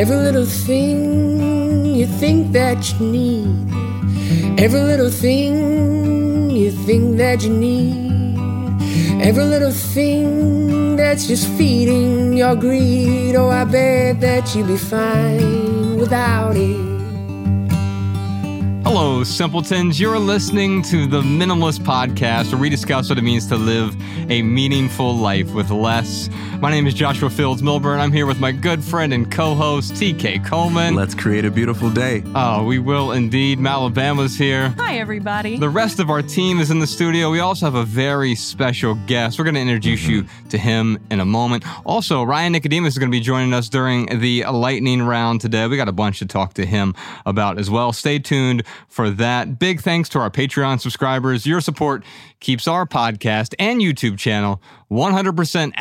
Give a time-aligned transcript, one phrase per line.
[0.00, 4.58] Every little thing you think that you need.
[4.58, 8.80] Every little thing you think that you need.
[9.22, 13.36] Every little thing that's just feeding your greed.
[13.36, 16.90] Oh, I bet that you'd be fine without it.
[18.82, 20.00] Hello, simpletons.
[20.00, 23.94] You're listening to the Minimalist Podcast, where we discuss what it means to live
[24.30, 26.30] a meaningful life with less.
[26.60, 28.00] My name is Joshua Fields Millburn.
[28.00, 30.94] I'm here with my good friend and co host, TK Coleman.
[30.94, 32.22] Let's create a beautiful day.
[32.34, 33.58] Oh, we will indeed.
[33.58, 34.68] Malabama's here.
[34.76, 35.56] Hi, everybody.
[35.56, 37.30] The rest of our team is in the studio.
[37.30, 39.38] We also have a very special guest.
[39.38, 40.48] We're going to introduce you mm-hmm.
[40.48, 41.64] to him in a moment.
[41.86, 45.66] Also, Ryan Nicodemus is going to be joining us during the lightning round today.
[45.66, 47.94] We got a bunch to talk to him about as well.
[47.94, 49.58] Stay tuned for that.
[49.58, 51.46] Big thanks to our Patreon subscribers.
[51.46, 52.04] Your support
[52.40, 55.72] keeps our podcast and YouTube channel 100%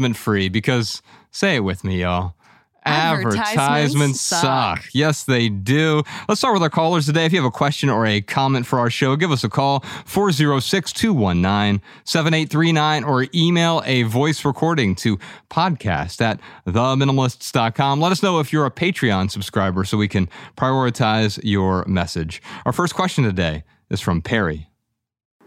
[0.00, 2.34] advertisement free because, say it with me, y'all.
[2.82, 4.78] Advertisements Advertisements suck.
[4.78, 4.84] suck.
[4.94, 6.02] Yes, they do.
[6.28, 7.26] Let's start with our callers today.
[7.26, 9.80] If you have a question or a comment for our show, give us a call
[10.06, 15.18] 406 219 7839 or email a voice recording to
[15.50, 18.00] podcast at theminimalists.com.
[18.00, 22.40] Let us know if you're a Patreon subscriber so we can prioritize your message.
[22.64, 24.70] Our first question today is from Perry.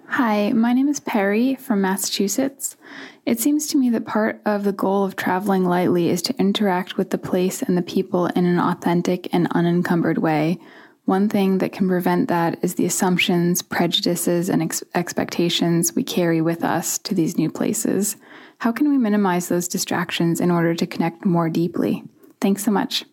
[0.05, 2.77] Hi, my name is Perry from Massachusetts.
[3.25, 6.97] It seems to me that part of the goal of traveling lightly is to interact
[6.97, 10.59] with the place and the people in an authentic and unencumbered way.
[11.05, 16.41] One thing that can prevent that is the assumptions, prejudices, and ex- expectations we carry
[16.41, 18.17] with us to these new places.
[18.59, 22.03] How can we minimize those distractions in order to connect more deeply?
[22.41, 23.05] Thanks so much.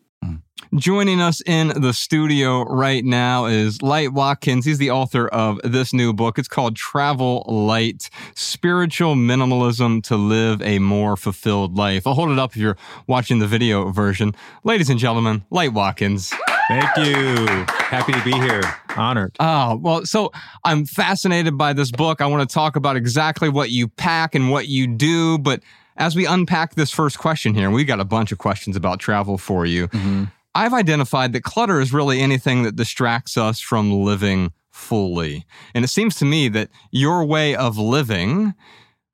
[0.76, 4.64] Joining us in the studio right now is Light Watkins.
[4.64, 6.38] He's the author of this new book.
[6.38, 12.06] It's called Travel Light Spiritual Minimalism to Live a More Fulfilled Life.
[12.06, 12.76] I'll hold it up if you're
[13.08, 14.32] watching the video version.
[14.62, 16.32] Ladies and gentlemen, Light Watkins.
[16.68, 17.46] Thank you.
[17.66, 18.62] Happy to be here.
[18.96, 19.34] Honored.
[19.40, 20.30] Oh, well, so
[20.62, 22.20] I'm fascinated by this book.
[22.20, 25.36] I want to talk about exactly what you pack and what you do.
[25.36, 25.64] But
[26.00, 29.36] as we unpack this first question here, we've got a bunch of questions about travel
[29.36, 29.86] for you.
[29.88, 30.24] Mm-hmm.
[30.54, 35.44] I've identified that clutter is really anything that distracts us from living fully.
[35.74, 38.54] And it seems to me that your way of living,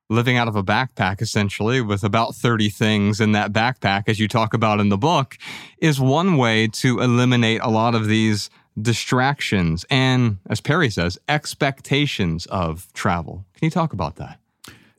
[0.08, 4.28] living out of a backpack essentially with about 30 things in that backpack, as you
[4.28, 5.36] talk about in the book,
[5.78, 8.48] is one way to eliminate a lot of these
[8.80, 13.44] distractions and, as Perry says, expectations of travel.
[13.54, 14.38] Can you talk about that?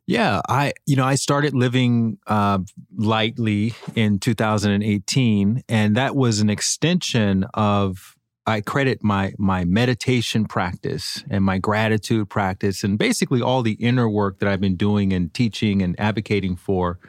[0.07, 2.59] Yeah, I you know I started living uh,
[2.95, 8.15] lightly in 2018, and that was an extension of
[8.45, 14.09] I credit my my meditation practice and my gratitude practice, and basically all the inner
[14.09, 16.99] work that I've been doing and teaching and advocating for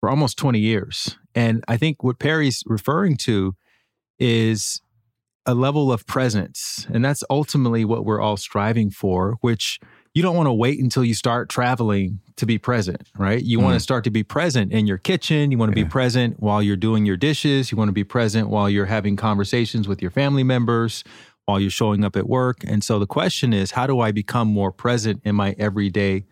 [0.00, 1.18] for almost 20 years.
[1.34, 3.54] And I think what Perry's referring to
[4.18, 4.80] is
[5.44, 9.78] a level of presence, and that's ultimately what we're all striving for, which
[10.14, 13.42] you don't want to wait until you start traveling to be present, right?
[13.42, 13.82] You want to mm.
[13.82, 15.50] start to be present in your kitchen.
[15.50, 17.72] You want to be present while you're doing your dishes.
[17.72, 21.02] You want to be present while you're having conversations with your family members,
[21.46, 22.58] while you're showing up at work.
[22.66, 26.24] And so the question is, how do I become more present in my everyday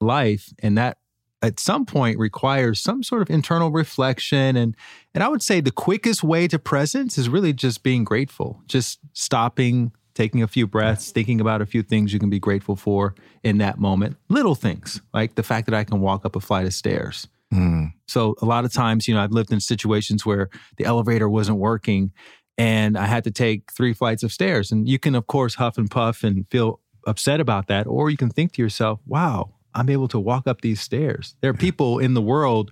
[0.00, 0.52] life?
[0.60, 0.98] And that
[1.42, 4.74] at some point requires some sort of internal reflection and
[5.14, 8.98] and I would say the quickest way to presence is really just being grateful, just
[9.12, 13.14] stopping, taking a few breaths, thinking about a few things you can be grateful for
[13.42, 14.16] in that moment.
[14.28, 17.28] Little things like the fact that I can walk up a flight of stairs.
[17.50, 17.86] Hmm.
[18.08, 21.58] So a lot of times, you know, I've lived in situations where the elevator wasn't
[21.58, 22.12] working
[22.56, 24.70] and I had to take three flights of stairs.
[24.70, 27.86] And you can, of course, huff and puff and feel upset about that.
[27.86, 31.34] Or you can think to yourself, wow, I'm able to walk up these stairs.
[31.40, 32.70] There are people in the world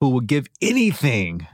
[0.00, 1.46] who would give anything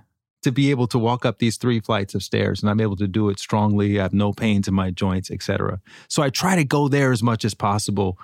[0.45, 3.09] to be able to walk up these three flights of stairs and I'm able to
[3.09, 3.99] do it strongly.
[3.99, 5.81] I have no pains in my joints, etc.
[6.09, 8.19] So I try to go there as much as possible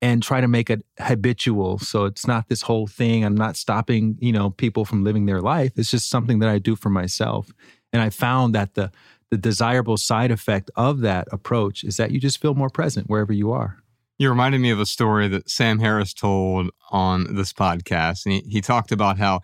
[0.00, 1.78] and try to make it habitual.
[1.78, 3.24] So it's not this whole thing.
[3.24, 5.72] I'm not stopping, you know, people from living their life.
[5.76, 7.50] It's just something that I do for myself.
[7.92, 8.90] And I found that the
[9.30, 13.32] the desirable side effect of that approach is that you just feel more present wherever
[13.32, 13.78] you are.
[14.16, 18.26] You reminded me of a story that Sam Harris told on this podcast.
[18.26, 19.40] And he, he talked about how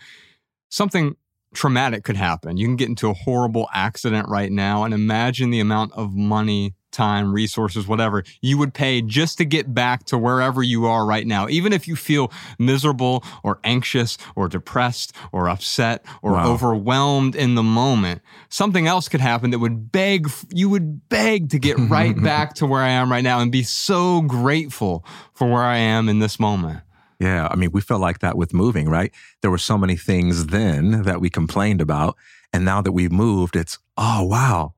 [0.69, 1.17] something
[1.55, 2.57] traumatic could happen.
[2.57, 6.75] You can get into a horrible accident right now and imagine the amount of money,
[6.93, 11.27] time, resources, whatever you would pay just to get back to wherever you are right
[11.27, 11.49] now.
[11.49, 16.49] Even if you feel miserable or anxious or depressed or upset or Wow.
[16.53, 21.59] overwhelmed in the moment, something else could happen that would beg, you would beg to
[21.59, 25.63] get right back to where I am right now and be so grateful for where
[25.63, 26.81] I am in this moment.
[27.21, 27.49] Yeah.
[27.51, 29.13] I mean, we felt like that with moving, right?
[29.43, 32.17] There were so many things then that we complained about.
[32.53, 34.75] And now that we've moved, it's, oh, wow,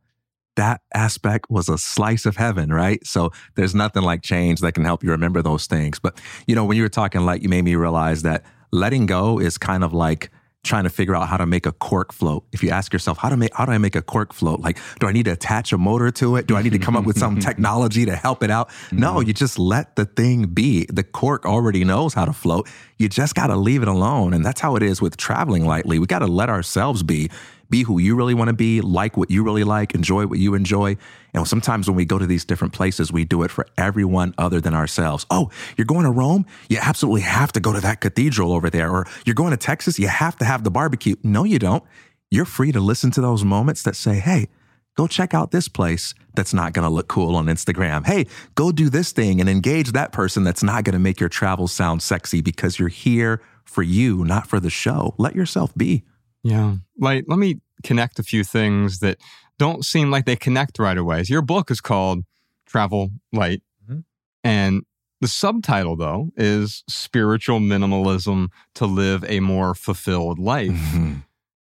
[0.56, 3.06] that aspect was a slice of heaven, right?
[3.06, 5.98] So there's nothing like change that can help you remember those things.
[5.98, 9.38] But, you know, when you were talking like, you made me realize that letting go
[9.38, 10.30] is kind of like,
[10.64, 12.44] trying to figure out how to make a cork float.
[12.52, 14.60] If you ask yourself, how to make how do I make a cork float?
[14.60, 16.46] Like, do I need to attach a motor to it?
[16.46, 18.70] Do I need to come up with some technology to help it out?
[18.92, 19.28] No, mm-hmm.
[19.28, 20.86] you just let the thing be.
[20.86, 22.68] The cork already knows how to float.
[22.98, 24.32] You just got to leave it alone.
[24.34, 25.98] And that's how it is with traveling lightly.
[25.98, 27.30] We got to let ourselves be
[27.72, 30.54] be who you really want to be, like what you really like, enjoy what you
[30.54, 30.96] enjoy.
[31.34, 34.60] And sometimes when we go to these different places, we do it for everyone other
[34.60, 35.26] than ourselves.
[35.30, 36.46] Oh, you're going to Rome?
[36.68, 38.90] You absolutely have to go to that cathedral over there.
[38.90, 39.98] Or you're going to Texas?
[39.98, 41.16] You have to have the barbecue.
[41.24, 41.82] No, you don't.
[42.30, 44.48] You're free to listen to those moments that say, hey,
[44.94, 48.06] go check out this place that's not going to look cool on Instagram.
[48.06, 51.30] Hey, go do this thing and engage that person that's not going to make your
[51.30, 55.14] travel sound sexy because you're here for you, not for the show.
[55.16, 56.04] Let yourself be.
[56.42, 56.76] Yeah.
[56.98, 59.18] Like, let me connect a few things that
[59.58, 61.24] don't seem like they connect right away.
[61.24, 62.24] So your book is called
[62.66, 63.62] Travel Light.
[63.84, 64.00] Mm-hmm.
[64.44, 64.82] And
[65.20, 70.70] the subtitle, though, is Spiritual Minimalism to Live a More Fulfilled Life.
[70.70, 71.14] Mm-hmm.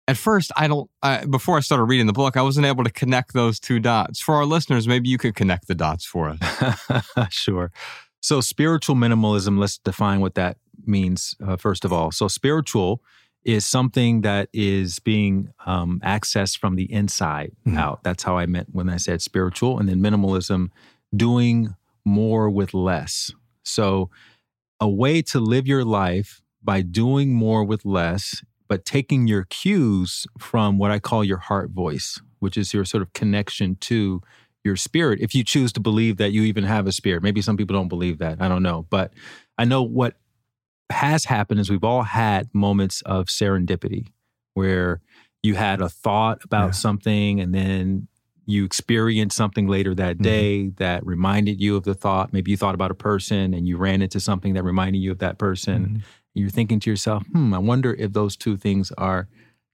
[0.07, 2.91] At first, I don't, I, before I started reading the book, I wasn't able to
[2.91, 4.21] connect those two dots.
[4.21, 7.07] For our listeners, maybe you could connect the dots for us.
[7.31, 7.71] sure.
[8.21, 12.11] So, spiritual minimalism, let's define what that means, uh, first of all.
[12.11, 13.03] So, spiritual
[13.45, 17.79] is something that is being um, accessed from the inside mm-hmm.
[17.79, 18.03] out.
[18.03, 19.79] That's how I meant when I said spiritual.
[19.79, 20.69] And then minimalism,
[21.15, 21.75] doing
[22.05, 23.31] more with less.
[23.63, 24.11] So,
[24.81, 30.27] a way to live your life by doing more with less, but taking your cues
[30.39, 34.21] from what I call your heart voice, which is your sort of connection to
[34.65, 35.21] your spirit.
[35.21, 37.89] If you choose to believe that you even have a spirit, maybe some people don't
[37.89, 38.41] believe that.
[38.41, 38.87] I don't know.
[38.91, 39.13] But
[39.59, 40.17] I know what
[40.91, 44.09] has happened is we've all had moments of serendipity
[44.55, 45.01] where
[45.43, 46.73] you had a thought about yeah.
[46.73, 48.09] something and then
[48.47, 50.23] you experienced something later that mm-hmm.
[50.23, 50.77] day mm-hmm.
[50.77, 52.33] that reminded you of the thought.
[52.33, 55.19] Maybe you thought about a person and you ran into something that reminded you of
[55.19, 55.87] that person.
[55.87, 55.97] Mm-hmm.
[56.35, 59.29] You're thinking to yourself, hmm, I wonder if those two things are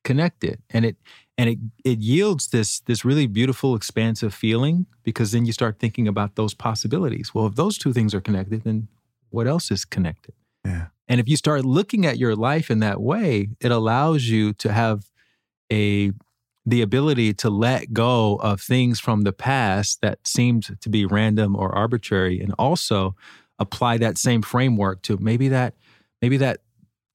[0.04, 0.62] connected.
[0.70, 0.96] And it
[1.38, 6.06] and it it yields this this really beautiful, expansive feeling because then you start thinking
[6.06, 7.34] about those possibilities.
[7.34, 8.88] Well, if those two things are connected, then
[9.30, 10.34] what else is connected?
[10.64, 10.88] Yeah.
[11.10, 14.72] And if you start looking at your life in that way, it allows you to
[14.72, 15.10] have
[15.70, 16.12] a
[16.64, 21.56] the ability to let go of things from the past that seemed to be random
[21.56, 23.16] or arbitrary and also
[23.58, 25.74] apply that same framework to maybe that
[26.22, 26.60] maybe that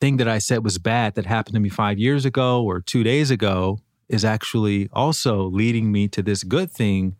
[0.02, 3.04] thing that I said was bad that happened to me 5 years ago or 2
[3.04, 7.16] days ago is actually also leading me to this good thing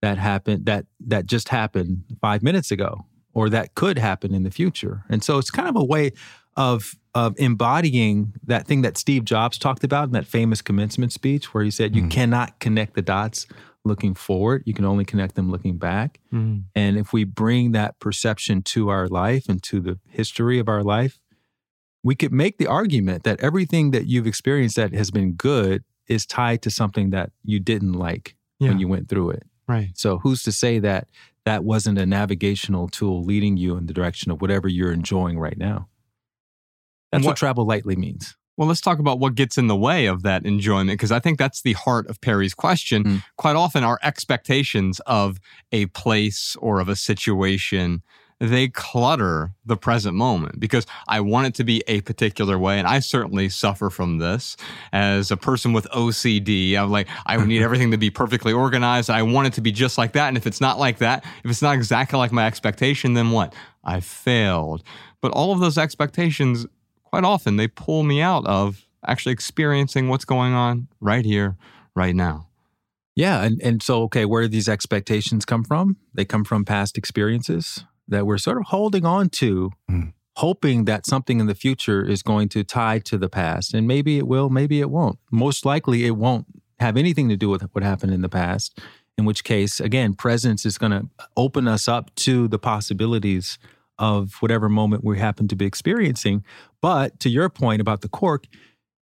[0.00, 3.04] that happened that that just happened 5 minutes ago
[3.34, 5.04] or that could happen in the future.
[5.08, 6.12] And so it's kind of a way
[6.56, 11.52] of of embodying that thing that Steve Jobs talked about in that famous commencement speech
[11.52, 12.10] where he said you mm.
[12.10, 13.46] cannot connect the dots
[13.84, 16.20] looking forward, you can only connect them looking back.
[16.32, 16.64] Mm.
[16.74, 20.82] And if we bring that perception to our life and to the history of our
[20.82, 21.18] life,
[22.02, 26.26] we could make the argument that everything that you've experienced that has been good is
[26.26, 28.68] tied to something that you didn't like yeah.
[28.68, 29.44] when you went through it.
[29.66, 29.90] Right.
[29.94, 31.08] So who's to say that
[31.46, 35.58] that wasn't a navigational tool leading you in the direction of whatever you're enjoying right
[35.58, 35.88] now.
[37.12, 38.36] That's what, what travel lightly means.
[38.56, 41.38] Well, let's talk about what gets in the way of that enjoyment, because I think
[41.38, 43.04] that's the heart of Perry's question.
[43.04, 43.22] Mm.
[43.38, 45.38] Quite often, our expectations of
[45.72, 48.02] a place or of a situation
[48.40, 52.78] they clutter the present moment because I want it to be a particular way.
[52.78, 54.56] And I certainly suffer from this
[54.92, 56.74] as a person with OCD.
[56.74, 59.10] I'm like, I need everything to be perfectly organized.
[59.10, 60.28] I want it to be just like that.
[60.28, 63.54] And if it's not like that, if it's not exactly like my expectation, then what?
[63.84, 64.82] I failed.
[65.20, 66.66] But all of those expectations,
[67.04, 71.56] quite often, they pull me out of actually experiencing what's going on right here,
[71.94, 72.48] right now.
[73.16, 73.42] Yeah.
[73.42, 75.98] And, and so, okay, where do these expectations come from?
[76.14, 80.12] They come from past experiences that we're sort of holding on to, mm.
[80.36, 83.72] hoping that something in the future is going to tie to the past.
[83.72, 85.18] And maybe it will, maybe it won't.
[85.32, 86.46] Most likely, it won't
[86.78, 88.78] have anything to do with what happened in the past,
[89.16, 93.58] in which case, again, presence is going to open us up to the possibilities
[93.98, 96.42] of whatever moment we happen to be experiencing.
[96.80, 98.46] But to your point about the cork,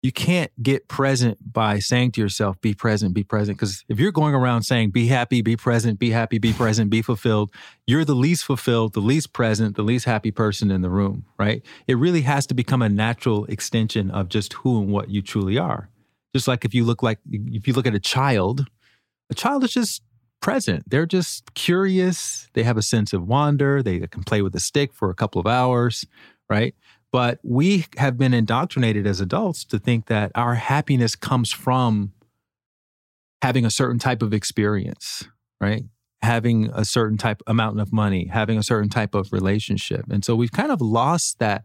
[0.03, 3.59] you can't get present by saying to yourself, be present, be present.
[3.59, 7.03] Because if you're going around saying, be happy, be present, be happy, be present, be
[7.03, 7.51] fulfilled,
[7.87, 11.63] you're the least fulfilled, the least present, the least happy person in the room, right?
[11.89, 15.59] It really has to become a natural extension of just who and what you truly
[15.59, 15.89] are.
[16.35, 18.67] Just like if you look like, if you look at a child,
[19.31, 20.03] a child is just
[20.41, 20.89] present.
[20.89, 22.49] They're just curious.
[22.53, 23.83] They have a sense of wonder.
[23.83, 26.05] They can play with a stick for a couple of hours,
[26.49, 26.75] right?
[27.13, 32.13] But we have been indoctrinated as adults to think that our happiness comes from
[33.43, 35.25] having a certain type of experience,
[35.61, 35.85] right?
[36.23, 40.05] Having a certain type amount of money, having a certain type of relationship.
[40.11, 41.65] And so we've kind of lost that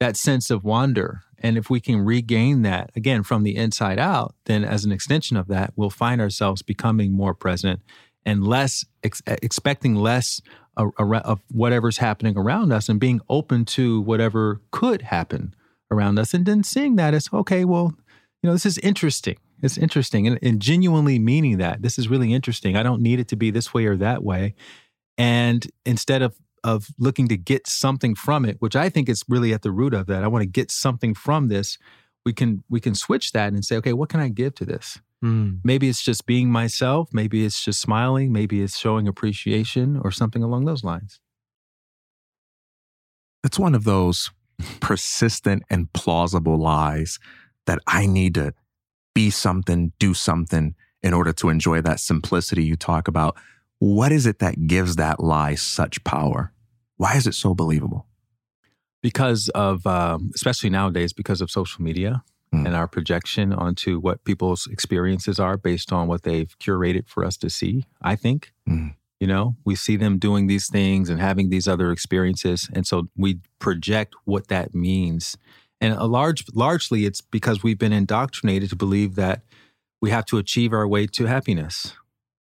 [0.00, 1.20] that sense of wonder.
[1.38, 5.36] And if we can regain that again from the inside out, then as an extension
[5.36, 7.82] of that, we'll find ourselves becoming more present
[8.24, 10.40] and less ex- expecting less
[10.76, 15.54] of whatever's happening around us and being open to whatever could happen
[15.90, 17.94] around us and then seeing that as okay well
[18.42, 19.36] you know this is interesting.
[19.62, 21.82] It's interesting and, and genuinely meaning that.
[21.82, 22.76] This is really interesting.
[22.76, 24.54] I don't need it to be this way or that way.
[25.18, 29.54] And instead of of looking to get something from it which i think is really
[29.54, 31.78] at the root of that i want to get something from this
[32.26, 35.00] we can we can switch that and say okay what can i give to this
[35.24, 35.60] Mm.
[35.62, 37.10] Maybe it's just being myself.
[37.12, 38.32] Maybe it's just smiling.
[38.32, 41.20] Maybe it's showing appreciation or something along those lines.
[43.44, 44.30] It's one of those
[44.80, 47.18] persistent and plausible lies
[47.66, 48.54] that I need to
[49.14, 53.36] be something, do something in order to enjoy that simplicity you talk about.
[53.78, 56.52] What is it that gives that lie such power?
[56.96, 58.06] Why is it so believable?
[59.02, 62.22] Because of, um, especially nowadays, because of social media
[62.54, 62.66] mm.
[62.66, 67.36] and our projection onto what people's experiences are based on what they've curated for us
[67.38, 68.52] to see, I think.
[68.68, 68.94] Mm.
[69.20, 72.70] You know, we see them doing these things and having these other experiences.
[72.74, 75.36] And so we project what that means.
[75.80, 79.42] And a large largely it's because we've been indoctrinated to believe that
[80.00, 81.94] we have to achieve our way to happiness.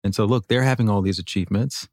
[0.03, 1.87] And so look, they're having all these achievements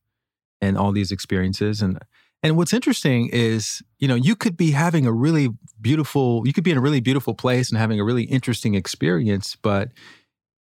[0.61, 1.99] and all these experiences and
[2.45, 5.49] and what's interesting is, you know, you could be having a really
[5.81, 9.57] beautiful, you could be in a really beautiful place and having a really interesting experience,
[9.57, 9.93] but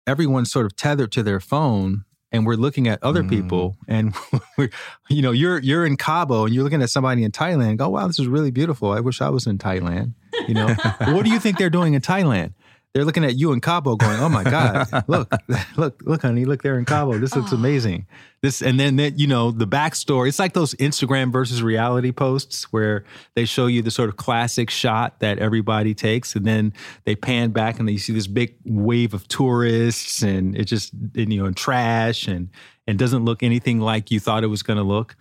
[0.07, 3.29] everyone's sort of tethered to their phone and we're looking at other mm.
[3.29, 4.15] people and
[4.57, 4.71] we're,
[5.11, 7.91] you know, you're you're in Cabo and you're looking at somebody in Thailand and go,
[7.91, 8.93] wow, this is really beautiful.
[8.93, 10.15] I wish I was in Thailand.
[10.49, 10.69] You know,
[11.09, 12.55] what do you think they're doing in Thailand?
[12.97, 15.31] They're looking at you in Cabo going, "Oh my God, look,
[15.77, 17.19] look, look, honey, look there in Cabo.
[17.19, 17.57] This looks oh.
[17.57, 18.07] amazing."
[18.41, 20.29] This and then that you know the backstory.
[20.29, 24.71] It's like those Instagram versus reality posts where they show you the sort of classic
[24.71, 26.73] shot that everybody takes, and then
[27.05, 31.31] they pan back and you see this big wave of tourists, and it just and,
[31.31, 32.49] you know and trash and
[32.87, 35.17] and doesn't look anything like you thought it was going to look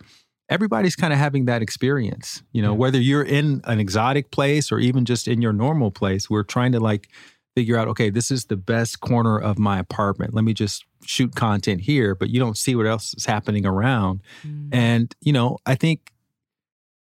[0.48, 2.78] everybody's kind of having that experience you know yeah.
[2.78, 6.70] whether you're in an exotic place or even just in your normal place we're trying
[6.70, 7.08] to like
[7.56, 10.34] figure out, okay, this is the best corner of my apartment.
[10.34, 14.20] Let me just shoot content here, but you don't see what else is happening around.
[14.46, 14.68] Mm.
[14.72, 16.12] And, you know, I think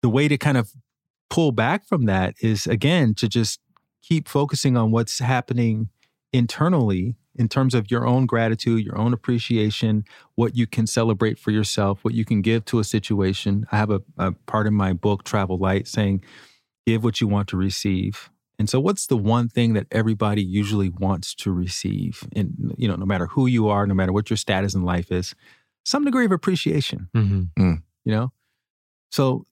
[0.01, 0.73] the way to kind of
[1.29, 3.61] pull back from that is again to just
[4.01, 5.91] keep focusing on what's happening
[6.33, 10.03] internally in terms of your own gratitude, your own appreciation,
[10.35, 13.67] what you can celebrate for yourself, what you can give to a situation.
[13.71, 16.25] I have a, a part in my book, Travel Light, saying,
[16.87, 18.31] give what you want to receive.
[18.59, 22.27] And so what's the one thing that everybody usually wants to receive?
[22.35, 25.13] And you know, no matter who you are, no matter what your status in life
[25.13, 25.35] is,
[25.85, 27.09] some degree of appreciation.
[27.15, 27.63] Mm-hmm.
[27.63, 27.83] Mm.
[28.05, 28.33] You know?
[29.11, 29.47] So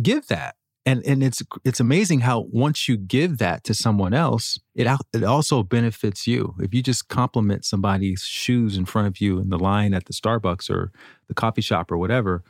[0.00, 0.56] give that.
[0.84, 5.22] And and it's it's amazing how once you give that to someone else, it it
[5.22, 6.56] also benefits you.
[6.58, 10.12] If you just compliment somebody's shoes in front of you in the line at the
[10.12, 10.90] Starbucks or
[11.28, 12.42] the coffee shop or whatever,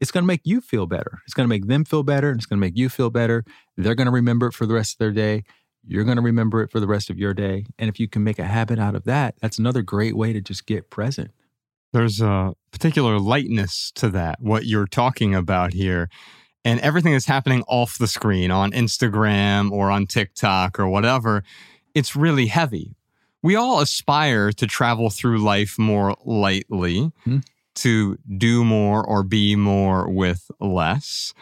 [0.00, 1.20] it's going to make you feel better.
[1.24, 2.30] It's going to make them feel better.
[2.30, 3.44] And it's going to make you feel better.
[3.76, 5.44] They're going to remember it for the rest of their day.
[5.86, 7.66] You're going to remember it for the rest of your day.
[7.78, 10.40] And if you can make a habit out of that, that's another great way to
[10.40, 11.32] just get present.
[11.92, 16.08] There's a particular lightness to that, what you're talking about here.
[16.64, 21.42] And everything that's happening off the screen on Instagram or on TikTok or whatever,
[21.94, 22.94] it's really heavy.
[23.42, 27.10] We all aspire to travel through life more lightly.
[27.26, 27.38] Mm-hmm
[27.74, 31.32] to do more or be more with less.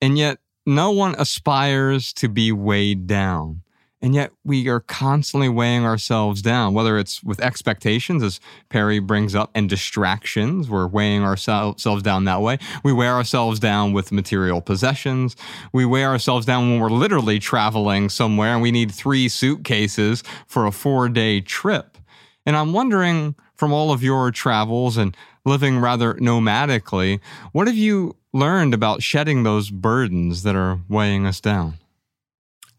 [0.00, 3.62] And yet, no one aspires to be weighed down.
[4.04, 9.34] And yet, we are constantly weighing ourselves down, whether it's with expectations, as Perry brings
[9.34, 10.68] up, and distractions.
[10.68, 12.58] We're weighing ourselves down that way.
[12.82, 15.36] We weigh ourselves down with material possessions.
[15.72, 20.66] We weigh ourselves down when we're literally traveling somewhere and we need three suitcases for
[20.66, 21.96] a four day trip.
[22.44, 25.16] And I'm wondering from all of your travels and
[25.46, 27.20] living rather nomadically.
[27.52, 31.74] What have you learned about shedding those burdens that are weighing us down?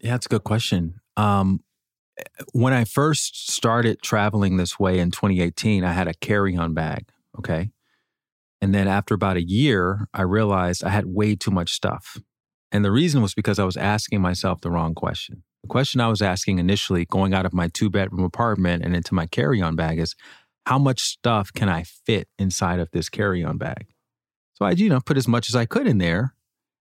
[0.00, 1.00] Yeah, that's a good question.
[1.16, 1.60] Um,
[2.52, 7.08] when I first started traveling this way in 2018, I had a carry on bag.
[7.38, 7.70] Okay.
[8.60, 12.20] And then after about a year, I realized I had way too much stuff.
[12.70, 15.42] And the reason was because I was asking myself the wrong question.
[15.62, 19.14] The question I was asking initially, going out of my two bedroom apartment and into
[19.14, 20.14] my carry on bag, is
[20.66, 23.86] how much stuff can I fit inside of this carry on bag?
[24.56, 26.34] So I, you know, put as much as I could in there.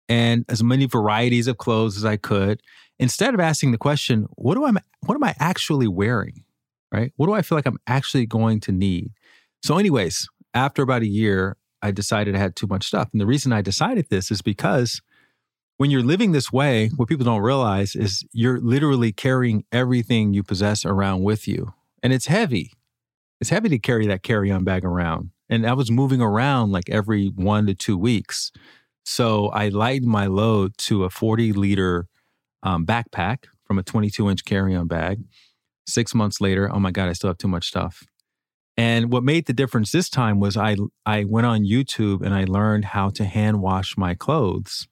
[0.09, 2.61] and as many varieties of clothes as I could.
[2.99, 4.73] Instead of asking the question, what do I
[5.07, 6.45] what am I actually wearing?
[6.93, 7.13] Right?
[7.17, 9.13] What do I feel like I'm actually going to need?
[9.63, 13.09] So, anyways, after about a year, I decided I had too much stuff.
[13.13, 15.01] And the reason I decided this is because
[15.79, 20.43] when you're living this way, what people don't realize is you're literally carrying everything you
[20.43, 21.73] possess around with you.
[22.03, 22.73] And it's heavy.
[23.41, 25.31] It's heavy to carry that carry on bag around.
[25.51, 28.53] And I was moving around like every one to two weeks.
[29.05, 32.07] So I lightened my load to a 40 liter
[32.63, 35.25] um, backpack from a 22 inch carry on bag.
[35.87, 38.05] Six months later, oh my God, I still have too much stuff.
[38.77, 42.45] And what made the difference this time was I I went on YouTube and I
[42.45, 44.89] learned how to hand wash my clothes.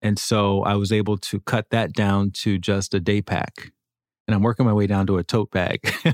[0.00, 3.72] And so I was able to cut that down to just a day pack.
[4.28, 5.80] And I'm working my way down to a tote bag.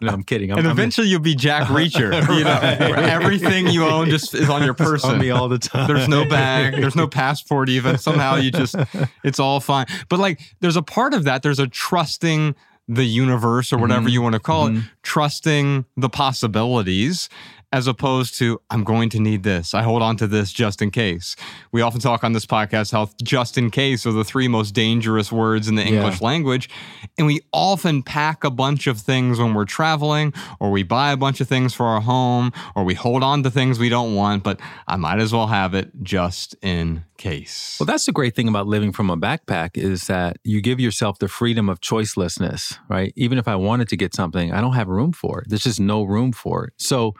[0.00, 0.50] no, I'm kidding.
[0.50, 2.10] I'm, and eventually I'm, you'll be Jack Reacher.
[2.36, 5.10] You know, everything you own just is on your person.
[5.10, 5.86] on me all the time.
[5.88, 6.80] There's no bag.
[6.80, 7.68] There's no passport.
[7.68, 8.76] Even somehow you just,
[9.22, 9.84] it's all fine.
[10.08, 11.42] But like, there's a part of that.
[11.42, 12.54] There's a trusting
[12.88, 14.08] the universe or whatever mm-hmm.
[14.08, 14.78] you want to call mm-hmm.
[14.78, 17.28] it, trusting the possibilities
[17.72, 19.74] as opposed to I'm going to need this.
[19.74, 21.36] I hold on to this just in case.
[21.70, 25.30] We often talk on this podcast how just in case are the three most dangerous
[25.30, 26.26] words in the English yeah.
[26.26, 26.70] language.
[27.18, 31.16] And we often pack a bunch of things when we're traveling, or we buy a
[31.16, 34.42] bunch of things for our home, or we hold on to things we don't want,
[34.42, 37.76] but I might as well have it just in case.
[37.78, 41.18] Well, that's the great thing about living from a backpack is that you give yourself
[41.18, 43.12] the freedom of choicelessness, right?
[43.16, 45.48] Even if I wanted to get something, I don't have room for it.
[45.48, 46.72] There's just no room for it.
[46.76, 47.14] So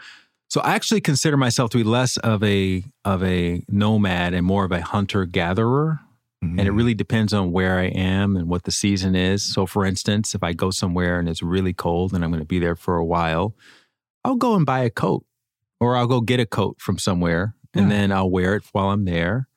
[0.48, 4.64] so I actually consider myself to be less of a of a nomad and more
[4.64, 6.00] of a hunter gatherer.
[6.42, 6.58] Mm-hmm.
[6.58, 6.78] And it mm-hmm.
[6.78, 9.42] really depends on where I am and what the season is.
[9.42, 12.46] So for instance, if I go somewhere and it's really cold and I'm going to
[12.46, 13.56] be there for a while,
[14.24, 15.24] I'll go and buy a coat
[15.80, 17.82] or I'll go get a coat from somewhere yeah.
[17.82, 19.48] and then I'll wear it while I'm there.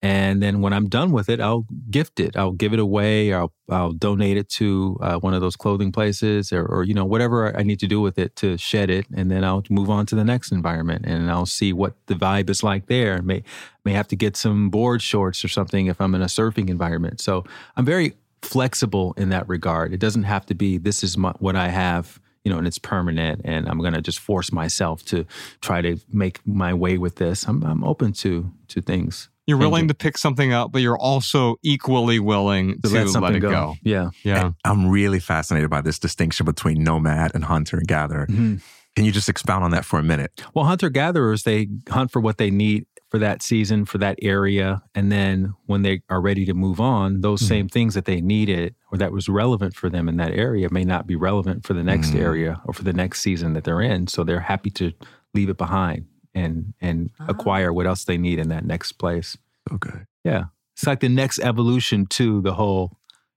[0.00, 2.36] And then when I'm done with it, I'll gift it.
[2.36, 3.32] I'll give it away.
[3.32, 7.04] I'll I'll donate it to uh, one of those clothing places, or, or you know
[7.04, 10.06] whatever I need to do with it to shed it, and then I'll move on
[10.06, 13.20] to the next environment, and I'll see what the vibe is like there.
[13.22, 13.42] May
[13.84, 17.20] may have to get some board shorts or something if I'm in a surfing environment.
[17.20, 17.44] So
[17.76, 19.92] I'm very flexible in that regard.
[19.92, 22.78] It doesn't have to be this is my, what I have you know, and it's
[22.78, 25.26] permanent, and I'm going to just force myself to
[25.60, 27.46] try to make my way with this.
[27.46, 29.28] I'm, I'm open to to things.
[29.48, 33.34] You're willing to pick something up, but you're also equally willing to, to let, let,
[33.34, 33.50] it go.
[33.50, 33.74] go.
[33.82, 34.10] Yeah.
[34.22, 34.44] Yeah.
[34.44, 38.26] And I'm really fascinated by this distinction between nomad and hunter and gatherer.
[38.26, 38.56] Mm-hmm.
[38.94, 40.32] Can you just expound on that for a minute?
[40.52, 44.82] Well, hunter gatherers, they hunt for what they need for that season, for that area.
[44.94, 47.48] And then when they are ready to move on, those mm-hmm.
[47.48, 50.84] same things that they needed or that was relevant for them in that area may
[50.84, 52.20] not be relevant for the next mm-hmm.
[52.20, 54.08] area or for the next season that they're in.
[54.08, 54.92] So they're happy to
[55.32, 56.04] leave it behind
[56.34, 57.32] and and uh-huh.
[57.32, 59.36] acquire what else they need in that next place.
[59.72, 60.00] Okay.
[60.24, 60.44] Yeah.
[60.74, 62.96] It's like the next evolution to the whole,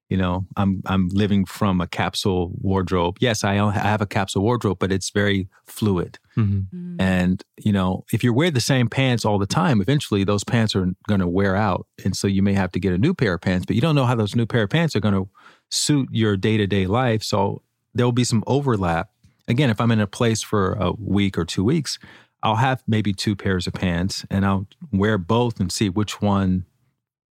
[0.10, 3.18] you know, I'm I'm living from a capsule wardrobe.
[3.20, 6.20] Yes, I I have a capsule wardrobe, but it's very fluid.
[6.38, 6.78] Mm-hmm.
[6.78, 7.02] Mm.
[7.02, 10.76] And, you know, if you wear the same pants all the time, eventually those pants
[10.76, 11.88] are going to wear out.
[12.06, 13.96] And so you may have to get a new pair of pants, but you don't
[13.96, 15.30] know how those new pair of pants are going to
[15.70, 17.24] suit your day-to-day life.
[17.24, 17.62] So
[17.94, 19.10] there will be some overlap.
[19.48, 22.00] Again, if I'm in a place for a week or two weeks,
[22.44, 26.66] I'll have maybe two pairs of pants and I'll wear both and see which one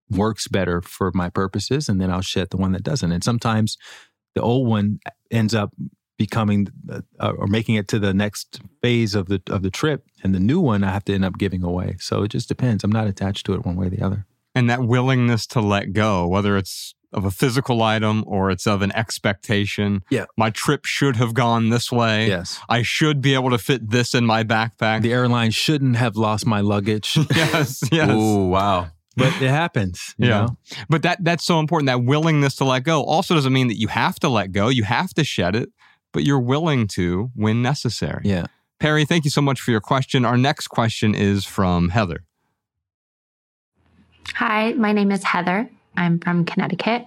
[0.09, 1.89] works better for my purposes.
[1.89, 3.11] And then I'll shed the one that doesn't.
[3.11, 3.77] And sometimes
[4.35, 5.73] the old one ends up
[6.17, 10.35] becoming uh, or making it to the next phase of the of the trip and
[10.35, 11.95] the new one I have to end up giving away.
[11.99, 12.83] So it just depends.
[12.83, 14.25] I'm not attached to it one way or the other.
[14.53, 18.81] And that willingness to let go, whether it's of a physical item or it's of
[18.81, 20.03] an expectation.
[20.09, 20.25] Yeah.
[20.37, 22.27] My trip should have gone this way.
[22.27, 22.59] Yes.
[22.69, 25.01] I should be able to fit this in my backpack.
[25.01, 27.17] The airline shouldn't have lost my luggage.
[27.35, 27.81] yes.
[27.91, 28.09] Yes.
[28.11, 28.89] Oh, wow.
[29.17, 30.15] But it happens.
[30.17, 30.29] yeah.
[30.29, 30.57] Know?
[30.89, 31.87] But that that's so important.
[31.87, 34.69] That willingness to let go also doesn't mean that you have to let go.
[34.69, 35.69] You have to shed it,
[36.13, 38.21] but you're willing to when necessary.
[38.23, 38.45] Yeah.
[38.79, 40.25] Perry, thank you so much for your question.
[40.25, 42.23] Our next question is from Heather.
[44.35, 45.69] Hi, my name is Heather.
[45.95, 47.05] I'm from Connecticut.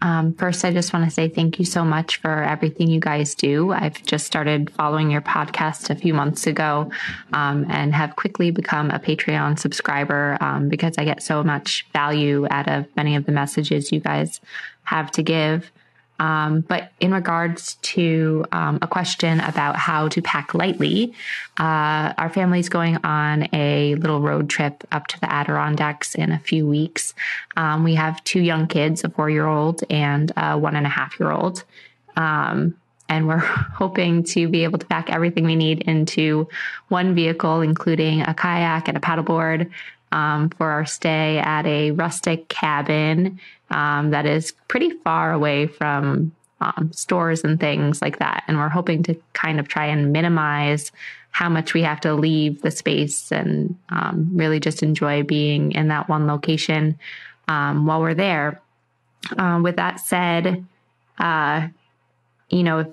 [0.00, 3.34] Um, first, I just want to say thank you so much for everything you guys
[3.34, 3.72] do.
[3.72, 6.90] I've just started following your podcast a few months ago
[7.32, 12.46] um, and have quickly become a Patreon subscriber um, because I get so much value
[12.50, 14.40] out of many of the messages you guys
[14.84, 15.72] have to give.
[16.18, 21.14] Um, but in regards to um, a question about how to pack lightly,
[21.58, 26.38] uh, our family's going on a little road trip up to the Adirondacks in a
[26.38, 27.14] few weeks.
[27.56, 30.90] Um, we have two young kids, a four year old and a one and a
[30.90, 31.62] half year old.
[32.16, 32.76] Um,
[33.08, 36.48] and we're hoping to be able to pack everything we need into
[36.88, 39.70] one vehicle, including a kayak and a paddleboard,
[40.10, 43.38] um, for our stay at a rustic cabin
[43.70, 48.44] um, that is pretty far away from um, stores and things like that.
[48.48, 50.90] And we're hoping to kind of try and minimize
[51.30, 55.88] how much we have to leave the space and um, really just enjoy being in
[55.88, 56.98] that one location
[57.46, 58.60] um, while we're there.
[59.36, 60.64] Uh, with that said,
[61.18, 61.68] uh,
[62.48, 62.90] you know,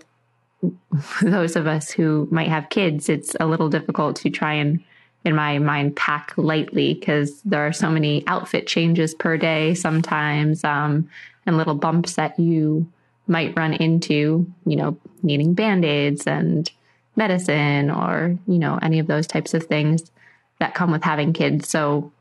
[1.22, 4.84] those of us who might have kids, it's a little difficult to try and,
[5.26, 10.64] in my mind, pack lightly because there are so many outfit changes per day sometimes
[10.64, 11.10] um,
[11.46, 12.88] and little bumps that you
[13.28, 16.70] might run into, you know, needing band aids and
[17.16, 20.12] medicine or, you know, any of those types of things
[20.60, 21.68] that come with having kids.
[21.68, 22.12] So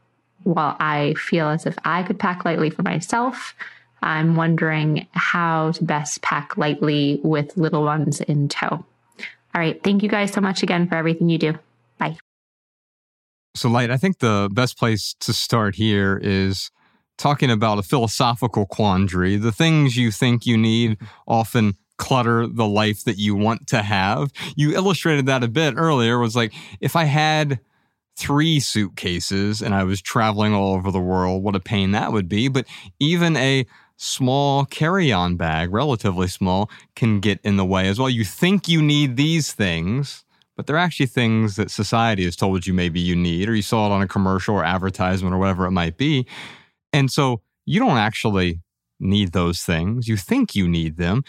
[0.45, 3.55] while I feel as if I could pack lightly for myself,
[4.03, 8.67] I'm wondering how to best pack lightly with little ones in tow.
[8.67, 9.83] All right.
[9.83, 11.59] Thank you guys so much again for everything you do.
[13.55, 16.71] So, Light, I think the best place to start here is
[17.17, 19.37] talking about a philosophical quandary.
[19.37, 21.07] The things you think you need mm-hmm.
[21.29, 24.33] often clutter the life that you want to have.
[24.57, 27.61] You illustrated that a bit earlier was like if I had
[28.17, 32.29] three suitcases and I was traveling all over the world, what a pain that would
[32.29, 32.49] be.
[32.49, 32.67] But
[32.99, 38.11] even a small carry on bag, relatively small, can get in the way as well.
[38.11, 40.24] You think you need these things,
[40.57, 43.87] but they're actually things that society has told you maybe you need, or you saw
[43.87, 46.27] it on a commercial or advertisement or whatever it might be.
[46.93, 48.61] And so you don't actually
[49.01, 50.09] need those things.
[50.09, 51.25] You think you need them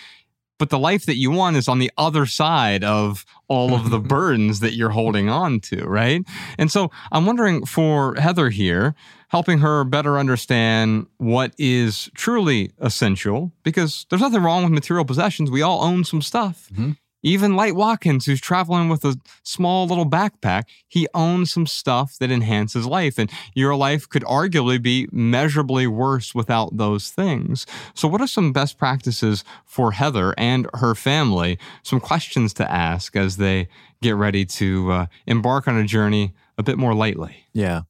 [0.57, 3.99] but the life that you want is on the other side of all of the
[4.15, 6.23] burdens that you're holding on to, right?
[6.57, 8.95] And so I'm wondering for Heather here,
[9.29, 15.51] helping her better understand what is truly essential, because there's nothing wrong with material possessions.
[15.51, 16.69] We all own some stuff.
[16.73, 16.91] Mm-hmm.
[17.25, 22.29] Even Light Watkins, who's traveling with a small little backpack, he owns some stuff that
[22.29, 23.17] enhances life.
[23.17, 27.65] And your life could arguably be measurably worse without those things.
[27.95, 31.57] So, what are some best practices for Heather and her family?
[31.81, 33.69] Some questions to ask as they
[34.03, 37.47] get ready to uh, embark on a journey a bit more lightly.
[37.53, 37.81] Yeah.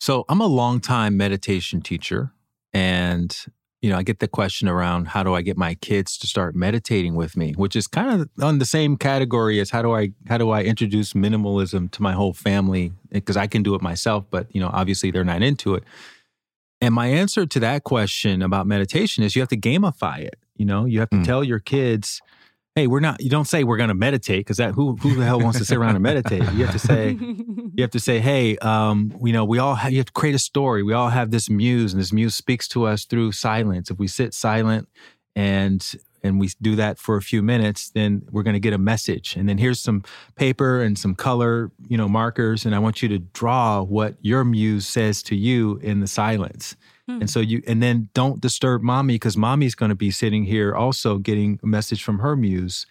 [0.00, 2.32] So, I'm a long-time meditation teacher.
[2.74, 3.32] And
[3.82, 6.54] you know, I get the question around how do I get my kids to start
[6.54, 10.12] meditating with me, which is kind of on the same category as how do I
[10.28, 14.24] how do I introduce minimalism to my whole family because I can do it myself,
[14.30, 15.82] but you know, obviously they're not into it.
[16.80, 20.36] And my answer to that question about meditation is you have to gamify it.
[20.56, 21.24] You know, you have to mm.
[21.24, 22.20] tell your kids,
[22.74, 23.20] hey, we're not.
[23.22, 25.64] You don't say we're going to meditate because that who who the hell wants to
[25.64, 26.42] sit around and meditate?
[26.52, 29.92] You have to say, you have to say, hey, um, you know, we all have,
[29.92, 30.82] you have to create a story.
[30.82, 33.90] We all have this muse, and this muse speaks to us through silence.
[33.90, 34.88] If we sit silent
[35.36, 35.84] and
[36.24, 39.34] and we do that for a few minutes, then we're going to get a message.
[39.36, 40.04] And then here's some
[40.36, 44.44] paper and some color, you know, markers, and I want you to draw what your
[44.44, 46.76] muse says to you in the silence.
[47.08, 47.22] Hmm.
[47.22, 50.74] And so you, and then don't disturb mommy because mommy's going to be sitting here
[50.74, 52.86] also getting a message from her muse.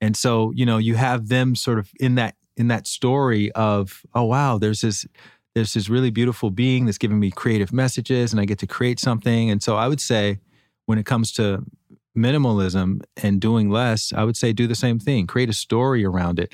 [0.00, 4.02] And so, you know, you have them sort of in that, in that story of,
[4.14, 5.06] oh, wow, there's this,
[5.54, 9.00] there's this really beautiful being that's giving me creative messages and I get to create
[9.00, 9.50] something.
[9.50, 10.38] And so I would say
[10.86, 11.64] when it comes to
[12.16, 15.26] minimalism and doing less, I would say do the same thing.
[15.26, 16.52] Create a story around it.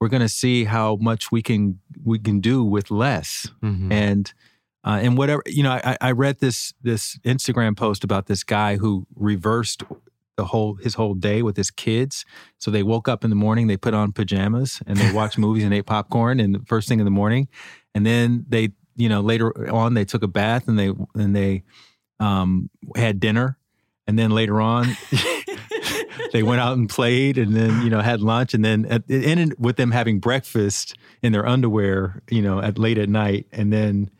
[0.00, 3.48] We're going to see how much we can we can do with less.
[3.62, 3.92] Mm-hmm.
[3.92, 4.32] And
[4.84, 8.76] uh, and whatever you know, I, I read this this Instagram post about this guy
[8.76, 9.82] who reversed
[10.36, 12.24] the whole his whole day with his kids.
[12.58, 15.64] So they woke up in the morning, they put on pajamas and they watched movies
[15.64, 17.48] and ate popcorn and the first thing in the morning,
[17.94, 21.62] and then they you know later on they took a bath and they and they
[22.18, 23.58] um, had dinner,
[24.06, 24.96] and then later on.
[26.32, 29.54] they went out and played and then you know had lunch and then it ended
[29.58, 34.10] with them having breakfast in their underwear you know at late at night and then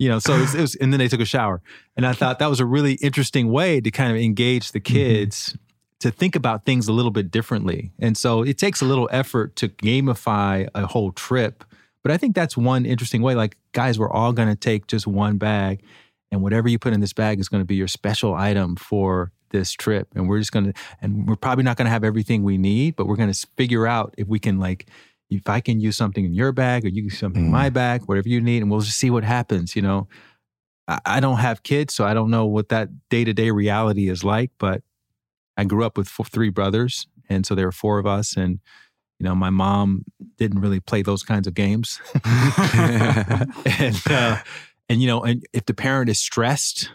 [0.00, 1.62] you know so it was, it was, and then they took a shower
[1.96, 4.94] and i thought that was a really interesting way to kind of engage the mm-hmm.
[4.94, 5.56] kids mm-hmm.
[6.00, 9.54] to think about things a little bit differently and so it takes a little effort
[9.54, 11.62] to gamify a whole trip
[12.02, 15.06] but i think that's one interesting way like guys we're all going to take just
[15.06, 15.84] one bag
[16.32, 19.30] and whatever you put in this bag is going to be your special item for
[19.50, 22.42] this trip and we're just going to and we're probably not going to have everything
[22.42, 24.86] we need but we're going to figure out if we can like
[25.30, 27.46] if I can use something in your bag or you can use something mm.
[27.46, 27.74] in my mm.
[27.74, 29.76] bag, whatever you need, and we'll just see what happens.
[29.76, 30.08] You know,
[30.88, 34.08] I, I don't have kids, so I don't know what that day to day reality
[34.08, 34.82] is like, but
[35.56, 37.06] I grew up with four, three brothers.
[37.28, 38.36] And so there were four of us.
[38.36, 38.60] And,
[39.18, 40.04] you know, my mom
[40.36, 42.00] didn't really play those kinds of games.
[42.24, 44.38] and, uh,
[44.88, 46.90] and, you know, and if the parent is stressed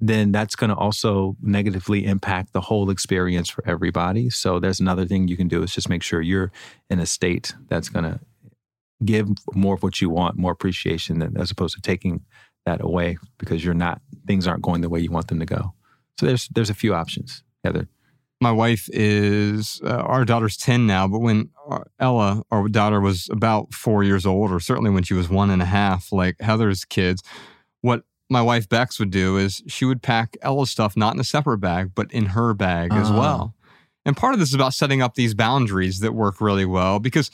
[0.00, 4.30] then that's going to also negatively impact the whole experience for everybody.
[4.30, 6.52] So there's another thing you can do is just make sure you're
[6.88, 8.20] in a state that's going to
[9.04, 12.24] give more of what you want, more appreciation than as opposed to taking
[12.64, 15.74] that away because you're not things aren't going the way you want them to go.
[16.18, 17.88] So there's there's a few options, Heather.
[18.40, 23.28] My wife is uh, our daughter's ten now, but when uh, Ella, our daughter, was
[23.30, 26.84] about four years old, or certainly when she was one and a half, like Heather's
[26.84, 27.22] kids,
[27.80, 31.24] what my wife Bex would do is she would pack Ella's stuff not in a
[31.24, 33.18] separate bag, but in her bag as Ah.
[33.18, 33.54] well.
[34.04, 37.30] And part of this is about setting up these boundaries that work really well because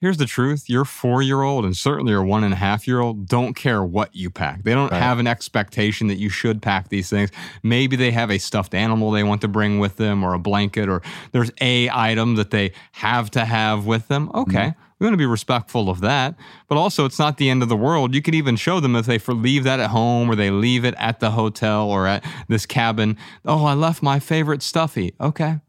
[0.00, 3.00] here's the truth your four year old and certainly your one and a half year
[3.00, 4.62] old don't care what you pack.
[4.64, 5.00] They don't Right.
[5.02, 7.30] have an expectation that you should pack these things.
[7.62, 10.88] Maybe they have a stuffed animal they want to bring with them or a blanket
[10.88, 14.30] or there's a item that they have to have with them.
[14.34, 14.74] Okay.
[14.98, 16.34] We want to be respectful of that,
[16.66, 18.14] but also it's not the end of the world.
[18.14, 20.94] You could even show them if they leave that at home or they leave it
[20.98, 23.16] at the hotel or at this cabin.
[23.44, 25.14] Oh, I left my favorite stuffy.
[25.20, 25.60] Okay.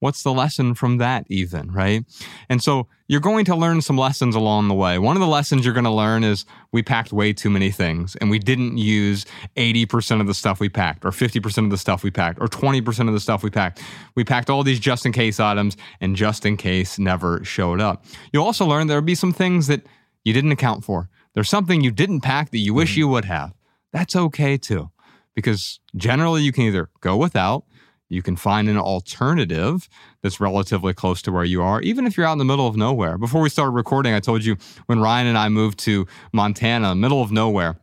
[0.00, 2.04] What's the lesson from that, even, right?
[2.48, 4.96] And so you're going to learn some lessons along the way.
[4.98, 8.14] One of the lessons you're going to learn is we packed way too many things
[8.16, 12.04] and we didn't use 80% of the stuff we packed, or 50% of the stuff
[12.04, 13.82] we packed, or 20% of the stuff we packed.
[14.14, 18.04] We packed all these just in case items and just in case never showed up.
[18.32, 19.84] You'll also learn there'll be some things that
[20.24, 21.08] you didn't account for.
[21.34, 22.98] There's something you didn't pack that you wish mm-hmm.
[22.98, 23.52] you would have.
[23.92, 24.90] That's okay too,
[25.34, 27.64] because generally you can either go without
[28.08, 29.88] you can find an alternative
[30.22, 32.76] that's relatively close to where you are, even if you're out in the middle of
[32.76, 33.18] nowhere.
[33.18, 37.22] Before we started recording, I told you when Ryan and I moved to Montana, middle
[37.22, 37.78] of nowhere,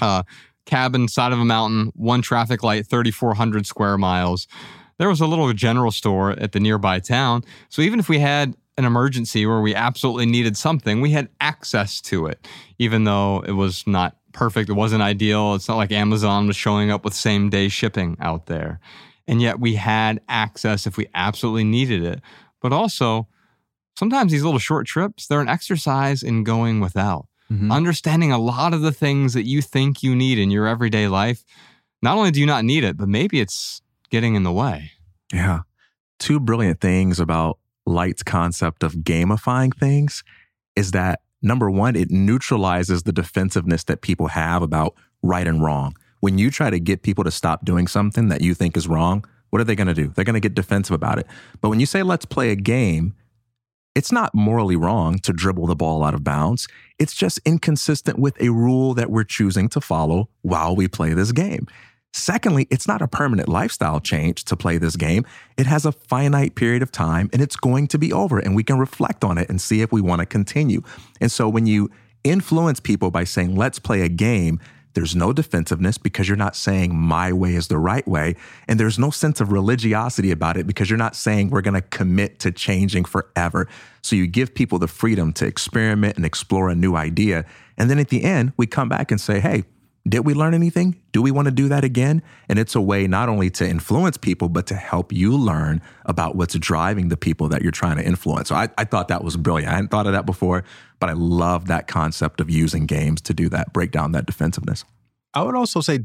[0.00, 0.24] uh,
[0.66, 4.46] cabin, side of a mountain, one traffic light, 3,400 square miles.
[4.98, 7.44] There was a little general store at the nearby town.
[7.68, 12.00] So even if we had an emergency where we absolutely needed something, we had access
[12.02, 12.46] to it,
[12.78, 14.70] even though it was not perfect.
[14.70, 15.54] It wasn't ideal.
[15.54, 18.80] It's not like Amazon was showing up with same day shipping out there.
[19.32, 22.20] And yet we had access if we absolutely needed it.
[22.60, 23.28] But also,
[23.98, 27.28] sometimes these little short trips, they're an exercise in going without.
[27.50, 27.72] Mhm.
[27.72, 31.46] Understanding a lot of the things that you think you need in your everyday life.
[32.02, 34.90] Not only do you not need it, but maybe it's getting in the way.
[35.32, 35.60] Yeah.
[36.18, 40.22] Two brilliant things about Light's concept of gamifying things
[40.76, 44.92] is that number one, it neutralizes the defensiveness that people have about
[45.22, 45.96] right and wrong.
[46.22, 49.24] When you try to get people to stop doing something that you think is wrong,
[49.50, 50.06] what are they going to do?
[50.06, 51.26] They're going to get defensive about it.
[51.60, 53.14] But when you say, let's play a game,
[53.96, 56.68] it's not morally wrong to dribble the ball out of bounds.
[57.00, 61.32] It's just inconsistent with a rule that we're choosing to follow while we play this
[61.32, 61.66] game.
[62.12, 65.26] Secondly, it's not a permanent lifestyle change to play this game.
[65.56, 68.62] It has a finite period of time and it's going to be over, and we
[68.62, 70.82] can reflect on it and see if we want to continue.
[71.20, 71.90] And so when you
[72.22, 74.60] influence people by saying, let's play a game,
[74.94, 78.36] there's no defensiveness because you're not saying my way is the right way.
[78.68, 81.82] And there's no sense of religiosity about it because you're not saying we're going to
[81.82, 83.68] commit to changing forever.
[84.02, 87.44] So you give people the freedom to experiment and explore a new idea.
[87.78, 89.64] And then at the end, we come back and say, hey,
[90.08, 91.00] did we learn anything?
[91.12, 92.22] Do we want to do that again?
[92.48, 96.34] And it's a way not only to influence people, but to help you learn about
[96.34, 98.48] what's driving the people that you're trying to influence.
[98.48, 99.70] So I, I thought that was brilliant.
[99.70, 100.64] I hadn't thought of that before,
[100.98, 104.84] but I love that concept of using games to do that, break down that defensiveness.
[105.34, 106.00] I would also say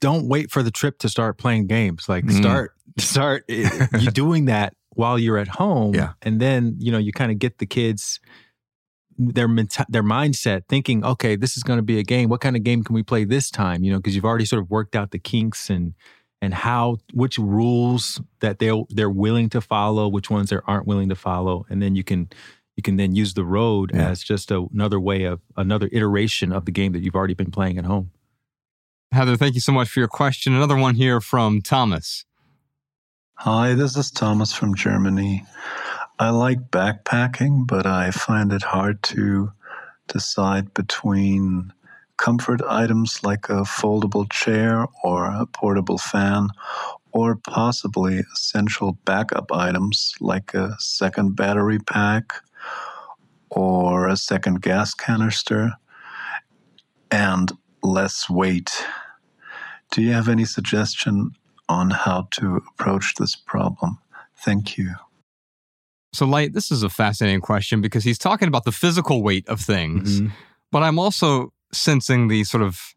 [0.00, 2.08] don't wait for the trip to start playing games.
[2.08, 2.38] Like Mm.
[2.38, 5.94] start start you doing that while you're at home.
[5.94, 6.12] Yeah.
[6.22, 8.18] And then, you know, you kind of get the kids
[9.18, 12.28] their menta- their mindset thinking, okay, this is going to be a game.
[12.28, 13.84] What kind of game can we play this time?
[13.84, 15.94] You know, because you've already sort of worked out the kinks and
[16.40, 21.08] and how which rules that they they're willing to follow, which ones they aren't willing
[21.08, 22.28] to follow, and then you can
[22.76, 24.08] you can then use the road Yeah.
[24.08, 27.50] as just a, another way of another iteration of the game that you've already been
[27.50, 28.10] playing at home.
[29.12, 30.54] Heather, thank you so much for your question.
[30.54, 32.24] Another one here from Thomas.
[33.36, 35.44] Hi, this is Thomas from Germany.
[36.18, 39.52] I like backpacking, but I find it hard to
[40.08, 41.72] decide between
[42.16, 46.48] comfort items like a foldable chair or a portable fan,
[47.12, 52.34] or possibly essential backup items like a second battery pack
[53.50, 55.72] or a second gas canister
[57.10, 58.84] and less weight.
[59.90, 61.32] Do you have any suggestion
[61.68, 63.98] on how to approach this problem?
[64.36, 64.94] Thank you.
[66.12, 69.60] So, Light, this is a fascinating question because he's talking about the physical weight of
[69.60, 70.32] things, Mhm.
[70.70, 72.94] but I'm also sensing the sort of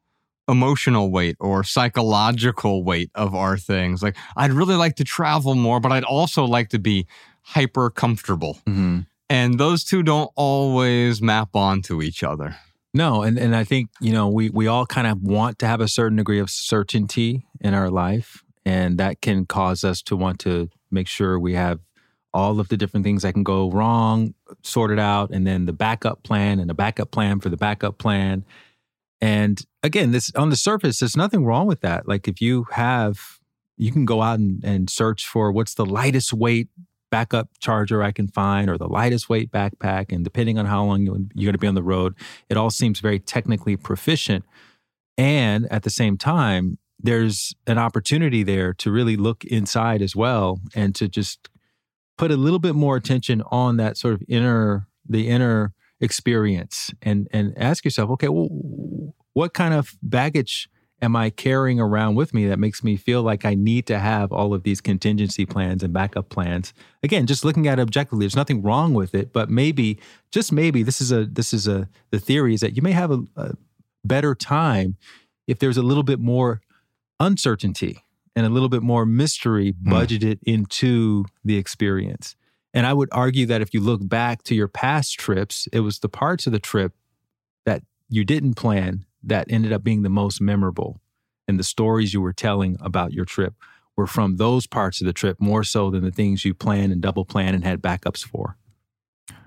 [0.50, 4.04] emotional weight or psychological weight of our things.
[4.04, 7.08] Like, I'd really like to travel more, but I'd also like to be
[7.42, 8.60] hyper comfortable.
[8.68, 9.06] Mhm.
[9.30, 12.58] And those two don't always map onto each other.
[12.94, 15.82] No, and and I think you know we we all kind of want to have
[15.82, 20.40] a certain degree of certainty in our life, and that can cause us to want
[20.42, 21.80] to make sure we have
[22.36, 26.22] all of the different things that can go wrong sorted out, and then the backup
[26.22, 28.44] plan and a backup plan for the backup plan.
[29.22, 32.08] And again, this on the surface, there's nothing wrong with that.
[32.08, 33.40] Like if you have,
[33.78, 36.68] you can go out and, and search for what's the lightest weight
[37.10, 40.12] backup charger I can find or the lightest weight backpack.
[40.12, 42.16] And depending on how long you're going to be on the road,
[42.50, 44.44] it all seems very technically proficient.
[45.18, 50.60] And at the same time, there's an opportunity there to really look inside as well
[50.76, 51.48] and to just
[52.18, 57.28] put a little bit more attention on that sort of inner, the inner experience and
[57.32, 58.50] and ask yourself, okay, well,
[59.34, 60.70] what kind of baggage
[61.02, 64.32] am I carrying around with me that makes me feel like I need to have
[64.32, 66.74] all of these contingency plans and backup plans?
[67.04, 70.00] Again, just looking at it objectively, there's nothing wrong with it, but maybe,
[70.32, 73.12] just maybe, this is a this is a the theory is that you may have
[73.12, 73.54] a, a
[74.04, 74.98] better time
[75.48, 76.62] if there's a little bit more
[77.20, 78.05] uncertainty
[78.36, 79.92] and a little bit more mystery hmm.
[79.92, 80.44] budgeted mm.
[80.46, 82.36] into the experience.
[82.74, 86.00] And I would argue that if you look back to your past trips, it was
[86.00, 86.94] the parts of the trip
[87.66, 91.00] that you didn't plan that ended up being the most memorable.
[91.48, 93.54] And the stories you were telling about your trip
[93.96, 97.02] were from those parts of the trip more so than the things you planned and
[97.02, 98.58] double planned and had backups for.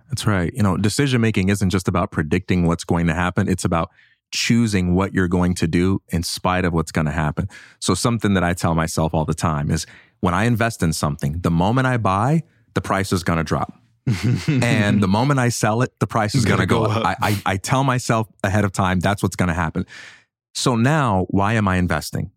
[0.08, 0.52] That's right.
[0.54, 3.90] You know, decision making isn't just about predicting what's going to happen, it's about
[4.30, 7.48] choosing what you're going to do in spite of what's going to happen.
[7.80, 9.86] So, something that I tell myself all the time is
[10.20, 12.42] when I invest in something, the moment I buy,
[12.74, 13.72] the price is going to drop.
[14.48, 16.96] and the moment I sell it, the price is going to go, go, up.
[16.98, 17.16] up.
[17.20, 19.84] I, I, I tell myself ahead of time that's what's going to happen.
[20.54, 22.30] So now, why am I investing?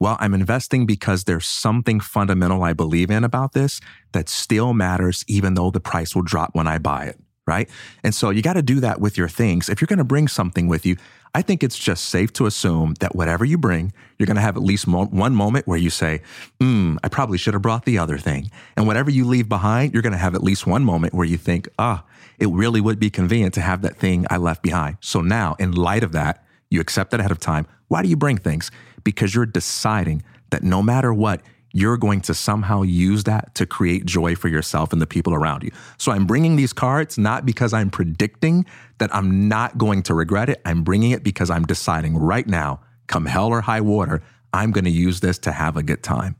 [0.00, 3.80] Well, I'm investing because there's something fundamental I believe in about this
[4.12, 7.68] that still matters, even though the price will drop when I buy it right?
[8.02, 9.68] And so you got to do that with your things.
[9.68, 10.96] If you're going to bring something with you,
[11.36, 14.56] I think it's just safe to assume that whatever you bring, you're going to have
[14.56, 16.22] at least mo- one moment where you say,
[16.60, 18.52] hmm, I probably should have brought the other thing.
[18.76, 21.36] And whatever you leave behind, you're going to have at least one moment where you
[21.36, 22.04] think, ah,
[22.38, 24.98] it really would be convenient to have that thing I left behind.
[25.00, 27.66] So now, in light of that, you accept that ahead of time.
[27.88, 28.70] Why do you bring things?
[29.02, 31.40] Because you're deciding that no matter what,
[31.74, 35.64] you're going to somehow use that to create joy for yourself and the people around
[35.64, 35.70] you.
[35.98, 38.64] So I'm bringing these cards not because I'm predicting
[38.98, 40.62] that I'm not going to regret it.
[40.64, 44.84] I'm bringing it because I'm deciding right now, come hell or high water, I'm going
[44.84, 46.36] to use this to have a good time.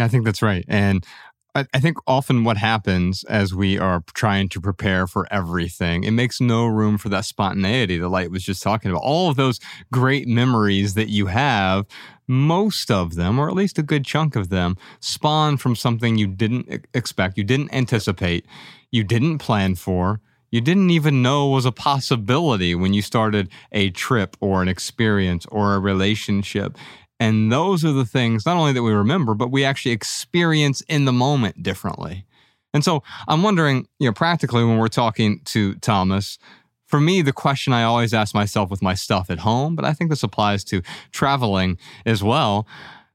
[0.00, 0.64] I think that's right.
[0.66, 1.06] And
[1.54, 6.12] I, I think often what happens as we are trying to prepare for everything, it
[6.12, 9.02] makes no room for that spontaneity that Light was just talking about.
[9.02, 9.60] All of those
[9.92, 11.86] great memories that you have,
[12.26, 16.26] most of them, or at least a good chunk of them, spawn from something you
[16.26, 18.46] didn't expect, you didn't anticipate,
[18.90, 20.20] you didn't plan for
[20.52, 25.46] you didn't even know was a possibility when you started a trip or an experience
[25.46, 26.76] or a relationship.
[27.22, 31.04] And those are the things not only that we remember, but we actually experience in
[31.04, 32.26] the moment differently.
[32.74, 36.40] And so I'm wondering, you know, practically when we're talking to Thomas,
[36.88, 39.92] for me, the question I always ask myself with my stuff at home, but I
[39.92, 40.82] think this applies to
[41.12, 42.66] traveling as well.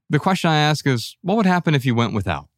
[0.08, 2.48] The question I ask is, what would happen if you went without?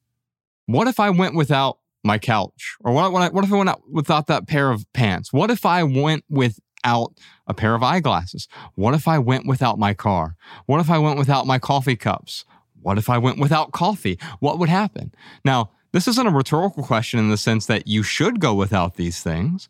[0.66, 2.76] What if I went without my couch?
[2.84, 5.32] Or what, what, what if I went out without that pair of pants?
[5.32, 7.12] What if I went with without
[7.46, 8.48] a pair of eyeglasses?
[8.74, 10.36] What if I went without my car?
[10.66, 12.44] What if I went without my coffee cups?
[12.82, 14.18] What if I went without coffee?
[14.38, 15.12] What would happen?
[15.44, 19.22] Now, this isn't a rhetorical question in the sense that you should go without these
[19.22, 19.68] things,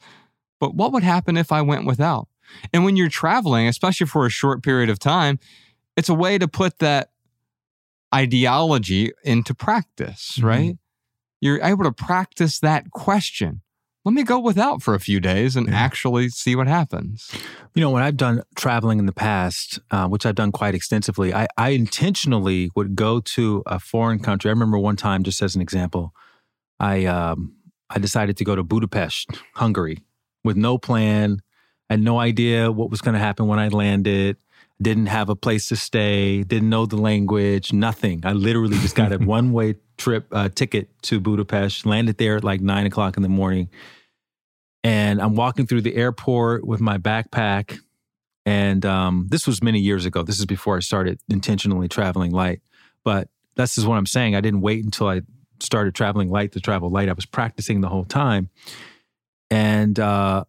[0.61, 2.29] but what would happen if I went without?
[2.73, 5.38] And when you're traveling, especially for a short period of time,
[5.96, 7.11] it's a way to put that
[8.14, 10.46] ideology into practice, mm-hmm.
[10.46, 10.79] right?
[11.40, 13.62] You're able to practice that question
[14.04, 15.74] let me go without for a few days and yeah.
[15.74, 17.30] actually see what happens.
[17.74, 21.34] You know, when I've done traveling in the past, uh, which I've done quite extensively,
[21.34, 24.48] I, I, intentionally would go to a foreign country.
[24.48, 26.14] I remember one time, just as an example,
[26.78, 27.54] I um,
[27.90, 29.98] I decided to go to Budapest, Hungary,
[30.44, 31.40] with no plan.
[31.90, 34.36] I had no idea what was going to happen when I landed.
[34.81, 36.42] Didn't have a place to stay.
[36.42, 37.72] Didn't know the language.
[37.72, 38.22] Nothing.
[38.25, 41.87] I literally just got a one way trip uh, ticket to Budapest.
[41.87, 43.69] Landed there at like nine o'clock in the morning,
[44.83, 47.79] and I'm walking through the airport with my backpack.
[48.46, 50.23] And um, this was many years ago.
[50.23, 52.63] This is before I started intentionally traveling light.
[53.05, 54.35] But this is what I'm saying.
[54.35, 55.21] I didn't wait until I
[55.61, 57.11] started traveling light to travel light.
[57.11, 58.48] I was practicing the whole time,
[59.51, 60.44] and uh,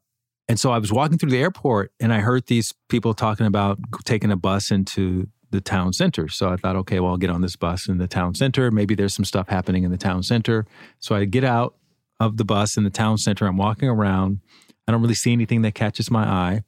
[0.47, 3.79] and so I was walking through the airport, and I heard these people talking about
[4.05, 6.27] taking a bus into the town center.
[6.27, 8.71] So I thought, okay, well, I'll get on this bus in the town center.
[8.71, 10.65] Maybe there's some stuff happening in the town center.
[10.99, 11.75] So I get out
[12.19, 13.45] of the bus in the town center.
[13.45, 14.39] I'm walking around.
[14.87, 16.63] I don't really see anything that catches my eye.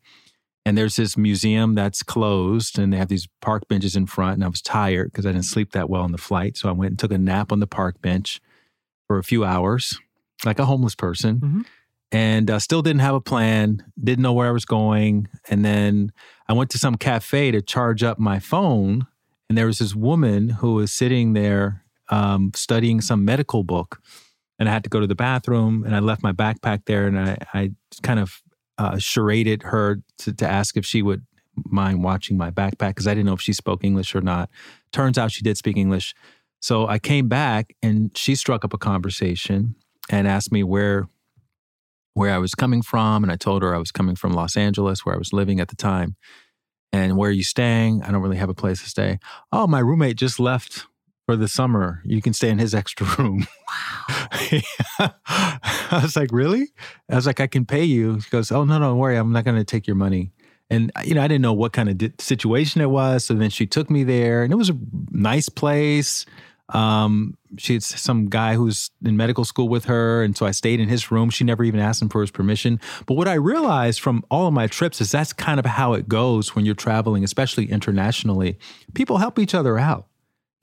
[0.65, 4.35] And there's this museum that's closed, and they have these park benches in front.
[4.35, 6.55] And I was tired because I didn't sleep that well on the flight.
[6.55, 8.39] So I went and took a nap on the park bench
[9.07, 9.99] for a few hours,
[10.45, 11.39] like a homeless person.
[11.39, 11.61] Mm-hmm.
[12.13, 15.27] and uh, still didn't have a plan, didn't know where I was going.
[15.49, 16.11] And then
[16.47, 19.07] I went to some cafe to charge up my phone,
[19.49, 24.01] and there was this woman who was sitting there um, studying some medical book.
[24.59, 27.19] And I had to go to the bathroom, and I left my backpack there, and
[27.19, 27.71] I, I
[28.01, 28.41] kind of
[28.77, 31.25] uh, charaded her to, to ask if she would
[31.55, 34.49] mind watching my backpack because I didn't know if she spoke English or not.
[34.91, 36.15] Turns out she did speak English.
[36.59, 39.75] So I came back and she struck up a conversation
[40.09, 41.07] and asked me where
[42.13, 45.05] where I was coming from and I told her I was coming from Los Angeles
[45.05, 46.15] where I was living at the time.
[46.91, 48.03] And where are you staying?
[48.03, 49.17] I don't really have a place to stay.
[49.51, 50.85] Oh, my roommate just left
[51.25, 52.01] for the summer.
[52.05, 53.47] You can stay in his extra room.
[53.67, 54.27] Wow.
[55.31, 56.67] I was like, really?
[57.09, 58.19] I was like, I can pay you.
[58.19, 59.17] She goes, oh, no, don't worry.
[59.17, 60.31] I'm not going to take your money.
[60.69, 63.25] And, uh, you know, I didn't know what kind of situation it was.
[63.25, 64.77] So then she took me there and it was a
[65.11, 66.25] nice place.
[66.73, 70.23] Um, she had some guy who's in medical school with her.
[70.23, 71.29] And so I stayed in his room.
[71.29, 72.79] She never even asked him for his permission.
[73.05, 76.09] But what I realized from all of my trips is that's kind of how it
[76.09, 78.57] goes when you're traveling, especially internationally.
[78.93, 80.07] People help each other out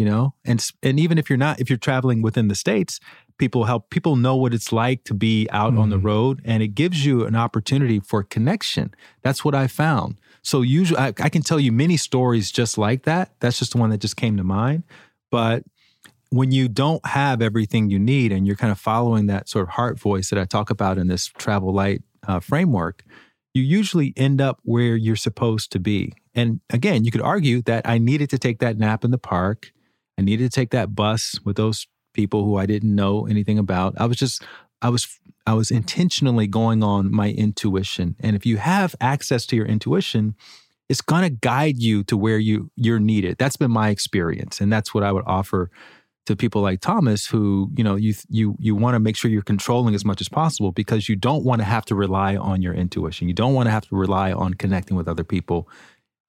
[0.00, 3.00] you know and and even if you're not if you're traveling within the states
[3.36, 5.82] people help people know what it's like to be out mm-hmm.
[5.82, 6.06] on the mm-hmm.
[6.06, 10.98] road and it gives you an opportunity for connection that's what i found so usually
[10.98, 14.00] I, I, can tell you many stories just like that that's just the one that
[14.00, 14.84] just came to mind
[15.30, 15.64] but
[16.30, 19.70] when you don't have everything you need and you're kind of following that sort of
[19.70, 23.04] heart voice that i talk about in this travel light uh, framework
[23.52, 27.86] you usually end up where you're supposed to be and again you could argue that
[27.88, 29.72] i needed to take that nap in the park
[30.20, 33.94] I needed to take that bus with those people who I didn't know anything about.
[33.96, 34.42] I was just
[34.82, 38.16] I was I was intentionally going on my intuition.
[38.20, 40.34] And if you have access to your intuition,
[40.90, 43.38] it's going to guide you to where you you're needed.
[43.38, 45.70] That's been my experience and that's what I would offer
[46.26, 49.42] to people like Thomas who, you know, you you you want to make sure you're
[49.42, 52.74] controlling as much as possible because you don't want to have to rely on your
[52.74, 53.26] intuition.
[53.28, 55.68] You don't want to have to rely on connecting with other people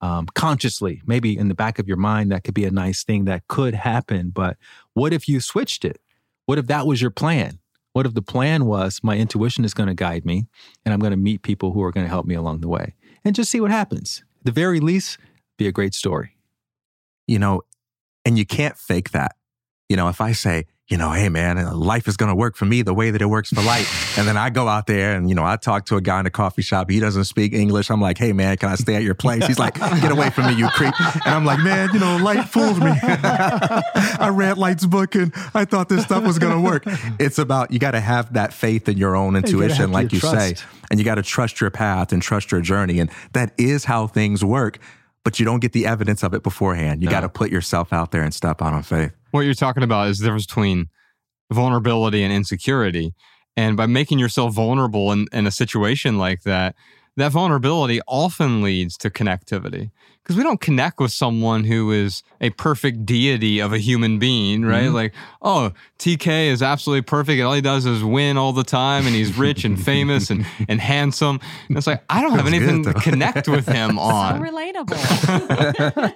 [0.02, 3.26] um, consciously, maybe in the back of your mind, that could be a nice thing
[3.26, 4.32] that could happen.
[4.32, 4.58] But
[4.94, 6.02] what if you switched it?
[6.46, 7.60] What if that was your plan?
[7.94, 10.48] What if the plan was my intuition is going to guide me
[10.86, 12.96] and I'm going to meet people who are going to help me along the way
[13.24, 14.24] and just see what happens?
[14.40, 15.18] At the very least,
[15.58, 16.38] be a great story.
[17.28, 17.62] You know,
[18.26, 19.36] and you can't fake that.
[19.92, 22.56] You know, if I say, you know, hey man, uh, life is going to work
[22.56, 24.18] for me the way that it works for life.
[24.18, 26.26] and then I go out there and, you know, I talk to a guy in
[26.26, 26.90] a coffee shop.
[26.90, 27.92] He doesn't speak English.
[27.92, 29.46] I'm like, hey man, can I stay at your place?
[29.46, 30.94] He's like, get away from me, you creep.
[31.26, 32.90] And I'm like, man, you know, light fooled me.
[32.94, 36.84] I read Light's book and I thought this stuff was going to work.
[37.20, 40.22] It's about, you got to have that faith in your own intuition, you like you
[40.22, 40.60] trust.
[40.60, 43.00] say, and you got to trust your path and trust your journey.
[43.00, 44.80] And that is how things work
[45.24, 47.02] but you don't get the evidence of it beforehand.
[47.02, 47.12] You no.
[47.12, 49.14] got to put yourself out there and step out on faith.
[49.32, 50.90] What you're talking about is the difference between
[51.52, 53.14] vulnerability and insecurity.
[53.58, 56.76] And by making yourself vulnerable in, in a situation like that,
[57.18, 59.92] that vulnerability often leads to connectivity
[60.24, 64.64] because we don't connect with someone who is a perfect deity of a human being,
[64.64, 64.84] right?
[64.84, 64.96] Mm-hmm.
[64.96, 67.40] Like, oh, TK is absolutely perfect.
[67.40, 70.46] And all he does is win all the time and he's rich and famous and,
[70.70, 71.40] and handsome.
[71.68, 74.38] And it's like, I don't have anything good, to connect with him on.
[74.38, 76.14] So relatable.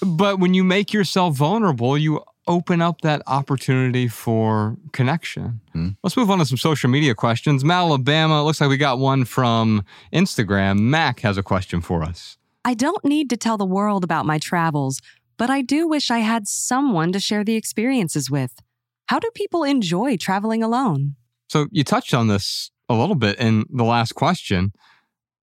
[0.16, 5.60] but when you make yourself vulnerable, you open up that opportunity for connection.
[5.74, 5.96] Mm.
[6.02, 7.64] Let's move on to some social media questions.
[7.64, 10.78] Matt, Alabama, looks like we got one from Instagram.
[10.78, 12.36] Mac has a question for us.
[12.64, 15.00] I don't need to tell the world about my travels,
[15.36, 18.62] but I do wish I had someone to share the experiences with.
[19.06, 21.16] How do people enjoy traveling alone?
[21.48, 24.72] So you touched on this a little bit in the last question.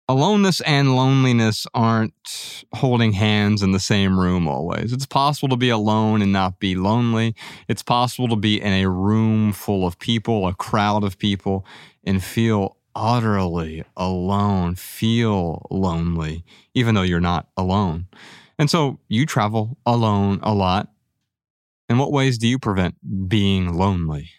[0.10, 4.91] Aloneness and loneliness aren't holding hands in the same room always.
[4.91, 7.36] It's possible to be alone and not be lonely.
[7.68, 11.64] It's possible to be in a room full of people, a crowd of people,
[12.03, 16.43] and feel utterly alone, feel lonely,
[16.74, 18.07] even though you're not alone.
[18.57, 20.89] And so you travel alone a lot.
[21.88, 22.95] In what ways do you prevent
[23.30, 24.32] being lonely?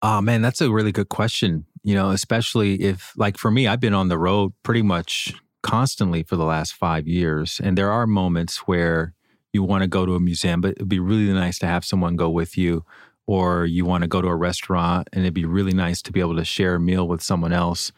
[0.00, 1.66] Oh, man, that's a really good question.
[1.82, 6.22] You know, especially if, like, for me, I've been on the road pretty much constantly
[6.22, 7.60] for the last five years.
[7.62, 9.14] And there are moments where
[9.52, 12.16] you want to go to a museum, but it'd be really nice to have someone
[12.16, 12.84] go with you
[13.26, 16.20] or you want to go to a restaurant and it'd be really nice to be
[16.20, 17.92] able to share a meal with someone else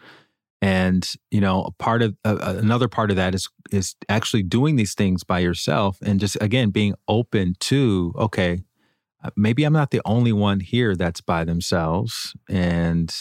[0.60, 4.76] and you know a part of uh, another part of that is is actually doing
[4.76, 8.62] these things by yourself and just again being open to okay
[9.24, 13.14] uh, maybe i'm not the only one here that's by themselves and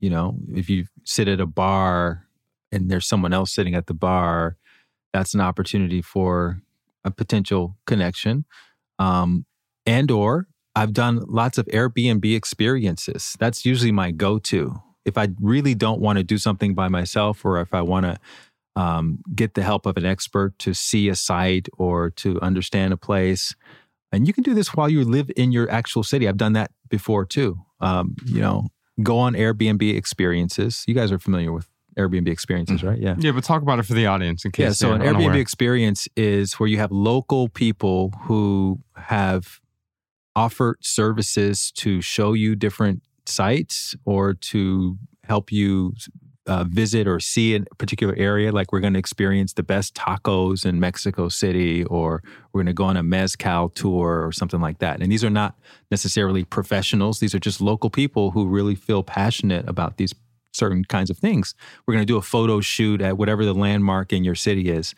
[0.00, 2.26] you know if you sit at a bar
[2.72, 4.56] and there's someone else sitting at the bar
[5.12, 6.60] that's an opportunity for
[7.04, 8.44] a potential connection
[8.98, 9.46] um,
[9.86, 10.46] and or
[10.76, 13.36] I've done lots of Airbnb experiences.
[13.40, 14.80] That's usually my go to.
[15.04, 18.18] if I really don't want to do something by myself, or if I want to
[18.76, 22.96] um, get the help of an expert to see a site or to understand a
[22.96, 23.54] place,
[24.12, 26.28] and you can do this while you live in your actual city.
[26.28, 27.58] I've done that before too.
[27.80, 28.68] Um, you know,
[29.02, 30.84] go on Airbnb experiences.
[30.86, 32.88] You guys are familiar with Airbnb experiences, mm-hmm.
[32.88, 32.98] right?
[32.98, 33.14] Yeah.
[33.18, 34.64] Yeah, but talk about it for the audience in case.
[34.64, 34.72] Yeah.
[34.72, 39.60] So an Airbnb experience is where you have local people who have
[40.36, 45.92] offered services to show you different sites or to help you
[46.46, 50.64] uh, visit or see a particular area, like we're going to experience the best tacos
[50.64, 52.22] in Mexico City, or
[52.52, 55.00] we're going to go on a mezcal tour or something like that.
[55.00, 55.58] And these are not
[55.90, 60.14] necessarily professionals; these are just local people who really feel passionate about these
[60.52, 61.54] certain kinds of things.
[61.86, 64.94] We're going to do a photo shoot at whatever the landmark in your city is,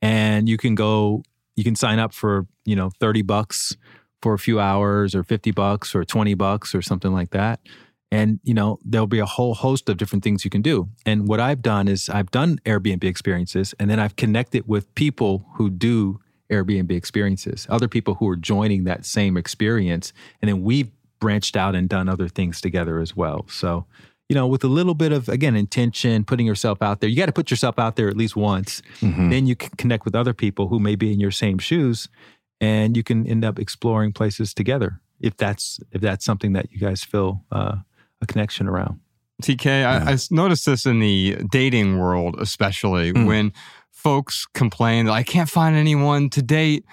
[0.00, 1.22] and you can go.
[1.56, 3.76] You can sign up for you know thirty bucks
[4.20, 7.60] for a few hours, or fifty bucks, or twenty bucks, or something like that
[8.12, 10.86] and, you know, there'll be a whole host of different things you can do.
[11.06, 15.46] And what I've done is I've done Airbnb experiences and then I've connected with people
[15.54, 20.12] who do Airbnb experiences, other people who are joining that same experience.
[20.42, 20.90] And then we've
[21.20, 23.46] branched out and done other things together as well.
[23.48, 23.86] So,
[24.28, 27.26] you know, with a little bit of, again, intention, putting yourself out there, you got
[27.26, 28.82] to put yourself out there at least once.
[29.00, 29.30] Mm-hmm.
[29.30, 32.10] Then you can connect with other people who may be in your same shoes
[32.60, 36.78] and you can end up exploring places together if that's if that's something that you
[36.78, 37.76] guys feel uh,
[38.22, 39.00] a connection around.
[39.42, 40.04] TK, yeah.
[40.06, 43.26] I, I, noticed this in the dating world, especially mm.
[43.26, 43.52] when
[43.90, 46.84] folks complain that I can't find anyone to date,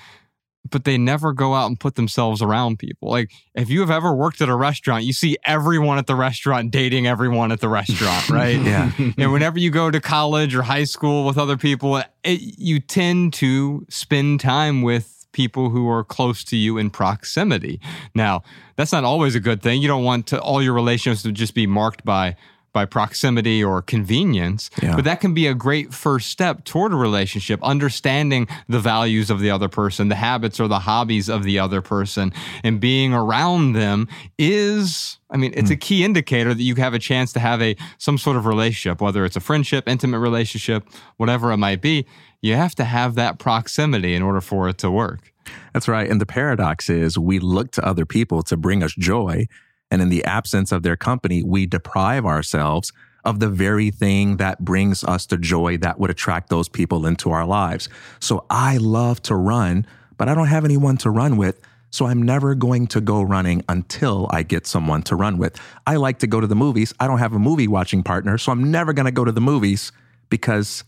[0.69, 3.09] but they never go out and put themselves around people.
[3.09, 6.71] Like, if you have ever worked at a restaurant, you see everyone at the restaurant
[6.71, 8.59] dating everyone at the restaurant, right?
[8.59, 8.91] yeah.
[9.17, 13.33] and whenever you go to college or high school with other people, it, you tend
[13.33, 17.79] to spend time with people who are close to you in proximity.
[18.13, 18.43] Now,
[18.75, 19.81] that's not always a good thing.
[19.81, 22.35] You don't want to, all your relationships to just be marked by
[22.73, 24.69] by proximity or convenience.
[24.83, 24.95] Yeah.
[24.95, 29.39] But that can be a great first step toward a relationship, understanding the values of
[29.39, 32.31] the other person, the habits or the hobbies of the other person,
[32.63, 35.73] and being around them is I mean, it's mm.
[35.73, 35.79] a hmm.
[35.79, 39.25] key indicator that you have a chance to have a some sort of relationship, whether
[39.25, 40.87] it's a friendship, intimate relationship,
[41.17, 42.05] whatever it might be
[42.41, 45.31] you have to have that proximity in order for it to work.
[45.73, 46.09] That's right.
[46.09, 49.47] And the paradox is we look to other people to bring us joy.
[49.91, 52.93] And in the absence of their company, we deprive ourselves
[53.25, 57.31] of the very thing that brings us the joy that would attract those people into
[57.31, 57.89] our lives.
[58.19, 59.85] So I love to run,
[60.17, 61.59] but I don't have anyone to run with.
[61.91, 65.59] So I'm never going to go running until I get someone to run with.
[65.87, 66.93] I like to go to the movies.
[66.99, 68.37] I don't have a movie watching partner.
[68.37, 69.91] So I'm never going to go to the movies
[70.29, 70.83] because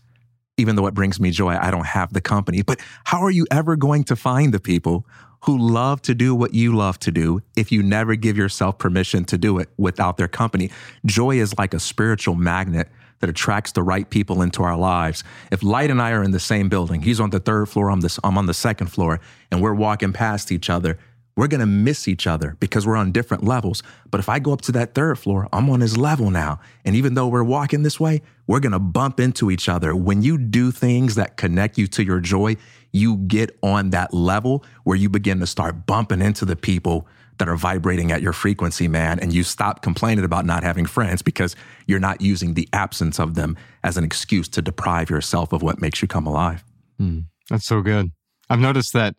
[0.56, 2.62] even though it brings me joy, I don't have the company.
[2.62, 5.06] But how are you ever going to find the people
[5.44, 9.24] who love to do what you love to do if you never give yourself permission
[9.24, 10.70] to do it without their company?
[11.06, 12.88] Joy is like a spiritual magnet
[13.20, 15.24] that attracts the right people into our lives.
[15.50, 18.00] If Light and I are in the same building, he's on the third floor, I'm,
[18.00, 20.98] the, I'm on the second floor, and we're walking past each other,
[21.36, 23.82] we're to miss each other because we're on different levels.
[24.10, 26.60] But if I go up to that third floor, I'm on his level now.
[26.84, 29.96] And even though we're walking this way, we're to bump into each other.
[29.96, 32.56] When you do things that connect you to your joy,
[32.92, 37.06] you get on that level where you begin to start bumping into the people
[37.38, 39.18] that are vibrating at your frequency, man.
[39.18, 41.56] And you stop complaining about not having friends because
[41.86, 45.80] you're not using the absence of them as an excuse to deprive yourself of what
[45.80, 46.62] makes you come alive.
[47.00, 48.12] Mm, that's so good.
[48.50, 49.16] I've noticed that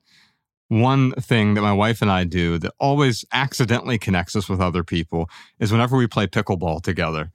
[0.82, 4.84] one thing that my wife and I do that always accidentally connects us with other
[4.84, 7.32] people is whenever we play pickleball together.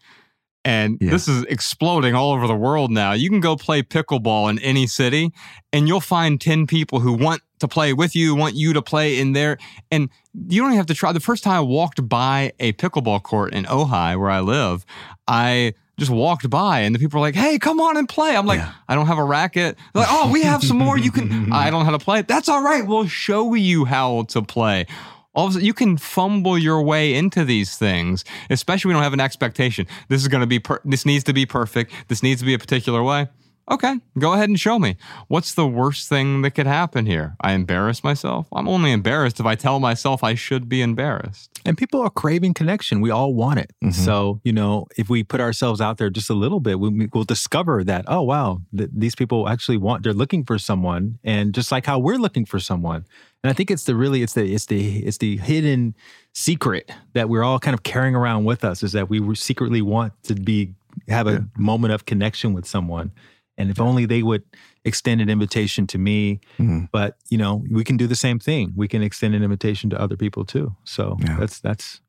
[0.64, 1.10] And yeah.
[1.10, 3.12] this is exploding all over the world now.
[3.12, 5.30] You can go play pickleball in any city
[5.72, 9.18] and you'll find 10 people who want to play with you, want you to play
[9.18, 9.56] in there.
[9.90, 10.10] And
[10.48, 11.12] you don't even have to try.
[11.12, 14.84] The first time I walked by a pickleball court in Ojai, where I live,
[15.26, 18.36] I just walked by and the people were like, hey, come on and play.
[18.36, 18.72] I'm like, yeah.
[18.88, 19.76] I don't have a racket.
[19.92, 20.96] They're like, oh, we have some more.
[20.96, 22.22] You can, I don't know how to play.
[22.22, 22.86] That's all right.
[22.86, 24.86] We'll show you how to play.
[25.34, 29.02] All of a sudden, you can fumble your way into these things, especially we don't
[29.02, 29.86] have an expectation.
[30.08, 31.92] This is going to be, per- this needs to be perfect.
[32.08, 33.28] This needs to be a particular way.
[33.70, 34.96] Okay, go ahead and show me.
[35.26, 37.36] What's the worst thing that could happen here?
[37.42, 38.46] I embarrass myself?
[38.52, 41.50] I'm only embarrassed if I tell myself I should be embarrassed.
[41.66, 43.02] And people are craving connection.
[43.02, 43.72] We all want it.
[43.84, 43.90] Mm-hmm.
[43.90, 47.24] So, you know, if we put ourselves out there just a little bit, we, will
[47.24, 51.18] discover that, oh, wow, th- these people actually want, they're looking for someone.
[51.22, 53.04] And just like how we're looking for someone.
[53.44, 55.94] And I think it's the really, it's the, it's the, it's the hidden
[56.32, 60.14] secret that we're all kind of carrying around with us is that we secretly want
[60.22, 60.74] to be,
[61.08, 61.38] have a yeah.
[61.58, 63.12] moment of connection with someone.
[63.58, 64.44] And if only they would
[64.84, 66.40] extend an invitation to me.
[66.58, 66.84] Mm-hmm.
[66.92, 68.72] But you know, we can do the same thing.
[68.74, 70.74] We can extend an invitation to other people too.
[70.84, 71.36] So yeah.
[71.38, 72.00] that's that's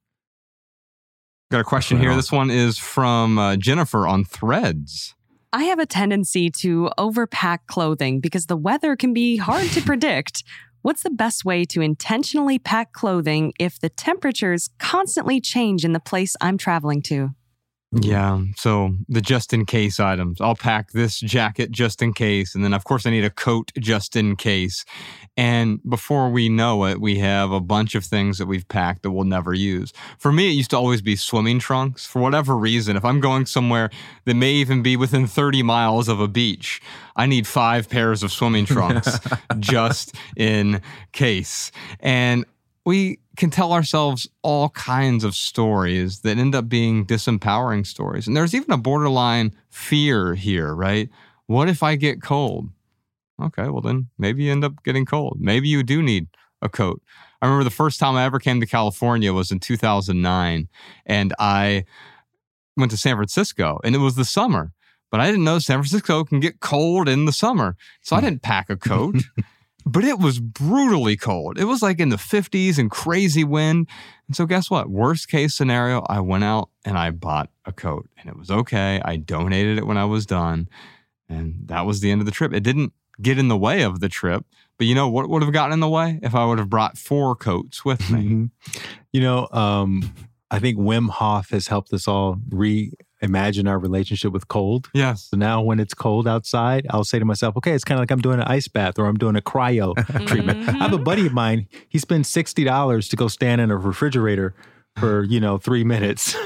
[1.51, 2.11] Got a question here.
[2.11, 2.17] on.
[2.17, 5.15] This one is from uh, Jennifer on Threads.
[5.51, 10.43] I have a tendency to overpack clothing because the weather can be hard to predict.
[10.83, 15.99] What's the best way to intentionally pack clothing if the temperatures constantly change in the
[15.99, 17.31] place I'm traveling to?
[17.91, 18.43] Yeah.
[18.55, 20.39] So the just in case items.
[20.39, 22.53] I'll pack this jacket just in case.
[22.53, 24.85] And then, of course, I need a coat just in case.
[25.35, 29.11] And before we know it, we have a bunch of things that we've packed that
[29.11, 29.91] we'll never use.
[30.19, 32.05] For me, it used to always be swimming trunks.
[32.05, 33.89] For whatever reason, if I'm going somewhere
[34.25, 36.81] that may even be within 30 miles of a beach,
[37.15, 39.19] I need five pairs of swimming trunks
[39.59, 40.81] just in
[41.11, 41.71] case.
[42.01, 42.45] And
[42.85, 48.27] we can tell ourselves all kinds of stories that end up being disempowering stories.
[48.27, 51.09] And there's even a borderline fear here, right?
[51.47, 52.69] What if I get cold?
[53.41, 55.37] Okay, well, then maybe you end up getting cold.
[55.39, 56.27] Maybe you do need
[56.61, 57.01] a coat.
[57.41, 60.67] I remember the first time I ever came to California was in 2009,
[61.05, 61.85] and I
[62.75, 64.73] went to San Francisco, and it was the summer.
[65.11, 67.77] But I didn't know San Francisco can get cold in the summer.
[68.01, 68.25] So I hmm.
[68.25, 69.15] didn't pack a coat
[69.89, 71.57] but it was brutally cold.
[71.57, 73.87] It was like in the 50s and crazy wind.
[74.27, 74.89] And so, guess what?
[74.89, 79.01] Worst case scenario, I went out and I bought a coat and it was okay.
[79.03, 80.69] I donated it when I was done.
[81.27, 82.53] And that was the end of the trip.
[82.53, 84.45] It didn't get in the way of the trip.
[84.77, 86.19] But you know what would have gotten in the way?
[86.23, 88.49] If I would have brought four coats with me.
[89.11, 90.13] You know, um,
[90.51, 92.37] I think Wim Hof has helped us all
[93.21, 94.89] reimagine our relationship with cold.
[94.93, 95.27] yes.
[95.29, 98.11] So now when it's cold outside, I'll say to myself, okay, it's kind of like
[98.11, 99.95] I'm doing an ice bath or I'm doing a cryo
[100.27, 100.67] treatment.
[100.67, 104.55] I have a buddy of mine, he spends $60 to go stand in a refrigerator
[104.97, 106.35] for, you know, three minutes.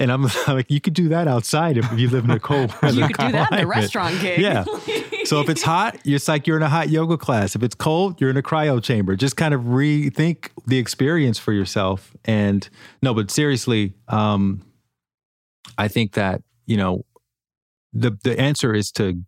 [0.00, 3.00] And I'm like, you could do that outside if you live in a cold weather
[3.00, 4.38] You could do that in a restaurant gig.
[4.38, 4.64] Yeah.
[5.24, 7.56] So if it's hot, it's like you're in a hot yoga class.
[7.56, 9.16] If it's cold, you're in a cryo chamber.
[9.16, 12.16] Just kind of rethink the experience for yourself.
[12.24, 12.68] And
[13.02, 14.62] no, but seriously, um,
[15.76, 17.04] I think that you know
[17.92, 19.22] the the answer is to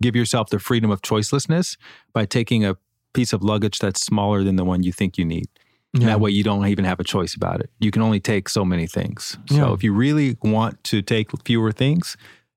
[0.00, 1.76] give yourself the freedom of choicelessness
[2.12, 2.76] by taking a
[3.14, 5.46] piece of luggage that's smaller than the one you think you need.
[5.94, 6.06] Yeah.
[6.06, 7.70] That way, you don't even have a choice about it.
[7.78, 9.36] You can only take so many things.
[9.46, 9.72] So Yeah.
[9.74, 12.16] if you really want to take fewer things,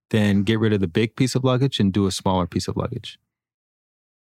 [0.09, 2.77] then get rid of the big piece of luggage and do a smaller piece of
[2.77, 3.19] luggage.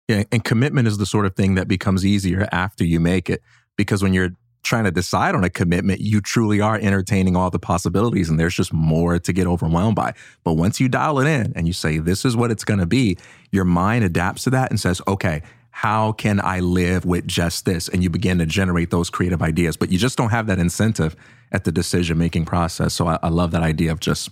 [0.09, 3.41] Yeah, and commitment is the sort of thing that becomes easier after you make it
[3.77, 4.31] because when you're
[4.65, 8.55] trying to decide on a commitment, you truly are entertaining all the possibilities and there's
[8.55, 10.15] just more to get overwhelmed by.
[10.43, 12.87] But once you dial it in and you say, this is what it's going to
[12.87, 13.17] be,
[13.53, 17.89] your mind adapts to that and says, okay, how can I live with just this?
[17.89, 21.17] And you begin to generate those creative ideas, but you just don't have that incentive
[21.53, 22.95] at the decision making process.
[22.95, 24.31] So I, I love that idea of just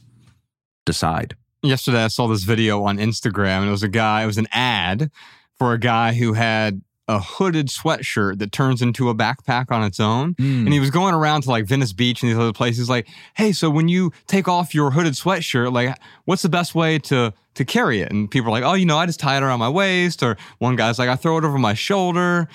[0.86, 1.36] decide.
[1.62, 4.48] yesterday I saw this video on Instagram and it was a guy, it was an
[4.52, 5.10] ad
[5.58, 9.98] for a guy who had a hooded sweatshirt that turns into a backpack on its
[9.98, 10.34] own.
[10.34, 10.64] Hmm.
[10.64, 13.52] And he was going around to like Venice Beach and these other places like, hey,
[13.52, 17.64] so when you take off your hooded sweatshirt, like what's the best way to to
[17.64, 18.10] carry it?
[18.10, 20.22] And people are like, oh, you know, I just tie it around my waist.
[20.22, 22.48] Or one guy's like, I throw it over my shoulder.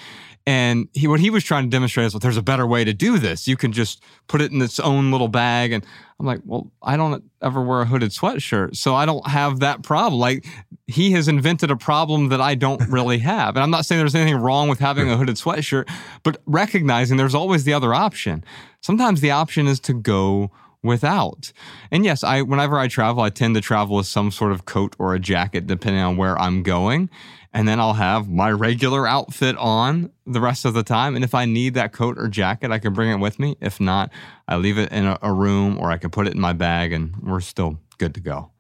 [0.47, 2.93] And he, what he was trying to demonstrate is, well, there's a better way to
[2.93, 3.49] do this.
[3.49, 5.73] You can just put it in its own little bag.
[5.73, 5.85] And
[6.21, 9.83] I'm like, well, I don't ever wear a hooded sweatshirt, so I don't have that
[9.83, 10.21] problem.
[10.21, 10.45] Like,
[10.87, 13.57] he has invented a problem that I don't really have.
[13.57, 15.89] And I'm not saying there's anything wrong with having a hooded sweatshirt,
[16.23, 18.41] but recognizing there's always the other option.
[18.79, 20.49] Sometimes the option is to go
[20.81, 21.51] without.
[21.91, 24.95] And yes, I whenever I travel, I tend to travel with some sort of coat
[24.97, 27.09] or a jacket depending on where I'm going.
[27.57, 31.15] And then I'll have my regular outfit on the rest of the time.
[31.15, 33.57] And if I need that coat or jacket, I can bring it with me.
[33.59, 34.11] If not,
[34.47, 36.93] I leave it in a, a room or I can put it in my bag
[36.93, 38.51] and we're still good to go.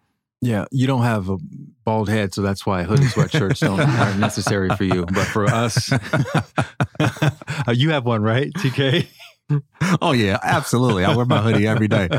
[0.41, 1.37] Yeah, you don't have a
[1.83, 5.05] bald head, so that's why hooded sweatshirts don't aren't necessary for you.
[5.05, 5.91] But for us,
[7.67, 9.07] Uh, you have one, right, TK?
[10.01, 11.05] Oh yeah, absolutely.
[11.05, 12.09] I wear my hoodie every day.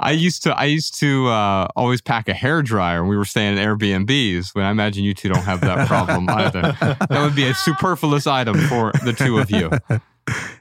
[0.00, 3.26] I used to I used to uh, always pack a hair dryer when we were
[3.26, 4.52] staying in Airbnbs.
[4.54, 6.62] But I imagine you two don't have that problem either.
[6.80, 9.70] That would be a superfluous item for the two of you.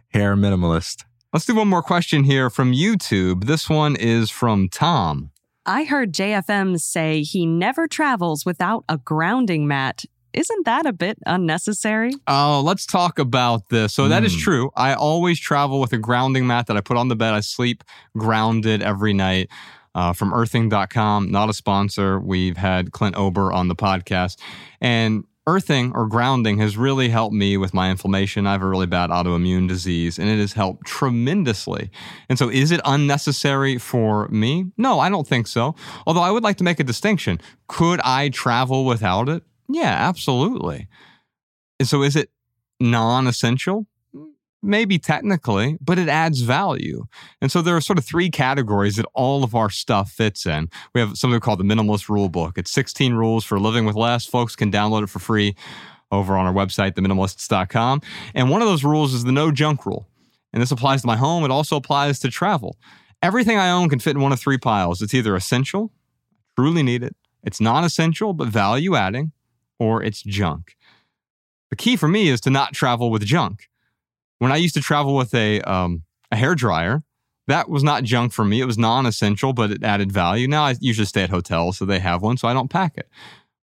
[0.09, 1.05] Hair minimalist.
[1.31, 3.45] Let's do one more question here from YouTube.
[3.45, 5.31] This one is from Tom.
[5.65, 10.03] I heard JFM say he never travels without a grounding mat.
[10.33, 12.11] Isn't that a bit unnecessary?
[12.27, 13.93] Oh, let's talk about this.
[13.93, 14.39] So that is Mm.
[14.39, 14.71] true.
[14.75, 17.33] I always travel with a grounding mat that I put on the bed.
[17.33, 17.83] I sleep
[18.17, 19.49] grounded every night.
[19.93, 22.17] Uh, from earthing.com, not a sponsor.
[22.17, 24.37] We've had Clint Ober on the podcast.
[24.79, 28.47] And earthing or grounding has really helped me with my inflammation.
[28.47, 31.89] I have a really bad autoimmune disease and it has helped tremendously.
[32.29, 34.67] And so, is it unnecessary for me?
[34.77, 35.75] No, I don't think so.
[36.07, 37.41] Although I would like to make a distinction.
[37.67, 39.43] Could I travel without it?
[39.73, 40.87] Yeah, absolutely.
[41.79, 42.29] And so is it
[42.79, 43.87] non essential?
[44.63, 47.05] maybe technically, but it adds value.
[47.41, 50.69] And so there are sort of three categories that all of our stuff fits in.
[50.93, 52.57] We have something called the Minimalist Rule Book.
[52.57, 54.25] It's 16 rules for living with less.
[54.25, 55.55] Folks can download it for free
[56.11, 58.01] over on our website, theminimalists.com.
[58.35, 60.07] And one of those rules is the no junk rule.
[60.53, 61.43] And this applies to my home.
[61.43, 62.77] It also applies to travel.
[63.23, 65.01] Everything I own can fit in one of three piles.
[65.01, 65.91] It's either essential,
[66.57, 69.31] truly need it, it's non essential, but value adding,
[69.81, 70.77] or it's junk.
[71.71, 73.67] The key for me is to not travel with junk.
[74.37, 77.01] When I used to travel with a, um, a hair dryer,
[77.47, 78.61] that was not junk for me.
[78.61, 80.47] It was non essential, but it added value.
[80.47, 83.09] Now I usually stay at hotels, so they have one, so I don't pack it.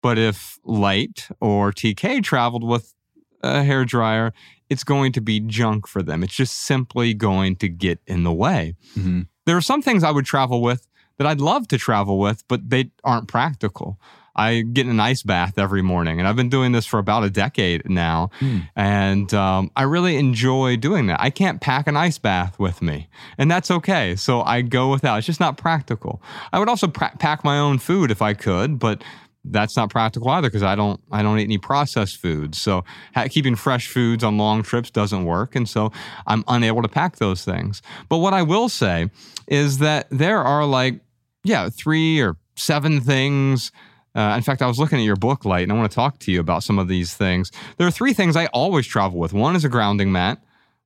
[0.03, 2.95] But if Light or TK traveled with
[3.43, 4.33] a hair dryer,
[4.71, 6.23] it's going to be junk for them.
[6.23, 8.77] It's just simply going to get in the way.
[8.97, 9.23] Mm-hmm.
[9.47, 10.87] There are some things I would travel with
[11.19, 13.99] that I'd love to travel with, but they aren't practical.
[14.37, 17.31] I get an ice bath every morning, and I've been doing this for about a
[17.31, 18.31] decade now.
[18.41, 18.69] Mm.
[18.75, 21.21] And um, I really enjoy doing that.
[21.21, 23.09] I can't pack an ice bath with me,
[23.39, 24.17] and that's okay.
[24.17, 25.19] So I go without.
[25.19, 26.23] It's just not practical.
[26.53, 29.03] I would also pra- pack my own food if I could, but
[29.45, 32.61] that's not practical either because I don't I don't eat any processed foods.
[32.61, 35.93] So ha- keeping fresh foods on long trips doesn't work, and so
[36.27, 37.83] I'm unable to pack those things.
[38.09, 39.11] But what I will say
[39.47, 41.01] is that there are like
[41.45, 43.71] yeah three or seven things.
[44.15, 46.19] Uh, in fact, I was looking at your book, Light, and I want to talk
[46.21, 47.51] to you about some of these things.
[47.79, 49.33] There are three things I always travel with.
[49.33, 50.41] One is a grounding mat.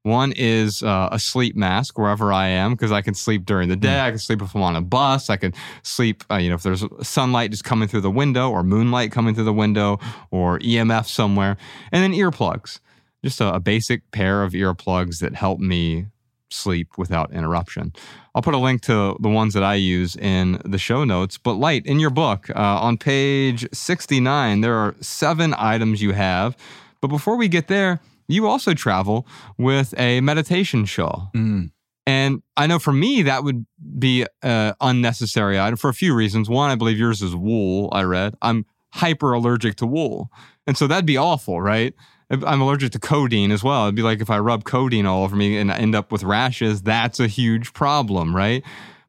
[0.04, 3.76] One is uh, a sleep mask wherever I am because I can sleep during the
[3.76, 4.00] day.
[4.00, 5.28] I can sleep if I'm on a bus.
[5.28, 5.52] I can
[5.82, 9.34] sleep, uh, you know, if there's sunlight just coming through the window or moonlight coming
[9.34, 9.98] through the window
[10.30, 11.58] or EMF somewhere.
[11.92, 12.80] And then earplugs,
[13.22, 16.06] just a, a basic pair of earplugs that help me
[16.50, 17.92] sleep without interruption.
[18.34, 21.38] I'll put a link to the ones that I use in the show notes.
[21.38, 26.56] But, Light, in your book, uh, on page 69, there are seven items you have.
[27.00, 29.26] But before we get there, you also travel
[29.56, 31.30] with a meditation shawl.
[31.34, 31.70] Mm.
[32.06, 33.66] And I know for me, that would
[33.98, 36.48] be an unnecessary item for a few reasons.
[36.48, 38.34] One, I believe yours is wool, I read.
[38.40, 40.30] I'm hyper allergic to wool.
[40.66, 41.94] And so that'd be awful, right?
[42.30, 43.84] I'm allergic to codeine as well.
[43.84, 46.82] It'd be like if I rub codeine all over me and end up with rashes,
[46.82, 48.62] that's a huge problem, right?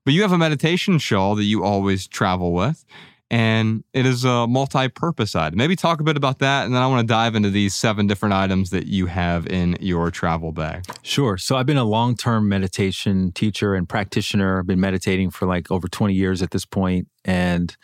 [0.05, 2.85] But you have a meditation shawl that you always travel with,
[3.29, 5.57] and it is a multi purpose item.
[5.57, 8.07] Maybe talk a bit about that, and then I want to dive into these seven
[8.07, 10.85] different items that you have in your travel bag.
[11.03, 11.37] Sure.
[11.37, 14.59] So I've been a long term meditation teacher and practitioner.
[14.59, 17.09] I've been meditating for like over 20 years at this point.
[17.25, 17.75] And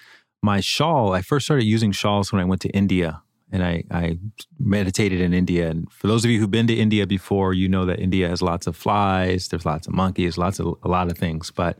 [0.41, 3.21] my shawl, I first started using shawls when I went to India
[3.51, 4.17] and I, I
[4.59, 5.69] meditated in India.
[5.69, 8.41] And for those of you who've been to India before, you know that India has
[8.41, 11.51] lots of flies, there's lots of monkeys, lots of a lot of things.
[11.51, 11.77] But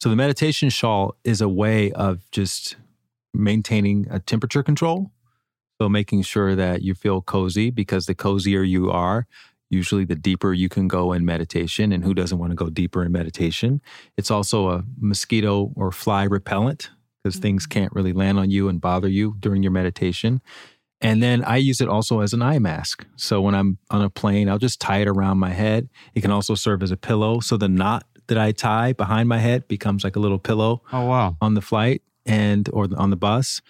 [0.00, 2.76] so the meditation shawl is a way of just
[3.32, 5.10] maintaining a temperature control.
[5.80, 9.26] So making sure that you feel cozy because the cozier you are,
[9.68, 11.92] usually the deeper you can go in meditation.
[11.92, 13.82] And who doesn't want to go deeper in meditation?
[14.16, 16.90] It's also a mosquito or fly repellent
[17.22, 17.80] because things mm-hmm.
[17.80, 20.40] can't really land on you and bother you during your meditation.
[21.00, 23.04] And then I use it also as an eye mask.
[23.16, 25.88] So when I'm on a plane, I'll just tie it around my head.
[26.14, 27.40] It can also serve as a pillow.
[27.40, 31.04] So the knot that I tie behind my head becomes like a little pillow Oh,
[31.04, 31.36] wow.
[31.40, 33.60] on the flight and or on the bus.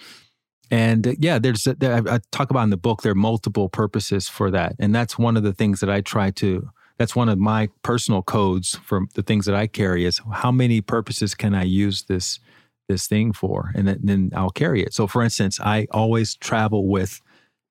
[0.70, 3.68] And uh, yeah, there's there, I I talk about in the book there are multiple
[3.68, 6.68] purposes for that, and that's one of the things that I try to.
[6.98, 10.80] That's one of my personal codes for the things that I carry is how many
[10.80, 12.40] purposes can I use this
[12.88, 14.94] this thing for, and then, then I'll carry it.
[14.94, 17.20] So, for instance, I always travel with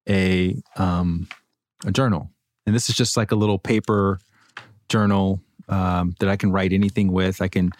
[0.08, 1.28] a um,
[1.86, 2.32] a journal,
[2.66, 4.20] and this is just like a little paper
[4.90, 7.42] journal um, that I can write anything with.
[7.42, 7.72] I can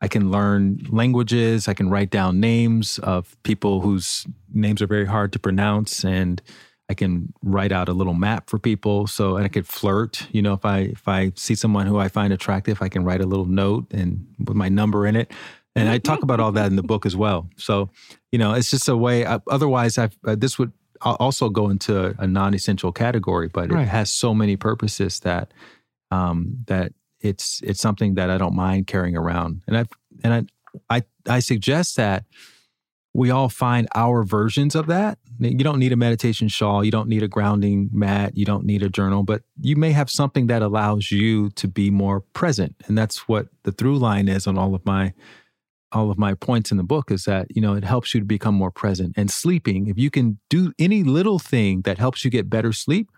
[0.00, 1.68] I can learn languages.
[1.68, 6.42] I can write down names of people whose names are very hard to pronounce, and
[6.90, 9.06] I can write out a little map for people.
[9.06, 10.26] So, and I could flirt.
[10.30, 13.20] You know, if I if I see someone who I find attractive, I can write
[13.20, 15.32] a little note and with my number in it.
[15.76, 17.48] And I talk about all that in the book as well.
[17.56, 17.90] So,
[18.30, 19.26] you know, it's just a way.
[19.26, 23.82] I, otherwise, I've, uh, this would also go into a non-essential category, but Right.
[23.82, 25.52] it has so many purposes that
[26.10, 29.62] um, that it's it's something that I don't mind carrying around.
[29.66, 29.84] And I
[30.22, 30.48] and
[30.88, 32.24] I I I suggest that
[33.12, 35.18] we all find our versions of that.
[35.38, 38.82] You don't need a meditation shawl, you don't need a grounding mat, you don't need
[38.82, 42.76] a journal, but you may have something that allows you to be more present.
[42.86, 45.12] And that's what the through line is on all of my
[45.94, 48.26] all of my points in the book is that, you know, it helps you to
[48.26, 49.14] become more present.
[49.16, 53.10] And sleeping, if you can do any little thing that helps you get better sleep,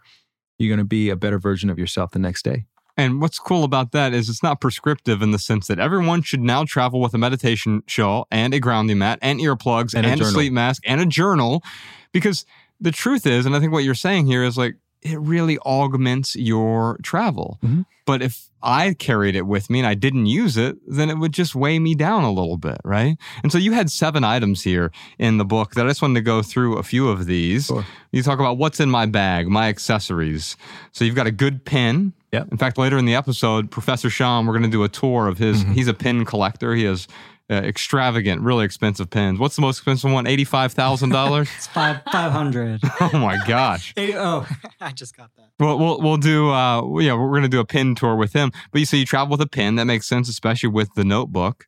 [0.58, 2.66] you're going to be a better version of yourself the next day.
[2.96, 6.40] And what's cool about that is it's not prescriptive in the sense that everyone should
[6.40, 10.24] now travel with a meditation shawl and a grounding mat and earplugs And and, a
[10.24, 11.62] a, sleep mask and a journal.
[12.12, 12.46] Because
[12.80, 14.76] the truth is, and I think what you're saying here is like,
[15.12, 17.58] it really augments your travel.
[17.64, 17.86] Mhm.
[18.06, 21.32] But if I carried it with me and I didn't use it, then it would
[21.32, 23.16] just weigh me down a little bit, right?
[23.42, 26.20] And so you had seven items here in the book that I just wanted to
[26.22, 27.66] go through a few of these.
[27.66, 27.84] Sure.
[28.12, 30.56] You talk about what's in my bag, my accessories.
[30.92, 32.12] So you've got a good pen.
[32.32, 32.48] Yep.
[32.52, 35.38] In fact, later in the episode, Professor Shawn, we're going to do a tour of
[35.38, 35.64] his.
[35.64, 35.72] Mhm.
[35.74, 36.74] He's a pin collector.
[36.74, 37.08] He has
[37.50, 39.38] uh, extravagant, really expensive pens.
[39.38, 40.26] What's the most expensive one?
[40.26, 41.48] Eighty-five thousand dollars.
[41.56, 42.80] It's five five hundred.
[43.00, 43.94] oh my gosh.
[43.96, 44.46] oh,
[44.80, 45.50] I just got that.
[45.60, 46.50] Well, we'll we'll do.
[46.50, 48.50] Uh, yeah, we're going to do a pin tour with him.
[48.72, 49.76] But you say you travel with a pin.
[49.76, 51.66] That makes sense, especially with the notebook.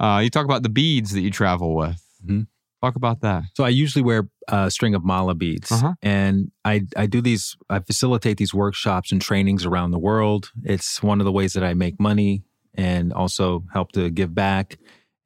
[0.00, 2.02] Uh, you talk about the beads that you travel with.
[2.26, 2.46] Mhm.
[2.80, 3.42] Talk about that.
[3.54, 5.94] So I usually wear a string of mala beads, Uh-huh.
[6.00, 7.56] and I I do these.
[7.68, 10.52] I facilitate these workshops and trainings around the world.
[10.62, 14.78] It's one of the ways that I make money and also help to give back.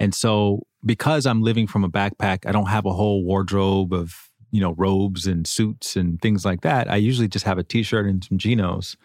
[0.02, 4.28] And so because I'm living from a backpack, I don't have a whole wardrobe of
[4.50, 6.90] you know robes and suits and things like that.
[6.90, 8.96] I usually just have a t-shirt and some chinos.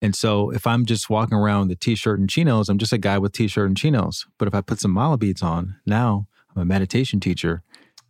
[0.00, 2.98] And so if I'm just walking around with a t-shirt and chinos, I'm just a
[2.98, 4.26] guy with t-shirt and chinos.
[4.38, 6.26] But if I put some mala beads on, now
[6.56, 7.62] I'm a meditation teacher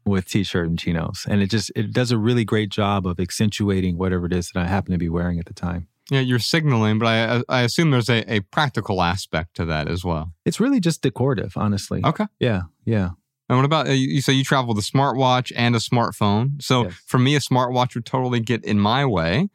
[0.06, 3.98] with t-shirt and chinos and it just it does a really great job of accentuating
[3.98, 6.98] whatever it is that i happen to be wearing at the time Yeah, you're signaling,
[6.98, 10.32] but I I assume there's a, a practical aspect to that as well.
[10.44, 12.26] it's really just decorative honestly Okay.
[12.38, 13.10] yeah yeah
[13.48, 14.20] And what about uh, you?
[14.20, 16.60] say you travel with a smartwatch and a smartphone.
[16.62, 16.94] So Yes.
[17.06, 19.48] for me, a smartwatch would totally get in my way.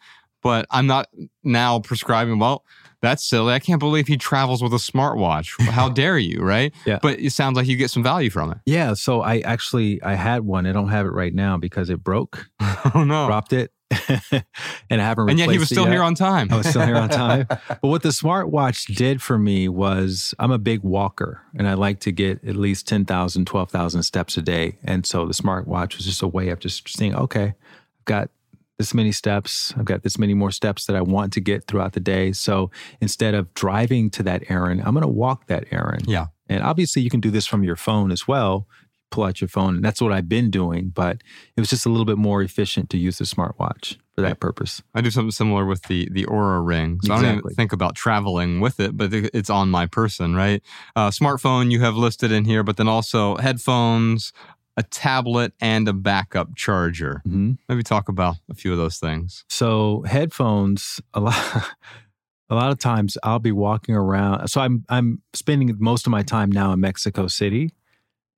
[0.44, 1.08] But I'm not
[1.44, 2.38] now prescribing.
[2.38, 2.64] Well,
[3.02, 3.52] that's silly.
[3.54, 5.48] I can't believe he travels with a smartwatch.
[5.72, 6.72] How dare you, right?
[6.86, 7.00] Yeah.
[7.02, 8.58] But it sounds like you get some value from it.
[8.66, 12.04] yeah so i actually i had one i don't have it right now because it
[12.04, 12.46] broke
[12.94, 13.26] Oh no!
[13.28, 15.94] dropped it and i haven't And yet he was still yet.
[15.94, 16.52] here on time.
[16.52, 17.46] I was still here on time.
[17.48, 22.00] but what the smartwatch did for me was I'm a big walker and I like
[22.02, 24.78] to get at least 10,000, 12,000 steps a day.
[24.84, 28.30] And so the smartwatch was just a way of just saying, okay, I've got
[28.78, 29.74] this many steps.
[29.78, 32.32] I've got this many more steps that I want to get throughout the day.
[32.32, 36.06] So instead of driving to that errand, I'm going to walk that errand.
[36.08, 36.28] Yeah.
[36.50, 38.68] And obviously you can do this from your phone as well.
[39.16, 39.76] Pull out your phone.
[39.78, 40.90] And that's what I've been doing.
[40.90, 41.24] But
[41.56, 44.82] it was just a little bit more efficient to use the smartwatch for that purpose.
[44.94, 47.00] I do something similar with the the Oura ring.
[47.02, 50.62] So I don't even think about traveling with it, but it's on my person, right?
[50.98, 54.34] Uh, smartphone you have listed in here, but then also headphones,
[54.76, 57.22] a tablet, and a backup charger.
[57.26, 59.46] hmm Maybe talk about a few of those things.
[59.50, 61.70] So headphones, a lot,
[62.50, 64.50] a lot of times I'll be walking around.
[64.50, 67.74] So I'm I'm spending most of my time now in Mexico City,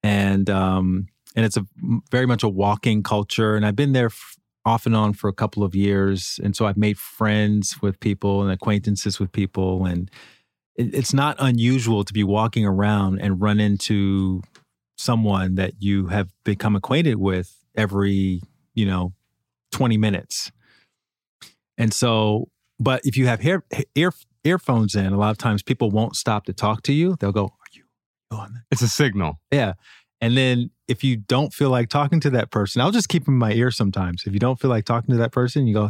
[0.03, 1.65] and um and it's a
[2.11, 5.33] very much a walking culture, and I've been there f- off and on for a
[5.33, 10.09] couple of years, and so I've made friends with people and acquaintances with people, and
[10.75, 14.41] it, it's not unusual to be walking around and run into
[14.97, 18.41] someone that you have become acquainted with every
[18.73, 19.13] you know
[19.71, 20.51] 20 minutes.
[21.77, 23.63] And so, but if you have hair,
[23.95, 24.11] ear,
[24.43, 27.15] earphones in, a lot of times people won't stop to talk to you.
[27.19, 27.51] They'll go,
[28.31, 28.63] Are on that?
[28.71, 29.39] It's a signal.
[29.51, 29.73] Yeah.
[30.21, 33.35] And then if you don't feel like talking to that person, I'll just keep them
[33.35, 34.23] in my ear sometimes.
[34.25, 35.89] If you don't feel like talking to that person, you go,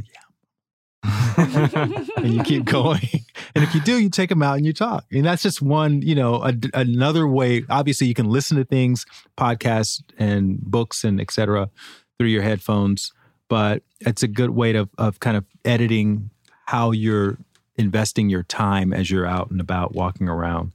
[1.06, 2.08] Yeah.
[2.18, 3.02] and you keep going.
[3.56, 5.06] And if you do, you take them out and you talk.
[5.12, 7.64] And that's just one, you know, a, another way.
[7.72, 9.04] Obviously, you can listen to things,
[9.36, 11.72] podcasts and books and et cetera
[12.20, 13.14] through your headphones,
[13.50, 16.30] but it's a good way to, of kind of editing
[16.68, 17.40] how you're
[17.78, 20.72] investing your time as you're out and about walking around.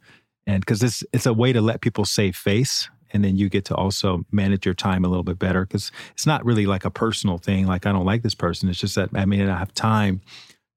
[0.47, 2.89] And because it's, it's a way to let people save face.
[3.15, 6.27] And then you get to also manage your time a little bit better because it's
[6.27, 7.67] not really like a personal thing.
[7.67, 8.71] Like, I don't like this person.
[8.71, 10.23] It's just that I may not have time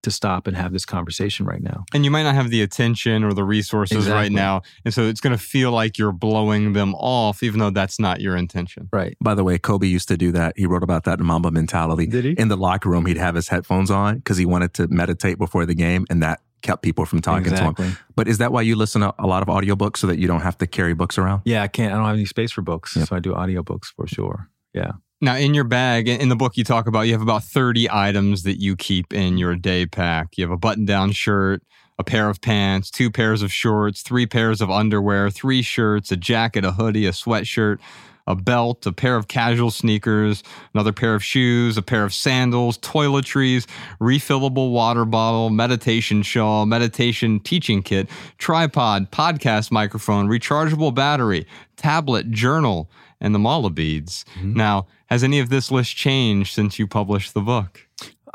[0.03, 1.83] to stop and have this conversation right now.
[1.93, 4.61] And you might not have the attention or the resources right now.
[4.85, 8.21] And so it's going to feel like you're blowing them off, even though that's not
[8.21, 8.87] your intention.
[8.93, 9.17] Right.
[9.19, 10.53] By the way, Kobe used to do that.
[10.57, 12.05] He wrote about that in Mamba Mentality.
[12.05, 12.31] Did he?
[12.33, 15.65] In the locker room, he'd have his headphones on because he wanted to meditate before
[15.65, 17.97] the game, and that kept people from talking to him.
[18.15, 20.41] But is that why you listen to a lot of audiobooks so that you don't
[20.41, 21.41] have to carry books around?
[21.45, 21.93] Yeah, I can't.
[21.93, 23.07] I don't have any space for books, Yep.
[23.07, 24.49] so I do audiobooks for sure.
[24.73, 24.93] Yeah.
[25.21, 28.43] Now, in your bag, in the book you talk about, you have about 30 items
[28.43, 30.37] that you keep in your day pack.
[30.37, 31.63] You have a button down shirt,
[31.97, 36.17] a pair of pants, two pairs of shorts, three pairs of underwear, three shirts, a
[36.17, 37.79] jacket, a hoodie, a sweatshirt,
[38.27, 42.77] a belt, a pair of casual sneakers, another pair of shoes, a pair of sandals,
[42.79, 43.67] toiletries,
[43.99, 51.45] refillable water bottle, meditation shawl, meditation teaching kit, tripod, podcast microphone, rechargeable battery,
[51.75, 52.89] tablet, journal,
[53.21, 54.25] and the mala beads.
[54.35, 54.53] Mm-hmm.
[54.53, 57.84] Now, has any of this list changed since you published the book?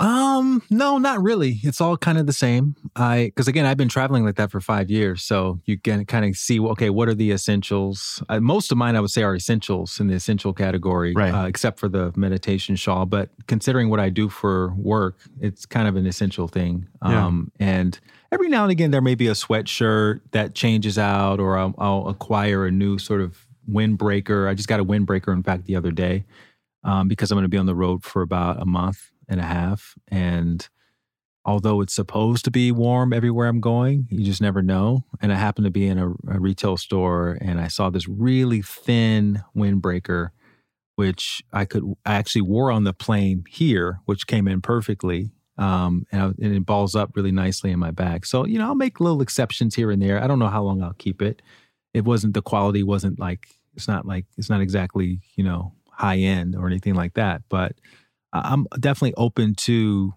[0.00, 1.60] Um, no, not really.
[1.62, 2.74] It's all kind of the same.
[2.96, 6.24] I because again, I've been traveling like that for five years, so you can kind
[6.24, 8.22] of see okay, what are the essentials?
[8.28, 11.32] Uh, most of mine, I would say, are essentials in the essential category, Right.
[11.32, 13.04] Uh, except for the meditation shawl.
[13.04, 16.86] But considering what I do for work, it's kind of an essential thing.
[17.04, 17.26] Yeah.
[17.26, 17.98] Um, and
[18.32, 22.08] every now and again, there may be a sweatshirt that changes out, or I'll, I'll
[22.08, 24.48] acquire a new sort of windbreaker.
[24.48, 26.24] I just got a windbreaker, in fact, the other day
[26.84, 29.44] um, because I'm going to be on the road for about a month and a
[29.44, 29.94] half.
[30.08, 30.68] And
[31.44, 35.04] although it's supposed to be warm everywhere I'm going, you just never know.
[35.22, 38.60] And I happened to be in a, a retail store and I saw this really
[38.60, 40.30] thin windbreaker,
[40.96, 45.30] which I could, I actually wore on the plane here, which came in perfectly.
[45.56, 48.26] Um, and, I, and it balls up really nicely in my bag.
[48.26, 50.22] So, you know, I'll make little exceptions here and there.
[50.22, 51.42] I don't know how long I'll keep it.
[51.94, 56.18] It wasn't, the quality wasn't like, it's not like, it's not exactly, you know, high
[56.18, 57.42] end or anything like that.
[57.48, 57.72] But
[58.32, 60.14] I'm definitely open to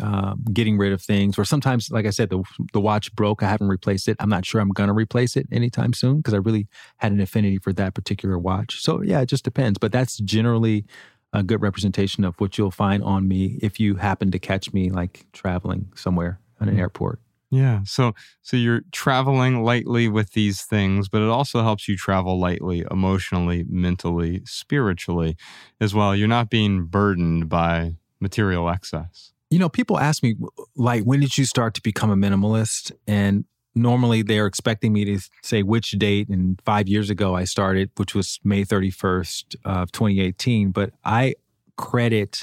[0.00, 1.38] um, getting rid of things.
[1.38, 3.42] Or sometimes, like I said, the the watch broke.
[3.42, 4.16] I haven't replaced it.
[4.20, 6.68] I'm not sure I'm gonna replace it anytime soon because I really
[6.98, 8.80] had an affinity for that particular watch.
[8.80, 9.78] So yeah, it just depends.
[9.78, 10.84] But that's generally
[11.32, 14.90] a good representation of what you'll find on me if you happen to catch me
[14.90, 17.20] like traveling somewhere at an airport.
[17.50, 17.80] Yeah.
[17.84, 22.84] So so you're traveling lightly with these things, but it also helps you travel lightly
[22.90, 25.36] emotionally, mentally, spiritually
[25.80, 26.14] as well.
[26.14, 29.32] You're not being burdened by material excess.
[29.50, 30.34] You know, people ask me,
[30.76, 32.92] like, when did you start to become a minimalist?
[33.06, 36.28] And normally they're expecting me to say which date.
[36.28, 40.70] And five years ago, I started, which was May 31st of 2018.
[40.72, 41.36] But I
[41.76, 42.42] credit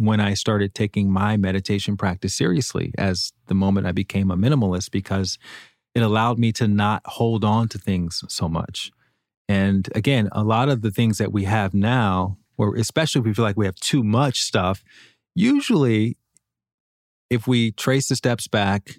[0.00, 4.90] when I started taking my meditation practice seriously as the moment I became a minimalist
[4.90, 5.38] because
[5.94, 8.90] it allowed me to not hold on to things so much.
[9.48, 13.34] And again, a lot of the things that we have now, or especially if we
[13.34, 14.82] feel like we have too much stuff,
[15.34, 16.16] usually
[17.28, 18.96] if we trace the steps back,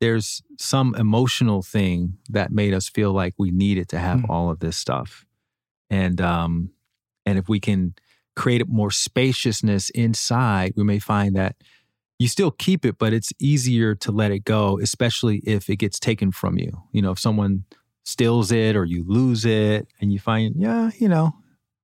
[0.00, 4.28] there's some emotional thing that made us feel like we needed to have Mm.
[4.28, 5.24] all of this stuff.
[5.88, 6.70] And um
[7.24, 7.94] and if we can
[8.34, 11.56] create more spaciousness inside, we may find that
[12.18, 15.98] you still keep it, but it's easier to let it go, especially if it gets
[15.98, 16.70] taken from you.
[16.92, 17.64] You know, if someone
[18.04, 21.32] steals it or you lose it and you find, yeah, you know,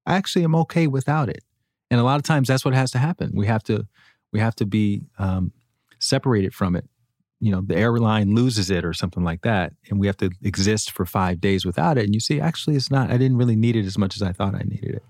[0.07, 1.43] I actually am okay without it.
[1.91, 3.33] And a lot of times that's what has to happen.
[3.35, 3.87] We have to
[4.33, 5.53] we have to be um,
[5.99, 6.89] separated from it.
[7.41, 10.91] You know, the airline loses it or something like that, and we have to exist
[10.91, 12.05] for five days without it.
[12.05, 13.11] And you see, actually, it's not.
[13.11, 15.05] I didn't really need it as much as I thought I needed it.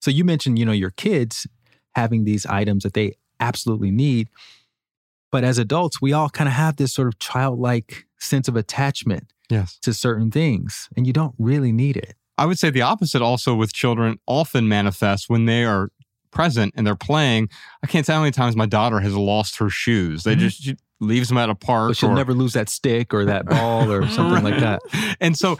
[0.00, 1.46] So you mentioned, you know, your kids
[1.94, 4.28] having these items that they absolutely need,
[5.32, 9.32] but as adults, we all kind of have this sort of childlike sense of attachment
[9.48, 9.78] Yes.
[9.82, 12.14] to certain things, and you don't really need it.
[12.38, 15.90] I would say the opposite also with children often manifests when they are
[16.30, 17.48] present and they're playing.
[17.82, 20.22] I can't tell how many times my daughter has lost her shoes.
[20.22, 20.38] They Mhm.
[20.38, 21.90] just she leaves them at a park.
[21.90, 24.80] But she'll or- never lose that stick or that ball or something like that.
[25.20, 25.58] And so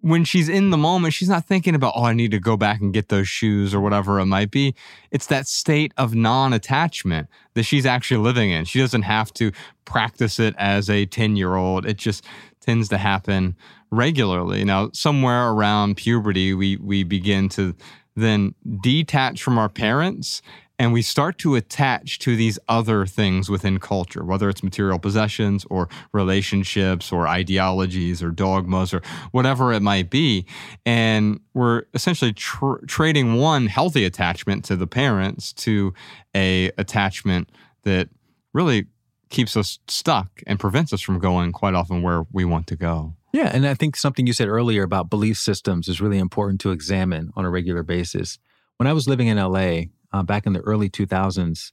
[0.00, 2.80] when she's in the moment, she's not thinking about, oh, I need to go back
[2.80, 4.74] and get those shoes or whatever it might be.
[5.10, 8.64] It's that state of non attachment that she's actually living in.
[8.64, 9.52] She doesn't have to
[9.84, 11.86] practice it as a 10 year old.
[11.86, 12.24] It just
[12.60, 13.56] tends to happen
[13.90, 14.64] regularly.
[14.64, 17.74] Now, somewhere around puberty, we, we begin to
[18.16, 20.42] then detach from our parents
[20.80, 25.66] and we start to attach to these other things within culture, whether it's material possessions
[25.68, 30.46] or relationships or ideologies or dogmas or whatever it might be.
[30.86, 35.92] And we're essentially tr- trading one healthy attachment to the parents to
[36.34, 37.50] a attachment
[37.82, 38.08] that
[38.54, 38.86] really
[39.28, 43.14] keeps us stuck and prevents us from going quite often where we want to go.
[43.34, 46.70] Yeah, and I think something you said earlier about belief systems is really important to
[46.70, 48.38] examine on a regular basis.
[48.78, 49.82] When I was living in LA
[50.12, 51.72] uh, back in the early 2000s,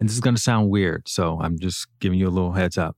[0.00, 2.76] and this is going to sound weird, so I'm just giving you a little heads
[2.78, 2.96] up.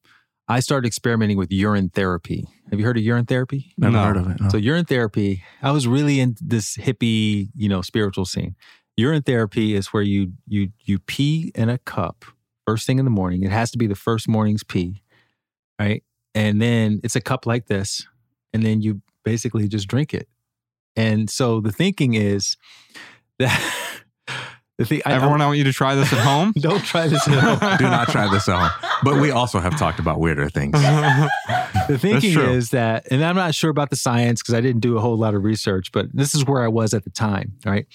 [0.49, 2.47] I started experimenting with urine therapy.
[2.71, 3.73] Have you heard of urine therapy?
[3.79, 4.05] Never No.
[4.05, 4.41] heard of it.
[4.41, 4.49] no.
[4.51, 8.55] So urine therapy, I was really in this hippie, you know, spiritual scene.
[8.97, 12.25] Urine therapy is where you you you pee in a cup
[12.67, 13.43] first thing in the morning.
[13.43, 15.03] It has to be the first morning's pee,
[15.81, 16.03] right?
[16.35, 18.07] And then it's a cup like this,
[18.53, 20.29] and then you basically just drink it.
[20.95, 22.57] And so the thinking is
[23.39, 23.94] that
[24.79, 25.03] the thing.
[25.07, 26.53] I- Everyone, I want you to try this at home.
[26.59, 27.77] don't try this at home.
[27.79, 28.91] Do not try this at home.
[29.03, 30.73] But we also have talked about weirder things.
[31.89, 34.97] the thinking is that, and I'm not sure about the science because I didn't do
[34.97, 37.87] a whole lot of research, but this is where I was at the time, right?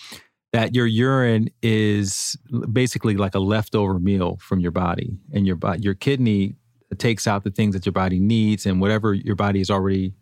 [0.54, 2.36] That your urine is
[2.72, 6.56] basically like a leftover meal from your body, and your body, your kidney
[6.98, 10.14] takes out the things that your body needs, and whatever your body is already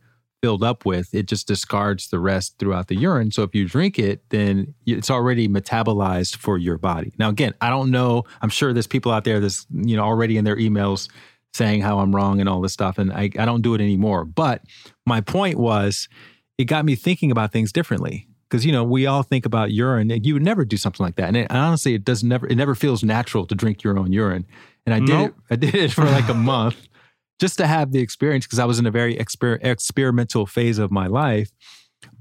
[0.41, 3.31] filled up with, it just discards the rest throughout the urine.
[3.31, 7.13] So if you drink it, then it's already metabolized for your body.
[7.17, 8.23] Now, again, I don't know.
[8.41, 11.09] I'm sure there's people out there that's you know already in their emails
[11.53, 14.25] saying how I'm wrong and all this stuff, and I, I don't do it anymore.
[14.25, 14.61] But
[15.05, 16.07] my point was,
[16.57, 20.09] it got me thinking about things differently because you know we all think about urine
[20.11, 22.55] and you would never do something like that and it, honestly it does never it
[22.55, 24.45] never feels natural to drink your own urine
[24.85, 25.35] and i did Nope.
[25.49, 26.86] it i did it for like a month
[27.39, 30.91] just to have the experience because i was in a very exper- experimental phase of
[30.91, 31.51] my life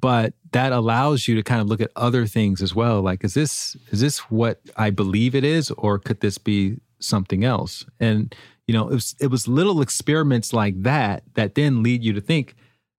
[0.01, 3.35] but that allows you to kind of look at other things as well like is
[3.35, 7.85] this is this what i believe it is or could this be something else?
[8.01, 8.35] And
[8.67, 12.21] you know it was it was little experiments like that that then lead you to
[12.21, 12.57] think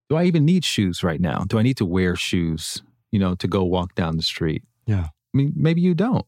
[0.10, 1.44] do i even need shoes right now?
[1.46, 4.64] Do i need to wear shoes you know to go walk down the street?
[4.86, 5.08] Yeah.
[5.08, 6.26] i mean maybe you don't.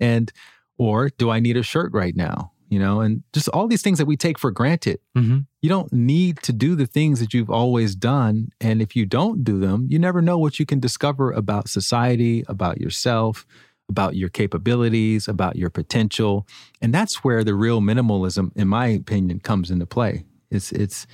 [0.00, 0.32] And
[0.76, 3.98] or do i need a shirt right now you know and just all these things
[3.98, 5.38] that we take for granted Mm-hmm.
[5.62, 8.36] you don't need to do the things that you've always done.
[8.60, 12.44] And if you don't do them, you never know what you can discover about society,
[12.48, 13.46] about yourself,
[13.88, 16.46] about your capabilities, about your potential.
[16.82, 20.24] And that's where the real minimalism, in my opinion, comes into play.
[20.50, 21.06] It's, it's,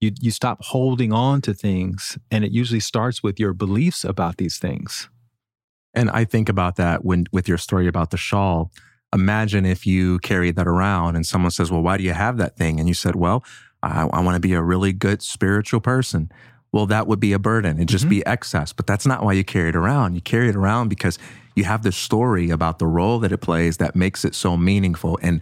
[0.00, 4.36] you, you stop holding on to things, and it usually starts with your beliefs about
[4.36, 5.08] these things.
[5.94, 8.70] And I think about that when with your story about the shawl.
[9.16, 12.56] Imagine if you carried that around and someone says, Well, why do you have that
[12.56, 12.78] thing?
[12.78, 13.42] And you said, Well,
[13.82, 16.30] I, I want to be a really good spiritual person.
[16.70, 17.78] Well, that would be a burden.
[17.78, 18.10] It'd just mm-hmm.
[18.10, 18.74] be excess.
[18.74, 20.14] But that's not why you carry it around.
[20.14, 21.18] You carry it around because
[21.54, 25.18] you have this story about the role that it plays that makes it so meaningful.
[25.22, 25.40] And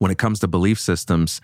[0.00, 1.40] when it comes to belief systems,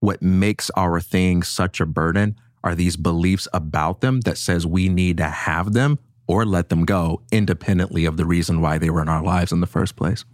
[0.00, 4.88] what makes our things such a burden are these beliefs about them that says we
[4.88, 9.02] need to have them or let them go independently of the reason why they were
[9.02, 10.24] in our lives in the first place.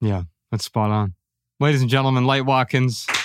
[0.00, 0.24] Yeah,
[0.54, 1.14] that's spot on.
[1.58, 3.06] Ladies and gentlemen, Light Watkins.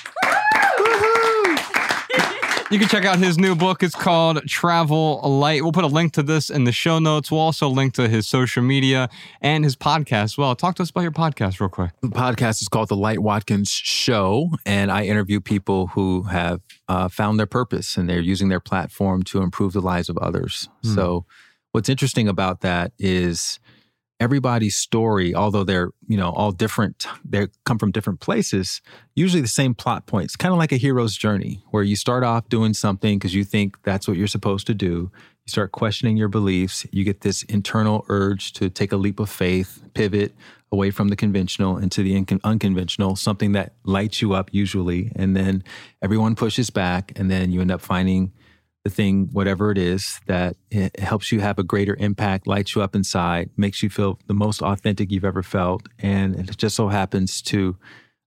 [2.72, 3.82] You can check out his new book.
[3.82, 5.64] It's called Travel Light.
[5.64, 7.32] We'll put a link to this in the show notes.
[7.32, 9.10] We'll also link to his social media
[9.42, 10.38] and his podcast.
[10.38, 11.94] Well, talk to us about your podcast real quick.
[12.04, 17.08] The podcast is called The Light Watkins Show, and I interview people who have uh,
[17.08, 20.70] found their purpose and they're using their platform to improve the lives of others.
[20.84, 20.94] Hmm.
[20.94, 21.26] So,
[21.72, 23.60] what's interesting about that is
[24.20, 28.82] everybody's story, although they're you know all different, they come from different places.
[29.16, 32.50] Usually, the same plot points, kind of like a hero's journey, where you start off
[32.50, 35.12] doing something because you think that's what you're supposed to do.
[35.46, 36.86] You start questioning your beliefs.
[36.92, 40.36] You get this internal urge to take a leap of faith, pivot
[40.72, 45.12] away from the conventional into the unconventional, something that lights you up usually.
[45.16, 45.64] And then
[46.02, 48.32] everyone pushes back, and then you end up finding
[48.84, 52.82] the thing, whatever it is, that it helps you have a greater impact, lights you
[52.82, 55.88] up inside, makes you feel the most authentic you've ever felt.
[56.00, 57.78] And it just so happens to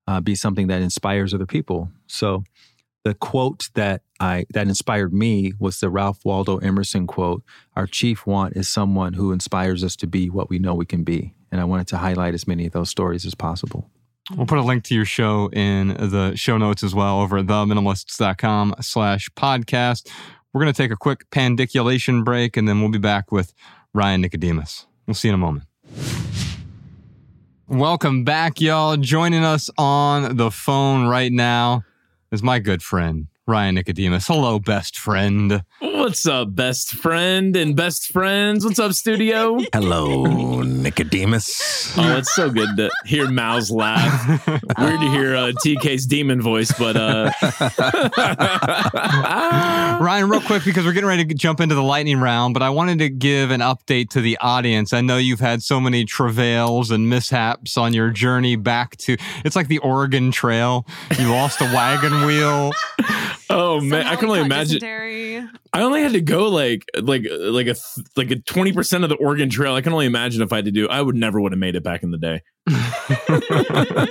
[0.06, 1.90] uh, be something that inspires other people.
[2.06, 2.44] So,
[3.04, 7.42] the quote that I that inspired me was the Ralph Waldo Emerson quote:
[7.74, 11.02] "Our chief want is someone who inspires us to be what we know we can
[11.02, 13.90] be." And I wanted to highlight as many of those stories as possible.
[14.36, 17.46] We'll put a link to your show in the show notes as well over at
[17.46, 20.08] theminimalists.com slash podcast.
[20.52, 23.54] We're going to take a quick pandiculation break and then we'll be back with
[23.94, 24.86] Ryan Nicodemus.
[25.06, 25.64] We'll see you in a moment.
[27.68, 28.98] Welcome back, y'all.
[28.98, 31.84] Joining us on the phone right now
[32.30, 34.28] is my good friend, Ryan Nicodemus.
[34.28, 35.64] Hello, best friend.
[35.80, 38.64] What's up, best friend and best friends?
[38.64, 39.58] What's up, studio?
[39.72, 41.92] Hello, Nicodemus.
[41.98, 44.46] Oh, it's so good to hear Mouse laugh.
[44.46, 47.32] Weird to hear uh, TK's demon voice, but uh,
[50.00, 52.70] Ryan, real quick, because we're getting ready to jump into the lightning round, but I
[52.70, 54.92] wanted to give an update to the audience.
[54.92, 59.56] I know you've had so many travails and mishaps on your journey back to it's
[59.56, 60.86] like the Oregon Trail.
[61.18, 62.70] You lost a wagon wheel.
[63.50, 64.78] Oh man, I can only imagine.
[64.78, 65.38] dysentery.
[65.72, 67.74] I only had to go like like like a
[68.16, 69.74] like a twenty percent of the Oregon Trail.
[69.74, 70.88] I can only imagine if I had to do.
[70.88, 72.42] I would never would have made it back in the day.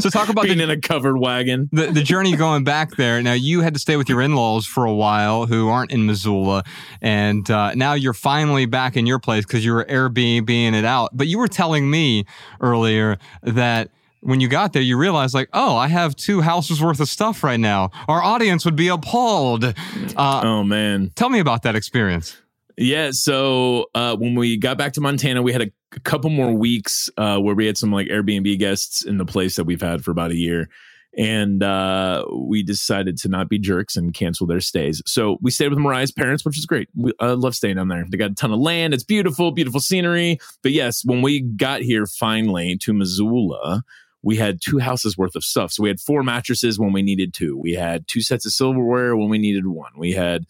[0.00, 1.70] So talk about Being the, in a covered wagon.
[1.72, 3.22] the, the journey going back there.
[3.22, 6.64] Now you had to stay with your in-laws for a while who aren't in Missoula.
[7.00, 11.10] And uh, now you're finally back in your place because you were Airbnb-ing it out.
[11.16, 12.26] But you were telling me
[12.60, 13.90] earlier that
[14.24, 17.44] when you got there, you realized like, oh, I have two houses worth of stuff
[17.44, 17.90] right now.
[18.08, 19.64] Our audience would be appalled.
[19.64, 21.10] Uh, Oh man.
[21.14, 22.36] tell me about that experience.
[22.76, 26.52] Yeah, so uh, when we got back to Montana, we had a, a couple more
[26.52, 30.02] weeks uh, where we had some like Airbnb guests in the place that we've had
[30.02, 30.68] for about a year,
[31.16, 35.00] and uh, we decided to not be jerks and cancel their stays.
[35.06, 36.88] So we stayed with Mariah's parents, which is great.
[36.96, 38.06] We, I love staying down there.
[38.08, 38.92] They got a ton of land.
[38.92, 40.38] It's beautiful, beautiful scenery.
[40.62, 43.84] But yes, when we got here finally to Missoula.
[44.24, 45.72] We had two houses worth of stuff.
[45.72, 47.56] So we had four mattresses when we needed two.
[47.56, 49.92] We had two sets of silverware when we needed one.
[49.96, 50.44] We had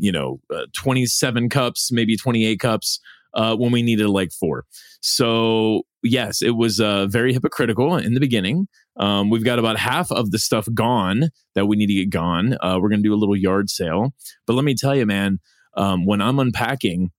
[0.00, 3.00] you know, uh, 27 cups, maybe 28 cups
[3.34, 4.64] uh, when we needed like four.
[5.02, 8.66] So, yes, it was uh, very hypocritical in the beginning.
[8.96, 12.56] Um, we've got about half of the stuff gone that we need to get gone.
[12.60, 14.12] Uh, we're going to do a little yard sale.
[14.46, 15.38] But let me tell you, man,
[15.76, 17.10] um, when I'm unpacking,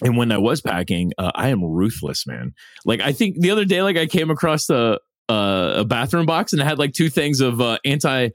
[0.00, 2.54] and when I was packing, uh, I am ruthless, man.
[2.84, 6.52] Like I think the other day, like I came across a uh, a bathroom box
[6.52, 8.30] and it had like two things of uh, anti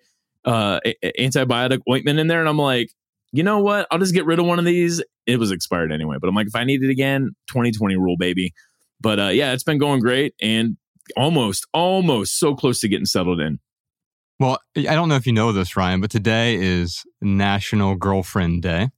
[0.46, 0.80] uh,
[1.20, 2.92] antibiotic ointment in there, and I'm like,
[3.32, 3.88] you know what?
[3.90, 5.04] I'll just get rid of one of these.
[5.26, 8.54] It was expired anyway, but I'm like, if I need it again, 2020 rule, baby.
[9.02, 10.78] But uh, yeah, it's been going great and
[11.18, 13.60] almost, almost so close to getting settled in.
[14.40, 18.90] Well, I don't know if you know this, Ryan, but today is National Girlfriend Day.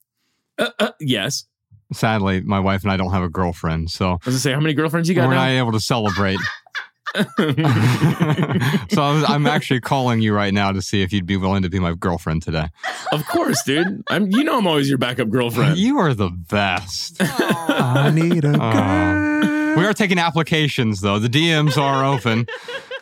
[0.58, 1.46] Uh, uh, yes.
[1.94, 4.60] Sadly, my wife and I don't have a girlfriend, so I was gonna say, how
[4.60, 5.28] many girlfriends you got?
[5.28, 5.46] We're now?
[5.46, 6.40] not able to celebrate.
[8.90, 11.80] so I'm actually calling you right now to see if you'd be willing to be
[11.80, 12.68] my girlfriend today.
[13.12, 14.04] Of course, dude.
[14.10, 14.28] I'm.
[14.32, 15.78] You know, I'm always your backup girlfriend.
[15.78, 17.18] You are the best.
[17.20, 19.76] I need a girl.
[19.78, 21.20] we are taking applications though.
[21.20, 22.48] The DMs are open.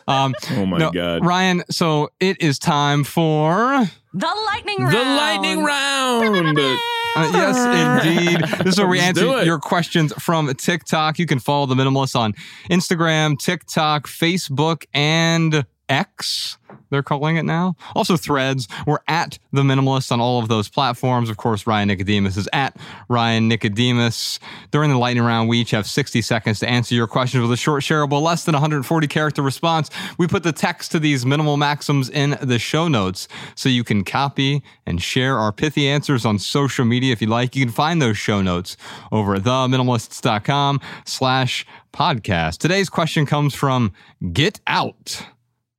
[0.06, 1.62] Um, oh my no, god, Ryan!
[1.70, 4.94] So it is time for the lightning round.
[4.94, 6.78] The lightning round.
[7.16, 8.40] Uh, yes, indeed.
[8.64, 11.18] This is where we Let's answer your questions from TikTok.
[11.18, 12.32] You can follow the Minimalists on
[12.70, 16.58] Instagram, TikTok, Facebook, and X.
[16.94, 17.74] They're calling it now.
[17.96, 18.68] Also, Threads.
[18.86, 21.28] We're at the Minimalists on all of those platforms.
[21.28, 22.76] Of course, Ryan Nicodemus is at
[23.08, 24.38] Ryan Nicodemus.
[24.70, 27.56] During the lightning round, we each have 60 seconds to answer your questions with a
[27.56, 29.90] short, shareable, less than 140 character response.
[30.18, 33.26] We put the text to these minimal maxims in the show notes
[33.56, 37.56] so you can copy and share our pithy answers on social media if you like.
[37.56, 38.76] You can find those show notes
[39.10, 42.58] over at theminimalists.com slash podcast.
[42.58, 43.92] Today's question comes from
[44.32, 45.26] Get Out.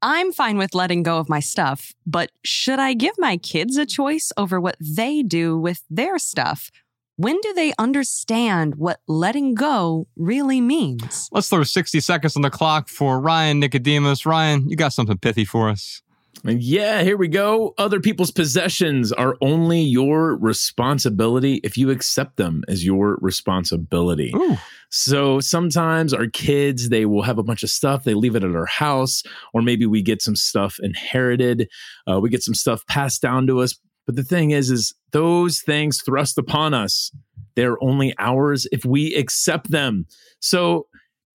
[0.07, 3.87] I'm fine with letting go of my stuff, but should I give my kids a
[3.87, 6.69] choice over what they do with their stuff?
[7.15, 11.27] When do they understand what letting go really means?
[11.31, 14.27] Let's throw 60 seconds on the clock for Ryan Nicodemus.
[14.27, 16.03] Ryan, you got something pithy for us.
[16.47, 17.73] Yeah, here we go.
[17.77, 24.31] Other people's possessions are only your responsibility if you accept them as your responsibility.
[24.35, 24.57] Ooh.
[24.89, 28.55] So sometimes our kids, they will have a bunch of stuff, they leave it at
[28.55, 29.23] our house,
[29.53, 31.67] or maybe we get some stuff inherited,
[32.07, 33.75] uh, we get some stuff passed down to us.
[34.05, 37.11] But the thing is, is those things thrust upon us,
[37.55, 40.05] they're only ours if we accept them.
[40.39, 40.87] So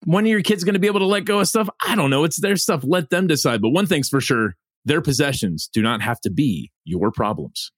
[0.05, 1.69] when are your kids going to be able to let go of stuff?
[1.85, 2.25] I don't know.
[2.25, 2.83] It's their stuff.
[2.85, 3.61] Let them decide.
[3.61, 4.55] But one thing's for sure
[4.85, 7.73] their possessions do not have to be your problems.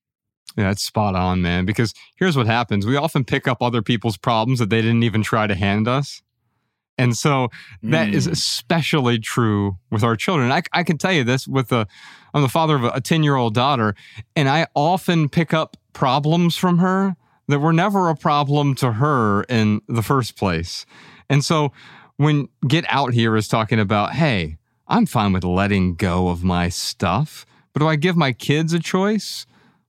[0.57, 1.65] Yeah, that's spot on, man.
[1.65, 5.23] Because here's what happens we often pick up other people's problems that they didn't even
[5.23, 6.21] try to hand us.
[6.97, 7.47] And so
[7.81, 8.31] that is Mm.
[8.33, 10.51] especially true with our children.
[10.51, 11.87] I, I can tell you this with the,
[12.35, 13.95] I'm the father of a 10 year old daughter,
[14.35, 17.15] and I often pick up problems from her
[17.47, 20.85] that were never a problem to her in the first place.
[21.29, 21.71] And so
[22.17, 24.57] when Get Out here is talking about, hey,
[24.87, 28.79] I'm fine with letting go of my stuff, but do I give my kids a
[28.79, 29.45] choice?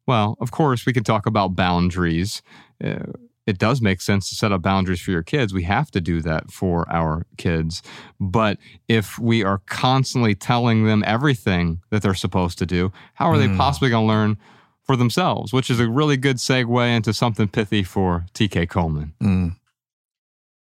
[0.07, 2.43] Well, of course, we could talk about boundaries.
[2.83, 3.12] Uh,
[3.47, 5.53] it does make sense to set up boundaries for your kids.
[5.53, 7.83] We have to do that for our kids.
[8.19, 8.59] But
[8.89, 13.49] if we are constantly telling them everything that they're supposed to do, how are they
[13.49, 13.57] Mm.
[13.59, 14.39] possibly going to learn
[14.83, 15.53] for themselves?
[15.53, 19.12] Which is a really good segue into something pithy for TK Coleman.
[19.23, 19.57] Mm.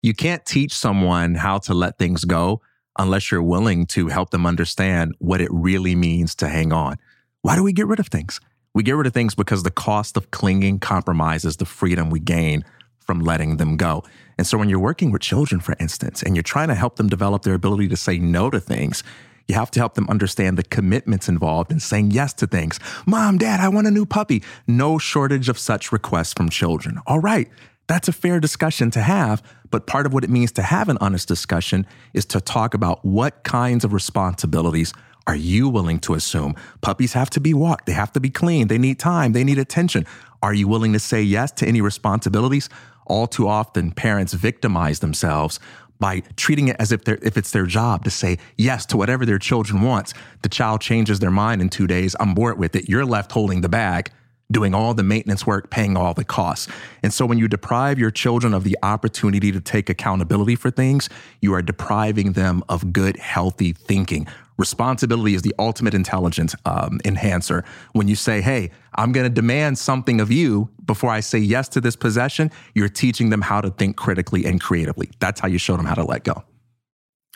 [0.03, 2.61] You can't teach someone how to let things go
[2.97, 6.97] unless you're willing to help them understand what it really means to hang on.
[7.41, 8.39] Why do we get rid of things?
[8.73, 12.63] We get rid of things because the cost of clinging compromises the freedom we gain
[12.99, 14.03] from letting them go.
[14.37, 17.07] And so when you're working with children, for instance, and you're trying to help them
[17.07, 19.03] develop their ability to say no to things,
[19.47, 22.79] you have to help them understand the commitments involved in saying yes to things.
[23.05, 24.43] Mom, dad, I want a new puppy.
[24.67, 26.99] No shortage of such requests from children.
[27.07, 27.49] All right.
[27.87, 29.41] That's a fair discussion to have,
[29.71, 33.03] but part of what it means to have an honest discussion is to talk about
[33.05, 34.93] what kinds of responsibilities
[35.25, 36.55] are you willing to assume?
[36.81, 39.57] Puppies have to be walked, they have to be cleaned, they need time, they need
[39.57, 40.05] attention.
[40.41, 42.69] Are you willing to say yes to any responsibilities?
[43.05, 45.59] All too often, parents victimize themselves
[45.99, 49.39] by treating it as if if it's their job to say yes to whatever their
[49.39, 50.13] children wants.
[50.43, 52.15] The child changes their mind in two days.
[52.19, 52.89] I'm bored with it.
[52.89, 54.11] You're left holding the bag
[54.51, 56.67] doing all the maintenance work, paying all the costs.
[57.03, 61.09] And so when you deprive your children of the opportunity to take accountability for things,
[61.41, 64.27] you are depriving them of good, healthy thinking.
[64.57, 67.63] Responsibility is the ultimate intelligence um, enhancer.
[67.91, 71.67] When you say, hey, I'm going to demand something of you before I say yes
[71.69, 75.11] to this possession, you're teaching them how to think critically and creatively.
[75.19, 76.43] That's how you show them how to let go.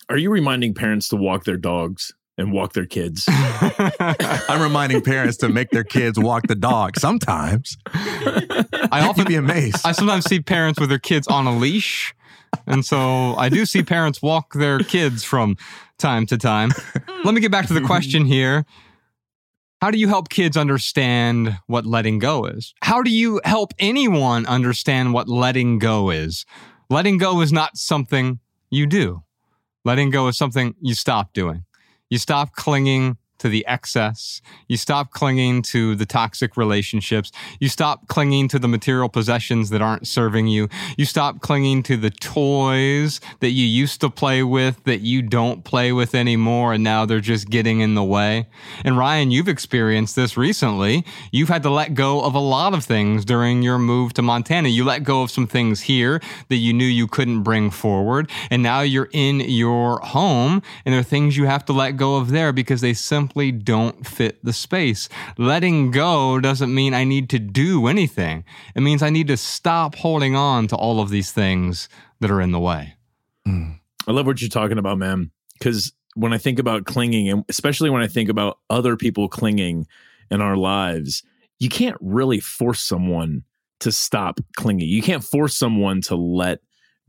[0.10, 2.12] Are you reminding parents to walk their dogs?
[2.38, 3.26] And walk their kids.
[3.30, 7.78] I'm reminding parents to make their kids walk the dog sometimes.
[7.94, 9.86] I often be amazed.
[9.86, 12.16] I sometimes see parents with their kids on a leash.
[12.68, 15.56] And so I do see parents walk their kids from
[15.98, 16.72] time to time.
[17.24, 18.66] Let me get back to the question here.
[19.82, 22.76] How do you help kids understand what letting go is?
[22.84, 26.46] How do you help anyone understand what letting go is?
[26.90, 28.40] Letting go is not something
[28.70, 29.24] you do.
[29.84, 31.66] Letting go is something you stop doing.
[32.12, 34.42] You stop clinging to the excess.
[34.68, 37.32] You stop clinging to the toxic relationships.
[37.60, 40.70] You stop clinging to the material possessions that aren't serving you.
[40.96, 45.64] You stop clinging to the toys that you used to play with that you don't
[45.64, 48.48] play with anymore and now they're just getting in the way.
[48.86, 51.04] And Ryan, you've experienced this recently.
[51.32, 54.70] You've had to let go of a lot of things during your move to Montana.
[54.70, 58.30] You let go of some things here that you knew you couldn't bring forward.
[58.52, 62.18] And now you're in your home and there are things you have to let go
[62.18, 65.10] of there because they simply don't fit the space.
[65.38, 68.44] Letting go doesn't mean I need to do anything.
[68.76, 71.88] It means I need to stop holding on to all of these things
[72.20, 72.96] that are in the way.
[73.46, 73.72] Hmm.
[74.08, 75.32] I love what you're talking about, man.
[75.58, 79.88] Because when I think about clinging, and especially when I think about other people clinging
[80.30, 81.24] in our lives,
[81.60, 83.44] you can't really force someone
[83.80, 84.88] to stop clinging.
[84.88, 86.60] You can't force someone to let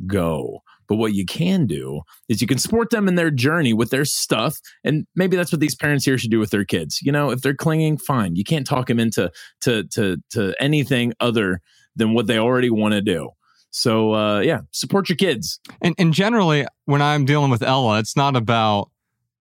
[0.07, 0.63] go.
[0.89, 4.05] But what you can do is you can support them in their journey with their
[4.05, 4.59] stuff.
[4.85, 7.01] And maybe that's what these parents here should do with their kids.
[7.03, 8.37] You know, if they're clinging, fine.
[8.37, 9.31] You can't talk them into
[9.63, 11.61] to to to anything other
[11.97, 13.31] than what they already want to do.
[13.71, 15.59] So uh, yeah, support your kids.
[15.81, 18.91] And, and generally, when I'm dealing with Ella, it's not about,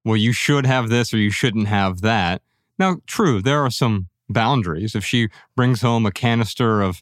[0.05, 2.41] well, you should have this or you shouldn't have that.
[2.79, 4.95] Now, true, there are some boundaries.
[4.95, 7.01] If she brings home a canister of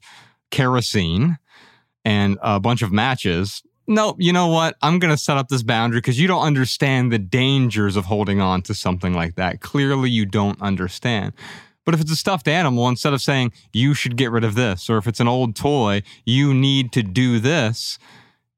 [0.49, 1.38] kerosene
[2.03, 4.78] and a bunch of matches, no, you know what?
[4.82, 8.40] I'm going to set up this boundary because you don't understand the dangers of holding
[8.40, 9.60] on to something like that.
[9.60, 11.34] Clearly, you don't understand.
[11.86, 14.90] But if it's a stuffed animal, instead of saying you should get rid of this,
[14.90, 17.98] or if it's an old toy, you need to do this,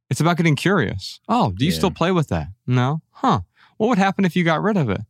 [0.10, 1.20] it's about getting curious.
[1.30, 1.78] Oh, do you Yeah.
[1.78, 2.48] still play with that?
[2.68, 3.02] No?
[3.12, 3.40] Huh.
[3.78, 5.02] What would happen if you got rid of it?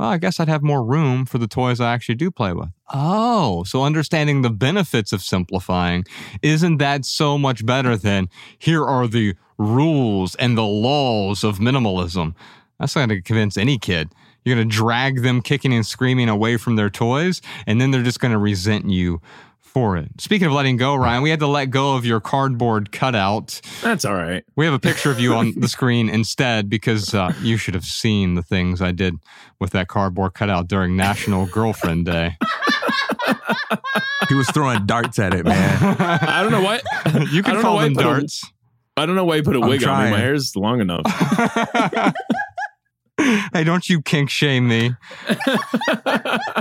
[0.00, 2.70] Well, I guess I'd have more room for the toys I actually do play with.
[2.90, 6.06] Oh, so understanding the benefits of simplifying,
[6.40, 12.34] isn't that so much better than here are the rules and the laws of minimalism?
[12.78, 14.10] That's not going to convince any kid.
[14.42, 18.02] You're going to drag them kicking and screaming away from their toys, and then they're
[18.02, 19.20] just going to resent you
[19.72, 20.08] for it.
[20.20, 23.60] Speaking of letting go, Ryan, we had to let go of your cardboard cutout.
[23.82, 24.44] That's all right.
[24.56, 27.84] We have a picture of you on the screen instead because uh, you should have
[27.84, 29.14] seen the things I did
[29.60, 32.36] with that cardboard cutout during National Girlfriend Day.
[34.28, 35.78] He was throwing darts at it, man.
[36.00, 36.80] I don't know why.
[37.32, 38.44] You I can don't know call them you put a- darts.
[38.96, 39.94] I don't know why you put a I'm wig on me.
[39.94, 40.10] trying.
[40.10, 41.02] My hair's long enough.
[43.52, 44.94] hey, don't you kink shame me.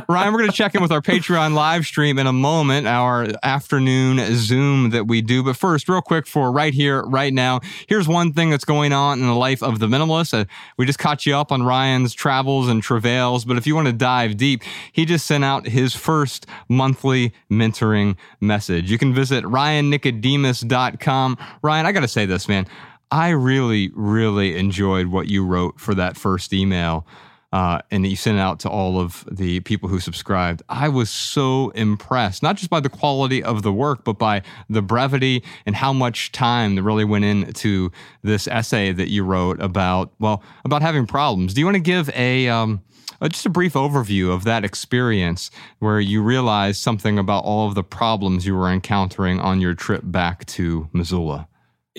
[0.10, 3.28] Ryan, we're going to check in with our Patreon live stream in a moment, our
[3.44, 5.42] afternoon Zoom that we do.
[5.44, 9.20] But first, real quick for right here, right now, here's one thing that's going on
[9.20, 10.38] in the life of the minimalist.
[10.38, 10.46] Uh,
[10.78, 13.94] we just caught you up on Ryan's travels and travails, but if you want to
[13.94, 18.92] dive deep, he just sent out his first monthly mentoring message.
[18.92, 21.38] You can visit ryannicodemus.com.
[21.62, 22.68] Ryan, I got to say this, man.
[23.12, 27.08] I really, really enjoyed what you wrote for that first email
[27.52, 30.62] uh, and that you sent out to all of the people who subscribed.
[30.70, 34.84] I was so impressed, not just by the quality of the work, but by the
[34.84, 37.92] brevity and how much time that really went into
[38.22, 41.56] this essay that you wrote about, well, about having problems.
[41.56, 42.84] Do you want to give a, um,
[43.20, 45.50] uh, just a brief overview of that experience
[45.80, 50.04] where you realized something about all of the problems you were encountering on your trip
[50.06, 51.49] back to Missoula?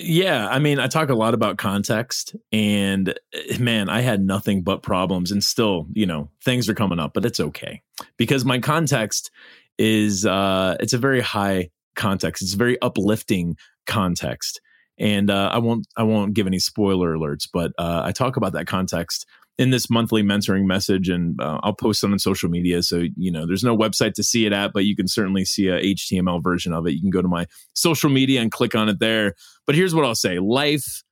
[0.03, 4.63] Yeah, I mean, I talk a lot about context, and eh, man, I had nothing
[4.63, 7.81] but problems, and still, you know, things are coming up, but it's okay
[8.17, 9.31] because my context
[9.77, 12.41] is uh, it's a very high context.
[12.41, 14.61] It's a very uplifting context,
[14.97, 18.53] and uh, I won't I won't give any spoiler alerts, but uh, I talk about
[18.53, 19.25] that context
[19.57, 22.81] in this monthly mentoring message, and uh, I'll post it on social media.
[22.83, 25.67] So you know, there's no website to see it at, but you can certainly see
[25.67, 26.93] a HTML version of it.
[26.93, 29.35] You can go to my social media and click on it there.
[29.65, 31.03] But here's what I'll say: life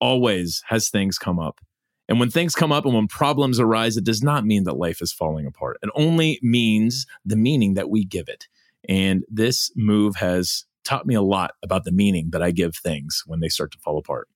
[0.00, 1.60] always has things come up.
[2.08, 5.00] And when things come up and when problems arise, it does not mean that life
[5.00, 5.78] is falling apart.
[5.82, 8.48] It only means the meaning that we give it.
[8.88, 13.22] And this move has taught me a lot about the meaning that I give things
[13.26, 14.28] when they start to fall apart.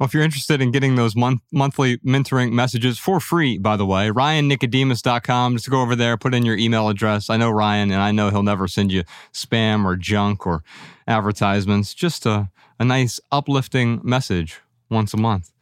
[0.00, 3.84] Well, if you're interested in getting those month, monthly mentoring messages for free, by the
[3.84, 7.28] way, ryannicodemus.com, just go over there, put in your email address.
[7.28, 9.04] I know Ryan, and I know he'll never send you
[9.34, 10.64] spam or junk or
[11.06, 11.92] advertisements.
[11.92, 12.48] Just a,
[12.78, 15.52] a nice uplifting message once a month.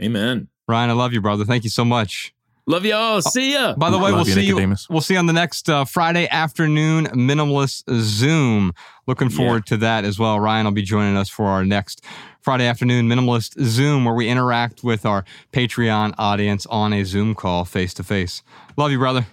[0.00, 0.48] Amen.
[0.66, 1.44] Ryan, I love you, brother.
[1.44, 2.34] Thank you so much.
[2.66, 3.20] Love y'all.
[3.20, 3.74] See ya.
[3.74, 4.76] By the way, Love we'll you, see you.
[4.88, 8.72] We'll see you on the next uh, Friday afternoon minimalist Zoom.
[9.08, 10.38] Looking forward to that as well.
[10.38, 12.04] Ryan will be joining us for our next
[12.40, 17.64] Friday afternoon minimalist Zoom, where we interact with our Patreon audience on a Zoom call
[17.64, 18.42] face to face.
[18.76, 19.26] Love you, brother.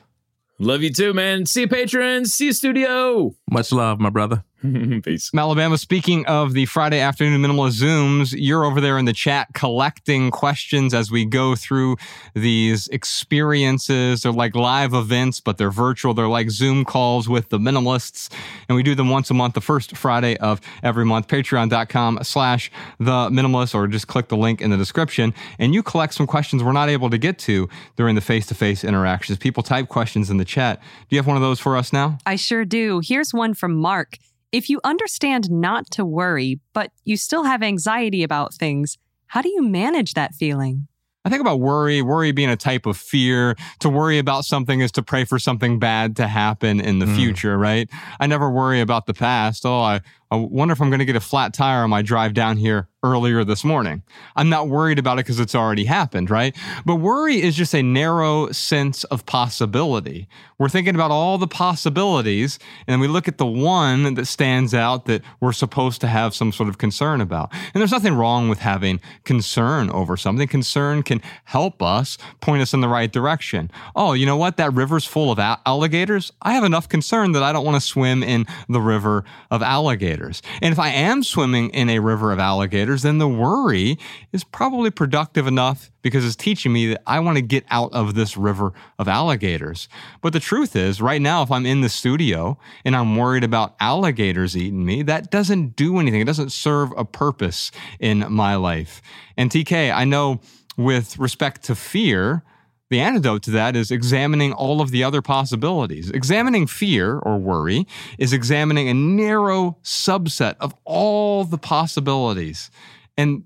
[0.58, 1.46] Love you too, man.
[1.46, 2.34] See you, patrons.
[2.34, 3.36] See you, studio.
[3.50, 4.44] Much love, my brother.
[5.04, 5.32] Peace.
[5.34, 10.32] Alabama, speaking of the Friday afternoon minimalist Zooms, you're over there in the chat collecting
[10.32, 11.96] questions as we go through
[12.34, 14.24] these experiences.
[14.24, 16.14] They're like live events, but they're virtual.
[16.14, 18.30] They're like Zoom calls with the minimalists.
[18.68, 21.30] And we do them once a month, the first Friday of every month.
[21.30, 22.70] Patreon.com slash
[23.00, 25.34] the minimalist, or just click the link in the description.
[25.58, 28.56] And you collect some questions we're not able to get to during the face to
[28.56, 29.38] face interactions.
[29.38, 30.82] People type questions in the chat.
[30.82, 32.18] Do you have one of those for us now?
[32.26, 33.00] I sure do.
[33.02, 34.18] Here's one from Mark.
[34.52, 38.98] If you understand not to worry, but you still have anxiety about things,
[39.28, 40.88] how do you manage that feeling?
[41.24, 43.56] I think about worry, worry being a type of fear.
[43.80, 47.16] To worry about something is to pray for something bad to happen in the mm.
[47.16, 47.90] future, right?
[48.20, 49.66] I never worry about the past.
[49.66, 50.02] Oh, I,
[50.32, 52.88] I wonder if I'm going to get a flat tire on my drive down here
[53.02, 54.04] earlier this morning.
[54.36, 56.56] I'm not worried about it because it's already happened, right?
[56.86, 60.28] But worry is just a narrow sense of possibility.
[60.58, 65.06] We're thinking about all the possibilities and we look at the one that stands out
[65.06, 67.52] that we're supposed to have some sort of concern about.
[67.54, 70.48] And there's nothing wrong with having concern over something.
[70.48, 73.72] Concern can help us point us in the right direction.
[73.96, 74.58] Oh, you know what?
[74.58, 76.34] That river's full of alligators.
[76.42, 80.19] I have enough concern that I don't want to swim in the river of alligators.
[80.20, 83.98] And if I am swimming in a river of alligators, then the worry
[84.32, 88.16] is probably productive enough because it's teaching me that I want to get out of
[88.16, 89.88] this river of alligators.
[90.22, 93.76] But the truth is, right now, if I'm in the studio and I'm worried about
[93.80, 96.22] alligators eating me, that doesn't do anything.
[96.22, 99.02] It doesn't serve a purpose in my life.
[99.38, 100.40] And TK, I know
[100.78, 102.44] with respect to fear,
[102.90, 106.10] the antidote to that is examining all of the other possibilities.
[106.10, 107.86] Examining fear or worry
[108.18, 112.72] is examining a narrow subset of all the possibilities.
[113.16, 113.44] And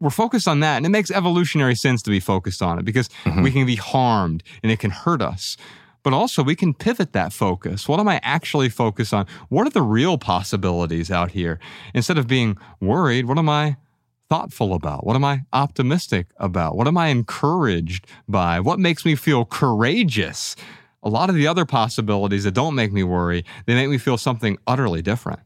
[0.00, 0.76] we're focused on that.
[0.76, 3.42] And it makes evolutionary sense to be focused on it because mm-hmm.
[3.42, 5.56] we can be harmed and it can hurt us.
[6.04, 7.88] But also, we can pivot that focus.
[7.88, 9.26] What am I actually focused on?
[9.48, 11.58] What are the real possibilities out here?
[11.94, 13.78] Instead of being worried, what am I
[14.28, 15.06] thoughtful about?
[15.06, 16.76] What am I optimistic about?
[16.76, 18.60] What am I encouraged by?
[18.60, 20.56] What makes me feel courageous?
[21.02, 24.16] A lot of the other possibilities that don't make me worry, they make me feel
[24.16, 25.40] something utterly different.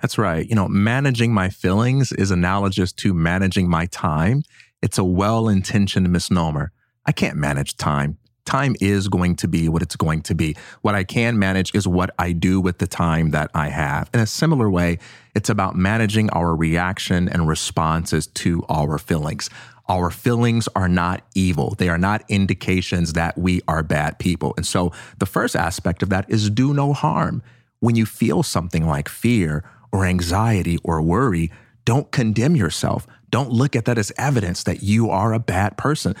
[0.00, 0.48] That's right.
[0.48, 4.42] You know, managing my feelings is analogous to managing my time.
[4.82, 6.72] It's a well intentioned misnomer.
[7.06, 8.18] I can't manage time.
[8.50, 10.56] Time is going to be what it's going to be.
[10.82, 14.10] What I can manage is what I do with the time that I have.
[14.12, 14.98] In a similar way,
[15.36, 19.50] it's about managing our reaction and responses to our feelings.
[19.88, 21.76] Our feelings are not evil.
[21.78, 24.52] They are not indications that we are bad people.
[24.56, 27.44] And so the first aspect of that is do no harm.
[27.78, 29.62] When you feel something like fear
[29.92, 31.52] or anxiety or worry,
[31.84, 33.06] don't condemn yourself.
[33.30, 36.16] Don't look at that as evidence that you are a bad person.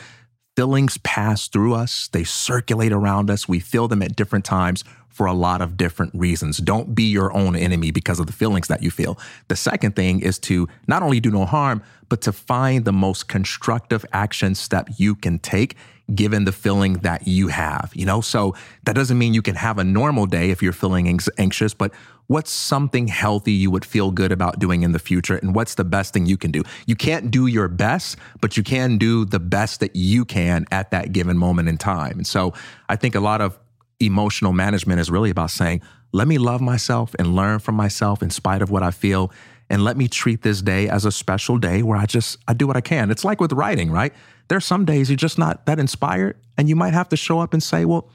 [0.60, 3.48] Feelings pass through us, they circulate around us.
[3.48, 6.58] We feel them at different times for a lot of different reasons.
[6.58, 9.18] Don't be your own enemy because of the feelings that you feel.
[9.48, 13.26] The second thing is to not only do no harm, but to find the most
[13.26, 15.76] constructive action step you can take
[16.14, 18.20] given the feeling that you have, you know?
[18.20, 18.54] So
[18.84, 21.92] that doesn't mean you can have a normal day if you're feeling anx- anxious, but
[22.26, 25.84] what's something healthy you would feel good about doing in the future and what's the
[25.84, 26.62] best thing you can do?
[26.86, 30.90] You can't do your best, but you can do the best that you can at
[30.92, 32.18] that given moment in time.
[32.18, 32.54] And so
[32.88, 33.58] I think a lot of
[33.98, 35.82] emotional management is really about saying,
[36.12, 39.30] let me love myself and learn from myself in spite of what I feel.
[39.68, 42.66] And let me treat this day as a special day where I just I do
[42.66, 43.10] what I can.
[43.10, 44.12] It's like with writing, right?
[44.50, 47.54] There's some days you're just not that inspired, and you might have to show up
[47.54, 48.10] and say, "Well,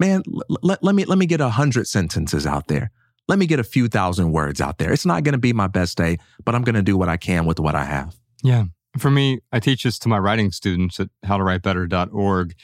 [0.00, 2.90] man, l- let, let me let me get a hundred sentences out there.
[3.28, 4.92] Let me get a few thousand words out there.
[4.92, 7.16] It's not going to be my best day, but I'm going to do what I
[7.16, 8.64] can with what I have." Yeah.
[8.98, 12.54] For me, I teach this to my writing students at howtowritebetter.org.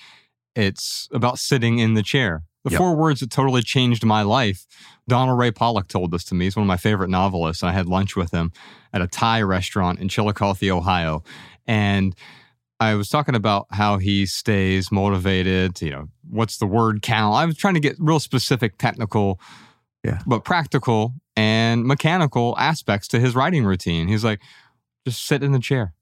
[0.56, 2.42] It's about sitting in the chair.
[2.64, 2.78] The Yep.
[2.78, 4.66] four words that totally changed my life.
[5.06, 6.46] Donald Ray Pollock told this to me.
[6.46, 7.62] He's one of my favorite novelists.
[7.62, 8.50] I had lunch with him
[8.92, 11.22] at a Thai restaurant in Chillicothe, Ohio.
[11.66, 12.16] And
[12.78, 17.34] I was talking about how he stays motivated, you know, what's the word count.
[17.34, 19.40] I was trying to get real specific technical,
[20.04, 20.20] Yeah.
[20.26, 24.08] but practical and mechanical aspects to his writing routine.
[24.08, 24.40] He's like,
[25.06, 25.94] just sit in the chair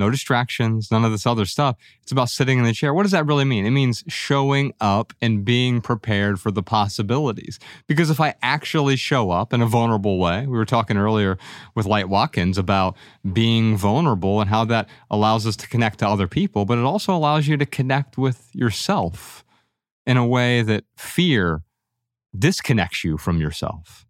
[0.00, 1.76] no distractions, none of this other stuff.
[2.02, 2.92] It's about sitting in the chair.
[2.92, 3.64] What does that really mean?
[3.64, 7.60] It means showing up and being prepared for the possibilities.
[7.86, 11.38] Because if I actually show up in a vulnerable way, we were talking earlier
[11.76, 12.96] with Light Watkins about
[13.32, 17.14] being vulnerable and how that allows us to connect to other people, but it also
[17.14, 19.44] allows you to connect with yourself
[20.06, 21.62] in a way that fear
[22.36, 24.06] disconnects you from yourself.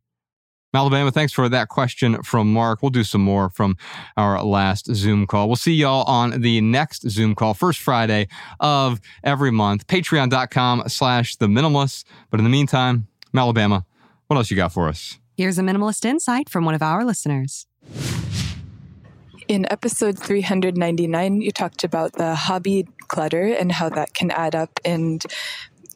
[0.72, 2.80] Alabama, thanks for that question from Mark.
[2.80, 3.76] We'll do some more from
[4.16, 5.48] our last Zoom call.
[5.48, 8.28] We'll see y'all on the next Zoom call, first Friday
[8.60, 9.88] of every month.
[9.88, 12.04] Patreon.com slash the minimalist.
[12.30, 13.84] But in the meantime, Alabama,
[14.28, 15.18] what else you got for us?
[15.36, 17.66] Here's a minimalist insight from one of our listeners.
[19.48, 24.78] In episode 399, you talked about the hobby clutter and how that can add up
[24.84, 25.24] and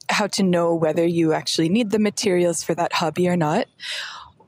[0.09, 3.67] how to know whether you actually need the materials for that hobby or not.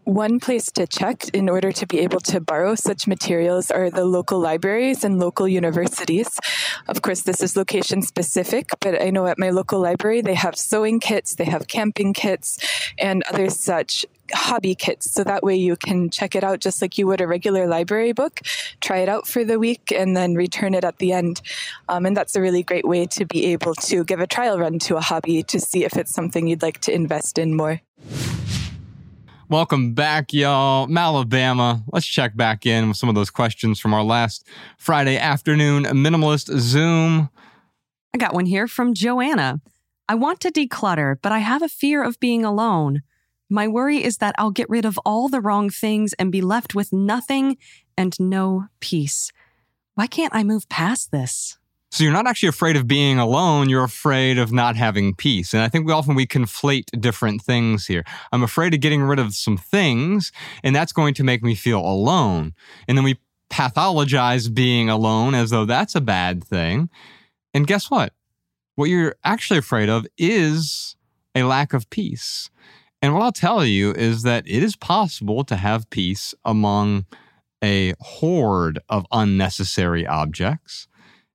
[0.07, 4.05] One place to check in order to be able to borrow such materials are the
[4.05, 6.39] local libraries and local universities.
[6.87, 10.55] Of course, this is location specific, but I know at my local library they have
[10.55, 12.57] sewing kits, they have camping kits,
[13.01, 15.11] and other such hobby kits.
[15.11, 18.13] So that way you can check it out just like you would a regular library
[18.13, 18.43] book,
[18.81, 21.43] try it out for the week, and then return it at the end.
[21.89, 24.79] Um, and that's a really great way to be able to give a trial run
[24.87, 27.81] to a hobby to see if it's something you'd like to invest in more.
[29.49, 30.89] Welcome back, y'all.
[30.89, 31.85] Malabama.
[31.93, 34.45] Let's check back in with some of those questions from our last
[34.77, 37.31] Friday afternoon minimalist Zoom.
[38.13, 39.61] I got one here from Joanna.
[40.09, 43.03] I want to declutter, but I have a fear of being alone.
[43.49, 46.75] My worry is that I'll get rid of all the wrong things and be left
[46.75, 47.57] with nothing
[47.97, 49.31] and no peace.
[49.95, 51.57] Why can't I move past this?
[51.91, 55.55] So you're not actually afraid of being alone, you're afraid of not having peace.
[55.55, 58.05] And I think we often we conflate different things here.
[58.33, 60.33] I'm afraid of getting rid of some things,
[60.63, 62.55] and that's going to make me feel alone.
[62.89, 63.19] And then we
[63.51, 66.91] pathologize being alone as though that's a bad thing.
[67.55, 68.13] And guess what?
[68.75, 70.97] What you're actually afraid of is
[71.35, 72.51] a lack of peace.
[73.01, 77.07] And what I'll tell you is that it is possible to have peace among
[77.63, 80.89] a horde of unnecessary objects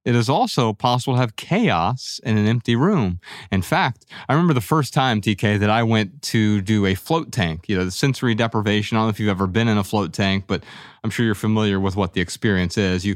[0.03, 3.19] it is also possible to have chaos in an empty room.
[3.51, 7.31] In fact, I remember the first time, TK, that I went to do a float
[7.31, 8.97] tank, you know, the sensory deprivation.
[8.97, 10.63] I don't know if you've ever been in a float tank, but
[11.03, 13.05] I'm sure you're familiar with what the experience is.
[13.05, 13.15] You,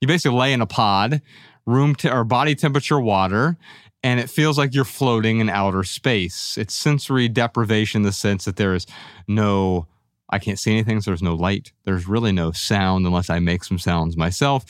[0.00, 1.22] you basically lay in a pod,
[1.66, 3.56] room to, or body temperature water,
[4.02, 6.58] and it feels like you're floating in outer space.
[6.58, 8.86] It's sensory deprivation in the sense that there is
[9.28, 9.86] no
[10.34, 11.72] I can't see anything, so there's no light.
[11.84, 14.64] There's really no sound unless I make some sounds myself.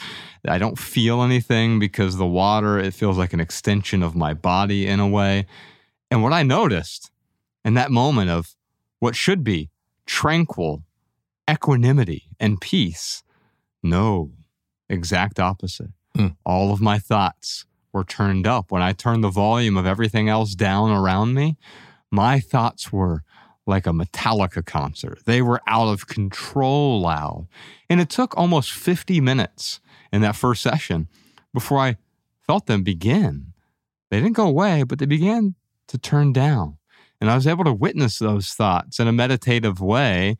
[0.46, 4.86] I don't feel anything because the water, it feels like an extension of my body
[4.86, 5.46] in a way.
[6.10, 7.10] And what I noticed
[7.64, 8.54] in that moment of
[8.98, 9.70] what should be
[10.04, 10.84] tranquil
[11.50, 13.22] equanimity and peace,
[13.82, 14.32] no,
[14.90, 15.92] exact opposite.
[16.14, 16.36] Mm.
[16.44, 18.70] All of my thoughts were turned up.
[18.70, 21.56] When I turned the volume of everything else down around me,
[22.10, 23.22] my thoughts were
[23.66, 25.20] like a Metallica concert.
[25.24, 27.48] They were out of control loud.
[27.88, 29.80] And it took almost 50 minutes
[30.12, 31.08] in that first session
[31.52, 31.96] before I
[32.46, 33.52] felt them begin.
[34.10, 35.54] They didn't go away, but they began
[35.88, 36.78] to turn down.
[37.20, 40.36] And I was able to witness those thoughts in a meditative way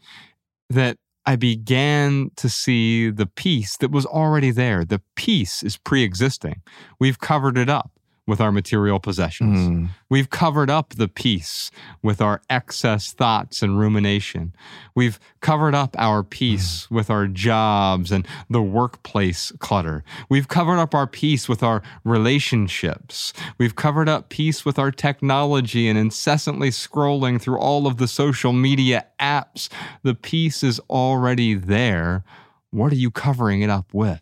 [0.68, 4.84] that I began to see the peace that was already there.
[4.84, 6.60] The peace is pre existing.
[7.01, 7.90] We've covered it up
[8.26, 9.59] with our material possessions.
[9.59, 9.88] Mm.
[10.09, 11.70] We've covered up the peace
[12.02, 14.55] with our excess thoughts and rumination.
[14.94, 16.96] We've covered up our peace mm.
[16.96, 20.05] with our jobs and the workplace clutter.
[20.30, 23.34] We've covered up our peace with our relationships.
[23.59, 28.52] We've covered up peace with our technology and incessantly scrolling through all of the social
[28.52, 29.68] media apps.
[30.02, 32.24] The peace is already there.
[32.70, 34.20] What are you covering it up with?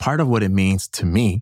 [0.00, 1.40] Part of what it means to me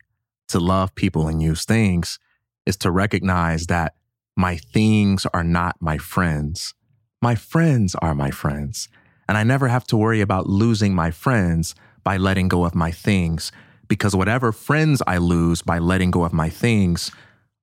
[0.51, 2.19] to love people and use things
[2.67, 3.95] is to recognize that
[4.37, 6.75] my things are not my friends.
[7.21, 8.89] My friends are my friends.
[9.29, 12.91] And I never have to worry about losing my friends by letting go of my
[12.91, 13.53] things
[13.89, 17.11] because whatever friends I lose by letting go of my things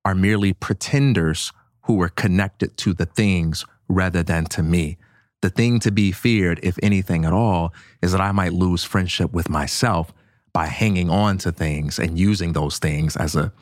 [0.04, 1.52] are merely pretenders
[1.82, 4.98] who were connected to the things rather than to me.
[5.40, 9.32] The thing to be feared, if anything at all, is that I might lose friendship
[9.32, 10.12] with myself
[10.58, 13.52] by hanging on to things and using those things as a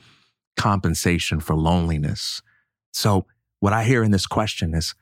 [0.57, 2.41] compensation for loneliness.
[2.91, 3.27] So,
[3.61, 4.95] what I hear in this question is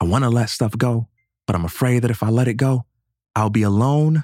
[0.00, 1.08] I want to let stuff go,
[1.44, 2.84] but I'm afraid that if I let it go,
[3.34, 4.22] I'll be alone.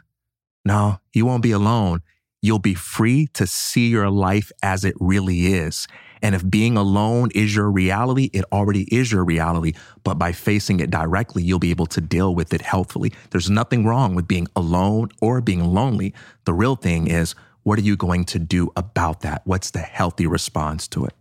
[0.64, 2.02] No, you won't be alone.
[2.42, 5.86] You'll be free to see your life as it really is.
[6.20, 9.72] And if being alone is your reality, it already is your reality.
[10.04, 13.12] But by facing it directly, you'll be able to deal with it healthfully.
[13.30, 16.14] There's nothing wrong with being alone or being lonely.
[16.44, 19.42] The real thing is, what are you going to do about that?
[19.44, 21.14] What's the healthy response to it?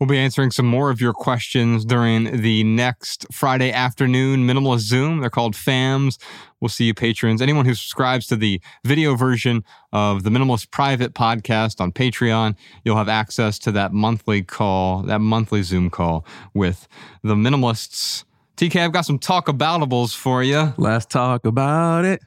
[0.00, 5.20] We'll be answering some more of your questions during the next Friday afternoon minimalist Zoom.
[5.20, 6.16] They're called FAMs.
[6.58, 7.42] We'll see you patrons.
[7.42, 9.62] Anyone who subscribes to the video version
[9.92, 15.18] of the Minimalist Private podcast on Patreon, you'll have access to that monthly call, that
[15.18, 16.24] monthly Zoom call
[16.54, 16.88] with
[17.22, 18.24] the minimalists.
[18.56, 20.72] TK, I've got some talk aboutables for you.
[20.78, 22.20] Let's talk about it.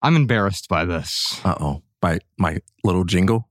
[0.00, 1.42] I'm embarrassed by this.
[1.44, 1.82] Uh oh.
[2.00, 3.48] By my little jingle?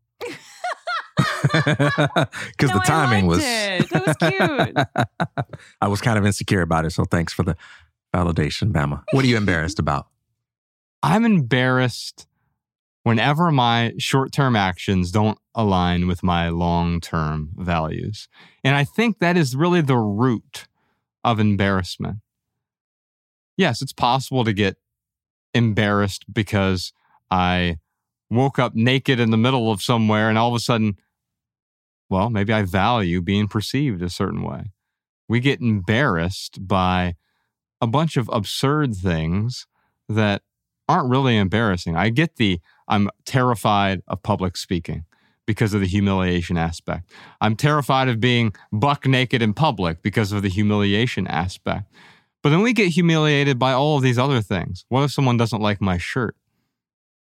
[1.54, 3.40] Because No, the timing I was.
[3.44, 3.90] it.
[3.90, 5.48] That was cute.
[5.82, 6.92] I was kind of insecure about it.
[6.92, 7.56] So thanks for the
[8.14, 9.04] validation, Bama.
[9.12, 10.08] What are you embarrassed about?
[11.04, 12.28] I'm embarrassed
[13.04, 18.28] whenever my short term actions don't align with my long term values.
[18.64, 20.68] And I think that is really the root
[21.24, 22.18] of embarrassment.
[23.58, 24.78] Yes, it's possible to get
[25.54, 26.94] embarrassed because
[27.30, 27.78] I
[28.30, 30.98] woke up naked in the middle of somewhere and all of a sudden,
[32.12, 34.74] well, maybe I value being perceived a certain way.
[35.30, 37.16] We get embarrassed by
[37.80, 39.66] a bunch of absurd things
[40.10, 40.42] that
[40.90, 41.96] aren't really embarrassing.
[41.96, 45.06] I get the I'm terrified of public speaking
[45.48, 47.10] because of the humiliation aspect.
[47.40, 51.92] I'm terrified of being buck naked in public because of the humiliation aspect.
[52.44, 54.84] But then we get humiliated by all of these other things.
[54.90, 56.36] What if someone doesn't like my shirt?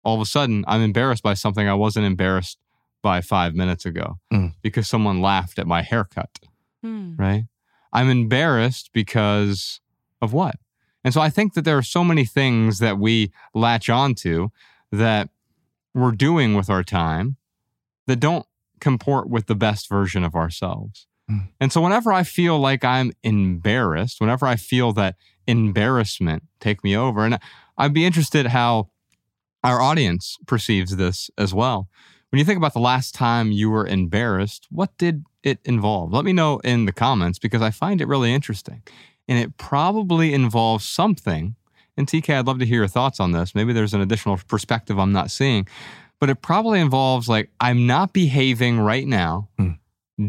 [0.03, 2.57] All of a sudden, I'm embarrassed by something I wasn't embarrassed
[3.01, 4.53] by five minutes ago Mm.
[4.61, 6.39] because someone laughed at my haircut
[6.83, 7.15] Hmm.
[7.15, 7.45] right?
[7.93, 9.81] I'm embarrassed because
[10.21, 10.55] of what?
[11.03, 14.49] And so I think that there are so many things that we latch onto
[14.91, 15.29] that
[15.93, 17.37] we're doing with our time
[18.07, 18.45] that don't
[18.79, 21.07] comport with the best version of ourselves.
[21.29, 21.49] Mm.
[21.59, 25.15] And so whenever I feel like I'm embarrassed, whenever I feel that
[25.47, 27.37] embarrassment take me over, and
[27.77, 28.89] I'd be interested how
[29.63, 31.87] our audience perceives this as well.
[32.31, 36.13] When you think about the last time you were embarrassed, what did it involve?
[36.13, 38.83] Let me know in the comments because I find it really interesting.
[39.27, 41.55] And it probably involves something.
[41.97, 43.53] And TK, I'd love to hear your thoughts on this.
[43.53, 45.67] Maybe there's an additional perspective I'm not seeing,
[46.21, 49.71] but it probably involves like, I'm not behaving right now, Hmm.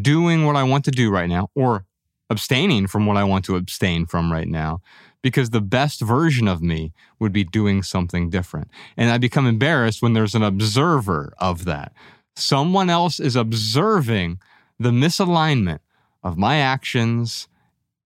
[0.01, 1.85] doing what I want to do right now, or
[2.31, 4.81] abstaining from what I want to abstain from right now
[5.23, 8.69] because the best version of me would be doing something different.
[8.97, 11.93] And I become embarrassed when there's an observer of that.
[12.35, 14.41] Someone else is observing
[14.79, 15.79] the misalignment
[16.23, 17.49] of my actions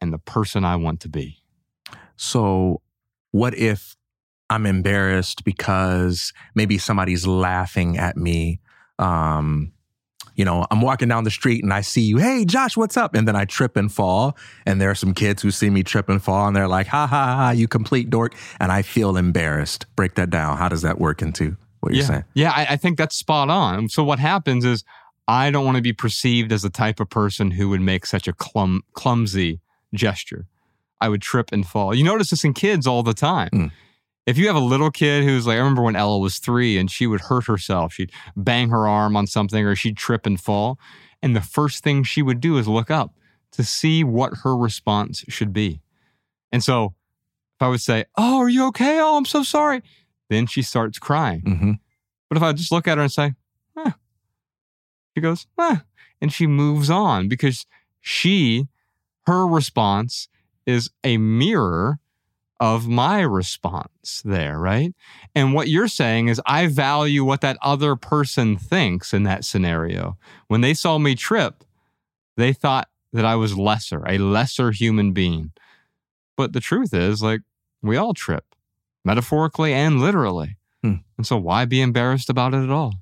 [0.01, 1.39] and the person I want to be.
[2.17, 2.83] So,
[3.31, 3.97] what if
[4.49, 8.61] I'm embarrassed because maybe somebody's laughing at me?
[8.99, 9.73] Um,
[10.37, 13.15] you know, I'm walking down the street and I see you, hey, Josh, what's up?
[13.15, 14.37] And then I trip and fall.
[14.67, 17.07] And there are some kids who see me trip and fall and they're like, ha
[17.07, 18.35] ha ha, you complete dork.
[18.61, 19.87] And I feel embarrassed.
[19.97, 20.59] Break that down.
[20.59, 22.09] How does that work into what you're yeah.
[22.09, 22.25] saying?
[22.35, 23.89] Yeah, I, I think that's spot on.
[23.89, 24.85] So what happens is
[25.27, 28.29] I don't want to be perceived as the type of person who would make such
[28.29, 29.61] a clum, clumsy
[29.95, 30.47] gesture.
[31.01, 31.95] I would trip and fall.
[31.95, 33.51] You notice this in kids all the time.
[33.53, 33.73] Mm.
[34.27, 36.91] If you have a little kid who's like, I remember when Ella was three and
[36.91, 40.79] she would hurt herself, she'd bang her arm on something or she'd trip and fall.
[41.23, 43.15] And the first thing she would do is look up
[43.53, 45.81] to see what her response should be.
[46.51, 46.95] And so
[47.57, 48.99] if I would say, Oh, are you okay?
[49.01, 49.83] Oh, I'm so sorry.
[50.29, 51.43] Then she starts crying.
[51.43, 51.73] Mm-hmm.
[52.29, 53.35] But if I just look at her and say,
[53.79, 53.93] eh,
[55.15, 55.77] she goes, eh,
[56.21, 57.65] and she moves on because
[58.01, 58.67] she,
[59.27, 60.29] her response
[60.67, 62.01] is a mirror
[62.59, 64.95] of my response there, right?
[65.35, 70.17] And what you're saying is, I value what that other person thinks in that scenario.
[70.49, 71.65] When they saw me trip,
[72.37, 75.53] they thought that I was lesser, a lesser human being.
[76.37, 77.41] But the truth is, like,
[77.83, 78.45] we all trip,
[79.05, 80.57] metaphorically and literally.
[80.83, 80.97] Hmm.
[81.17, 82.95] And so, why be embarrassed about it at all?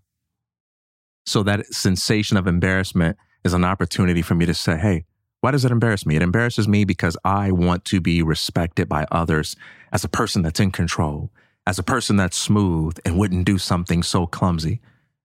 [1.26, 5.04] So that sensation of embarrassment is an opportunity for me to say, hey,
[5.44, 6.16] why does it embarrass me?
[6.16, 9.56] It embarrasses me because I want to be respected by others
[9.92, 11.30] as a person that's in control,
[11.66, 14.80] as a person that's smooth and wouldn't do something so clumsy.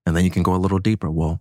[0.05, 1.09] And then you can go a little deeper.
[1.09, 1.39] Well,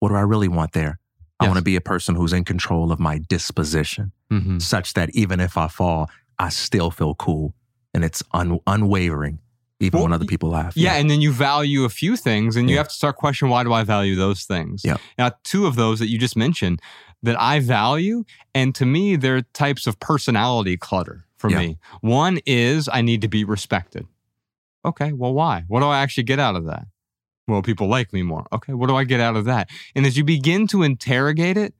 [0.00, 0.98] what do I really want there?
[1.38, 4.58] I want to be a person who's in control of my disposition, Mm-hmm.
[4.58, 6.10] such that even if I fall,
[6.40, 7.54] I still feel cool
[7.94, 9.38] and it's un- unwavering,
[9.78, 10.74] even Well, when other people laugh.
[10.76, 13.62] Yeah, and then you value a few things, and you have to start questioning why
[13.62, 14.82] do I value those things?
[14.84, 14.96] Yeah.
[15.18, 16.80] Now, two of those that you just mentioned
[17.22, 18.24] that I value,
[18.54, 21.58] and to me, they're types of personality clutter for Yeah.
[21.58, 21.78] me.
[22.00, 24.06] One is I need to be respected.
[24.84, 25.64] Okay, well, why?
[25.68, 26.86] What do I actually get out of that?
[27.46, 28.46] Well, people like me more.
[28.52, 29.68] Okay, what do I get out of that?
[29.94, 31.74] And as you begin to interrogate it,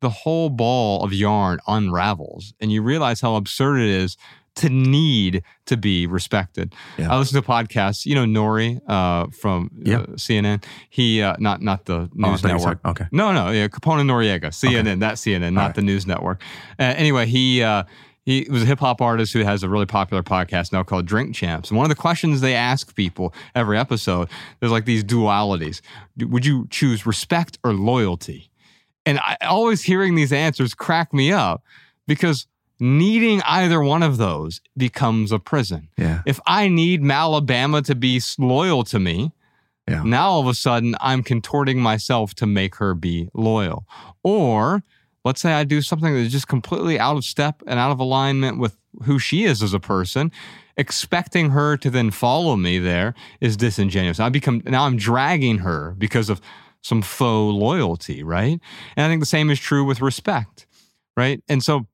[0.00, 4.16] the whole ball of yarn unravels and you realize how absurd it is
[4.56, 6.74] to need to be respected.
[6.96, 7.12] Yeah.
[7.12, 10.64] I listen to podcasts, you know, Nori uh, from uh, CNN.
[10.90, 12.80] He, uh, not not the Oh, news were network.
[12.84, 13.06] okay.
[13.10, 15.74] No, no, yeah, Capone Noreaga, CNN, that CNN, not right.
[15.74, 16.40] the news network.
[16.78, 17.84] Uh, anyway, he uh,
[18.24, 21.34] he was a hip hop artist who has a really popular podcast now called Drink
[21.34, 21.70] Champs.
[21.70, 24.28] And one of the questions they ask people every episode,
[24.60, 25.80] there's like these dualities.
[26.18, 28.50] Would you choose respect or loyalty?
[29.04, 31.62] And I always hearing these answers crack me up
[32.06, 32.46] because
[32.80, 35.88] needing either one of those becomes a prison.
[35.96, 36.22] Yeah.
[36.26, 39.32] If I need Malabama to be loyal to me,
[39.88, 40.02] Yeah.
[40.02, 43.86] now all of a sudden I'm contorting myself to make her be loyal.
[44.22, 44.82] Or
[45.24, 48.58] let's say I do something that's just completely out of step and out of alignment
[48.58, 50.30] with who she is as a person.
[50.76, 54.18] Expecting her to then follow me there is disingenuous.
[54.18, 56.40] I become now I'm dragging her because of
[56.82, 58.58] some faux loyalty, right?
[58.96, 60.66] And I think the same is true with respect,
[61.16, 61.40] right?
[61.48, 61.86] And so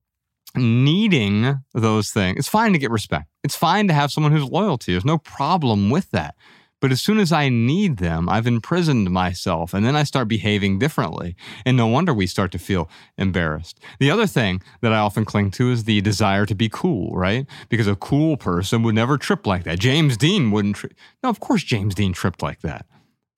[0.57, 3.27] needing those things, it's fine to get respect.
[3.45, 4.97] It's fine to have someone who's loyal to you.
[4.97, 6.35] There's no problem with that.
[6.81, 10.79] But as soon as I need them, I've imprisoned myself and then I start behaving
[10.79, 11.37] differently.
[11.67, 13.79] And no wonder we start to feel embarrassed.
[13.99, 17.47] The other thing that I often cling to is the desire to be cool, right?
[17.69, 19.79] Because a cool person would never trip like that.
[19.79, 20.95] James Dean wouldn't trip.
[21.23, 22.87] No, of course James Dean tripped like that,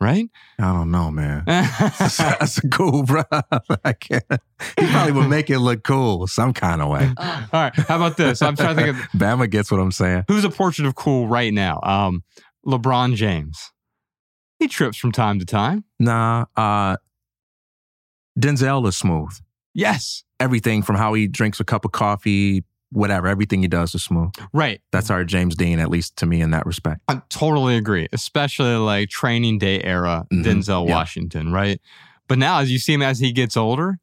[0.02, 0.28] right?
[0.58, 1.44] I don't know, man.
[1.46, 3.22] that's, that's cool, bro.
[3.84, 4.24] I can't.
[4.78, 7.10] He probably would make it look cool some kind of way.
[7.16, 7.74] All right.
[7.74, 8.42] How about this?
[8.42, 10.24] I'm trying to think of Bama gets what I'm saying.
[10.28, 11.80] who's a portrait of cool right now.
[11.82, 12.24] Um,
[12.66, 13.70] LeBron James.
[14.58, 15.84] He trips from time to time.
[15.98, 16.96] Nah, uh,
[18.38, 19.32] Denzel is smooth.
[19.74, 20.24] Yes.
[20.38, 24.30] Everything from how he drinks a cup of coffee, whatever, everything he does is smooth.
[24.52, 24.80] Right.
[24.92, 27.00] That's our James Dean, at least to me, in that respect.
[27.08, 30.44] I totally agree, especially like training day era Mhm.
[30.44, 30.94] Denzel Yeah.
[30.94, 31.80] Washington, right?
[32.28, 33.98] But now, as you see him as he gets older,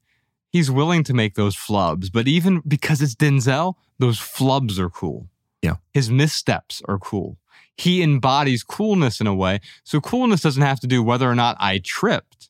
[0.51, 2.11] he's willing to make those flubs.
[2.11, 5.29] But even because it's Denzel, those flubs are cool.
[5.61, 5.75] Yeah.
[5.93, 7.37] His missteps are cool.
[7.77, 9.59] He embodies coolness in a way.
[9.83, 12.49] So coolness doesn't have to do whether or not I tripped.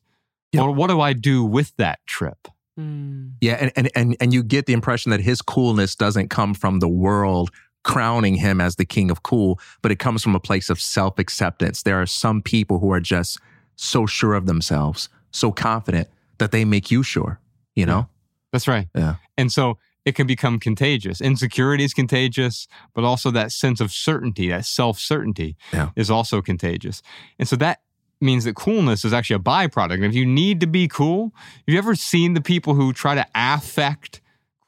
[0.52, 0.62] Yeah.
[0.62, 2.48] Or what do I do with that trip?
[2.80, 3.32] Mm.
[3.40, 6.80] Yeah, and, and and and you get the impression that his coolness doesn't come from
[6.80, 7.50] the world
[7.82, 11.82] crowning him as the king of cool, but it comes from a place of self-acceptance.
[11.82, 13.38] There are some people who are just
[13.76, 16.08] so sure of themselves, so confident
[16.38, 17.40] that they make you sure,
[17.74, 18.06] you know?
[18.52, 18.88] That's right.
[18.94, 19.14] Yeah.
[19.38, 21.22] And so it can become contagious.
[21.22, 25.90] Insecurity is contagious, but also that sense of certainty, that self certainty Yeah.
[25.96, 27.00] is also contagious.
[27.38, 27.80] And so that
[28.20, 29.94] means that coolness is actually a byproduct.
[29.94, 33.14] And if you need to be cool, have you ever seen the people who try
[33.14, 34.20] to affect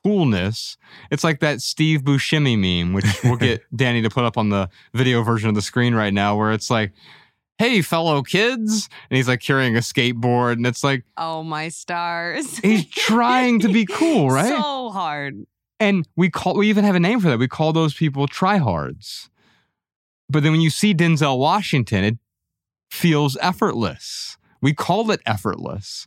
[0.04, 0.76] coolness?
[1.10, 4.68] It's like that Steve Buscemi meme, which we'll get Danny to put up on the
[4.94, 6.92] video version of the screen right now, where it's like,
[7.58, 8.88] Hey, fellow kids.
[9.08, 10.54] And he's like carrying a skateboard.
[10.54, 12.58] And it's like, Oh my stars.
[12.62, 14.48] he's trying to be cool, right?
[14.48, 15.46] So hard.
[15.78, 17.38] And we call we even have a name for that.
[17.38, 19.28] We call those people tryhards.
[20.28, 22.18] But then when you see Denzel Washington, it
[22.92, 24.36] feels effortless.
[24.60, 26.06] We call it effortless.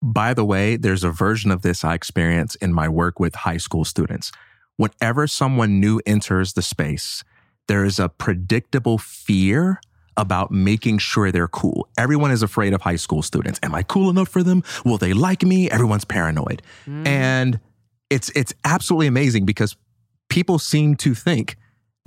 [0.00, 3.56] By the way, there's a version of this I experience in my work with high
[3.56, 4.30] school students.
[4.76, 7.24] Whenever someone new enters the space,
[7.66, 9.80] there is a predictable fear
[10.16, 11.88] about making sure they're cool.
[11.98, 13.58] Everyone is afraid of high school students.
[13.60, 14.62] Am I cool enough for them?
[14.84, 15.68] Will they like me?
[15.68, 16.62] Everyone's paranoid.
[16.86, 17.06] Mm.
[17.06, 17.60] And
[18.10, 19.76] it's it's absolutely amazing because
[20.28, 21.56] people seem to think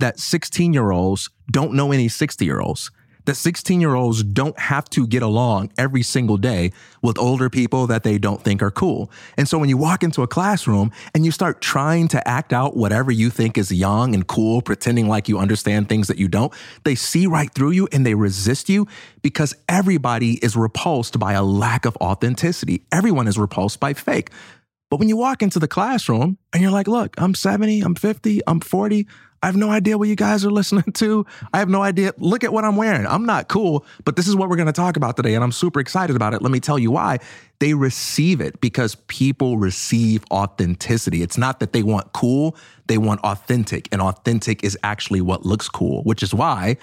[0.00, 2.90] that 16 year olds don't know any 60 year olds.
[3.24, 6.72] That 16 year olds don't have to get along every single day
[7.02, 9.10] with older people that they don't think are cool.
[9.36, 12.76] And so when you walk into a classroom and you start trying to act out
[12.76, 16.52] whatever you think is young and cool, pretending like you understand things that you don't,
[16.84, 18.86] they see right through you and they resist you
[19.22, 22.84] because everybody is repulsed by a lack of authenticity.
[22.90, 24.30] Everyone is repulsed by fake.
[24.92, 28.42] But when you walk into the classroom and you're like, look, I'm 70, I'm 50,
[28.46, 29.06] I'm 40.
[29.42, 31.26] I have no idea what you guys are listening to.
[31.52, 32.12] I have no idea.
[32.18, 33.06] Look at what I'm wearing.
[33.06, 35.34] I'm not cool, but this is what we're going to talk about today.
[35.34, 36.42] And I'm super excited about it.
[36.42, 37.18] Let me tell you why.
[37.58, 41.22] They receive it because people receive authenticity.
[41.22, 42.56] It's not that they want cool,
[42.86, 43.88] they want authentic.
[43.90, 46.76] And authentic is actually what looks cool, which is why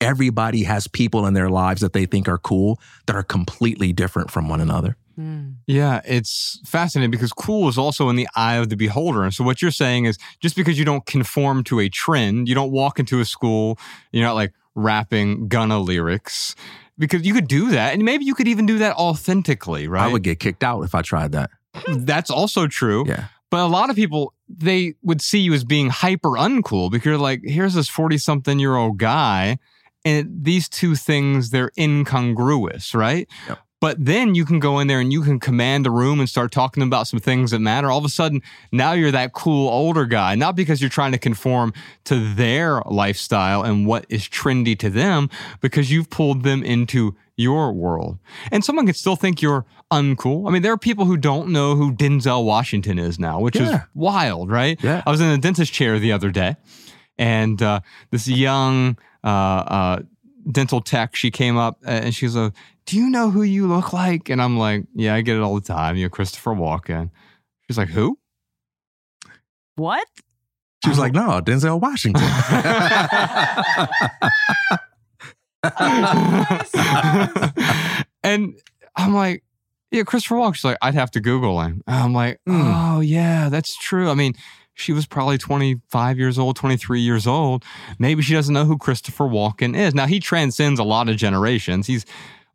[0.00, 4.30] everybody has people in their lives that they think are cool that are completely different
[4.30, 4.96] from one another.
[5.18, 5.56] Mm.
[5.66, 9.22] Yeah, it's fascinating because cool is also in the eye of the beholder.
[9.22, 12.54] And so what you're saying is just because you don't conform to a trend, you
[12.54, 13.78] don't walk into a school,
[14.12, 16.54] you're not like rapping Gunna lyrics
[16.98, 17.94] because you could do that.
[17.94, 20.04] And maybe you could even do that authentically, right?
[20.04, 21.50] I would get kicked out if I tried that.
[21.88, 23.04] That's also true.
[23.06, 23.26] Yeah.
[23.50, 27.18] But a lot of people, they would see you as being hyper uncool because you're
[27.18, 29.58] like, here's this 40 something year old guy
[30.04, 33.28] And these two things, they're incongruous, right?
[33.48, 33.58] Yep.
[33.84, 36.52] But then you can go in there and you can command the room and start
[36.52, 37.90] talking about some things that matter.
[37.90, 38.40] All of a sudden,
[38.72, 41.74] now you're that cool older guy, not because you're trying to conform
[42.04, 45.28] to their lifestyle and what is trendy to them,
[45.60, 48.18] because you've pulled them into your world.
[48.50, 50.48] And someone could still think you're uncool.
[50.48, 53.70] I mean, there are people who don't know who Denzel Washington is now, which is
[53.92, 54.82] wild, right?
[54.82, 55.02] Yeah.
[55.04, 56.56] I was in a dentist chair the other day,
[57.18, 57.80] and uh,
[58.10, 60.02] this young uh, uh,
[60.50, 62.52] dental tech, she came up and she's like,
[62.86, 65.54] "Do you know who you look like?" And I'm like, "Yeah, I get it all
[65.54, 65.96] the time.
[65.96, 67.10] You're Christopher Walken."
[67.66, 68.18] She's like, "Who?"
[69.76, 70.06] What?
[70.84, 72.22] She was like, no, Denzel Washington.
[78.22, 78.54] and
[78.94, 79.42] I'm like,
[79.90, 80.56] yeah, Christopher Walken.
[80.56, 81.82] She's like, I'd have to Google him.
[81.86, 82.60] And I'm like, hmm.
[82.62, 84.10] oh, yeah, that's true.
[84.10, 84.34] I mean,
[84.74, 87.64] she was probably 25 years old, 23 years old.
[87.98, 89.94] Maybe she doesn't know who Christopher Walken is.
[89.94, 91.86] Now, he transcends a lot of generations.
[91.86, 92.04] He's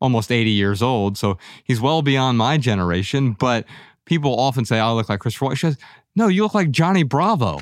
[0.00, 3.32] almost 80 years old, so he's well beyond my generation.
[3.32, 3.66] But
[4.04, 5.56] people often say, I look like Christopher Walken.
[5.56, 5.78] She says,
[6.14, 7.60] no, you look like Johnny Bravo.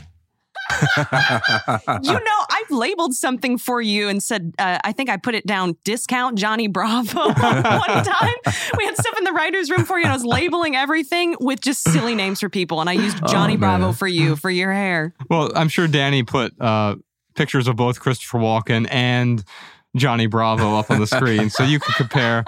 [2.03, 5.47] You know, I've labeled something for you and said, uh, I think I put it
[5.47, 8.35] down discount Johnny Bravo one time.
[8.77, 11.61] We had stuff in the writer's room for you, and I was labeling everything with
[11.61, 12.81] just silly names for people.
[12.81, 15.15] And I used Johnny Bravo for you for your hair.
[15.29, 16.97] Well, I'm sure Danny put uh,
[17.35, 19.45] pictures of both Christopher Walken and
[19.97, 22.45] Johnny Bravo up on the screen so you can compare.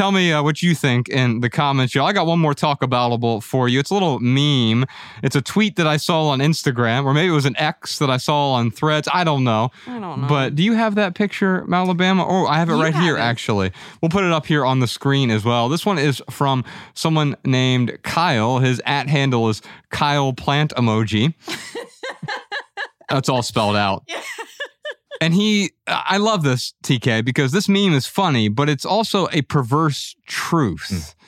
[0.00, 2.06] Tell me uh, what you think in the comments, y'all.
[2.06, 3.78] I got one more talk aboutable for you.
[3.78, 4.86] It's a little meme.
[5.22, 8.08] It's a tweet that I saw on Instagram, or maybe it was an X that
[8.08, 9.10] I saw on Threads.
[9.12, 9.68] I don't know.
[9.86, 10.26] I don't know.
[10.26, 12.24] But do you have that picture, Alabama?
[12.26, 13.20] Oh, I have it You right here, it.
[13.20, 13.72] actually.
[14.00, 15.68] We'll put it up here on the screen as well.
[15.68, 16.64] This one is from
[16.94, 18.58] someone named Kyle.
[18.60, 19.60] His at handle is
[19.90, 21.34] Kyle Plant Emoji.
[23.10, 24.08] That's all spelled out.
[25.20, 29.42] And he, I love this, TK, because this meme is funny, but it's also a
[29.42, 31.24] perverse truth hmm.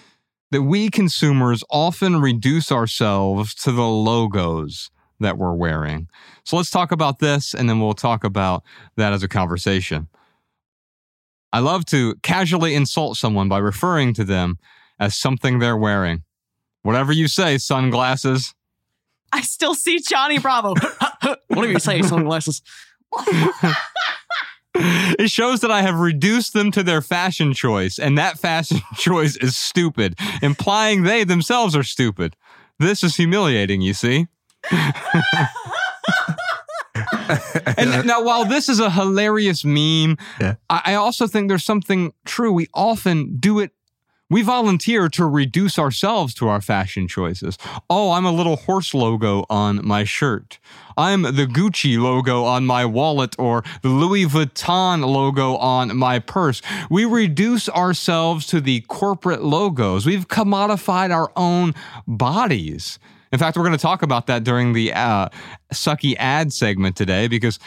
[0.51, 4.91] that we consumers often reduce ourselves to the logos
[5.21, 6.09] that we're wearing.
[6.45, 8.63] So let's talk about this and then we'll talk about
[8.97, 10.09] that as a conversation.
[11.53, 14.59] I love to casually insult someone by referring to them
[14.99, 16.23] as something they're wearing.
[16.83, 18.55] Whatever you say, sunglasses.
[19.33, 20.75] I still see Johnny Bravo.
[21.49, 22.63] what do you say, sunglasses?
[24.75, 29.37] It shows that I have reduced them to their fashion choice, and that fashion choice
[29.37, 32.37] is stupid, implying they themselves are stupid.
[32.79, 34.27] This is humiliating, you see.
[37.77, 40.55] and now, while this is a hilarious meme, Yeah.
[40.69, 42.53] I, I also think there's something true.
[42.53, 43.73] We often do it.
[44.33, 47.59] We volunteer to reduce ourselves to our fashion choices.
[47.91, 50.59] Oh, I'm a little horse logo on my shirt.
[50.97, 56.63] I'm the Gucci logo on my wallet or the Louis Vuitton logo on my purse.
[56.89, 60.07] We reduce ourselves to the corporate logos.
[60.07, 61.75] We've commodified our own
[62.07, 62.99] bodies.
[63.33, 65.29] In fact, we're going to talk about that during the uh,
[65.75, 67.59] sucky ad segment today because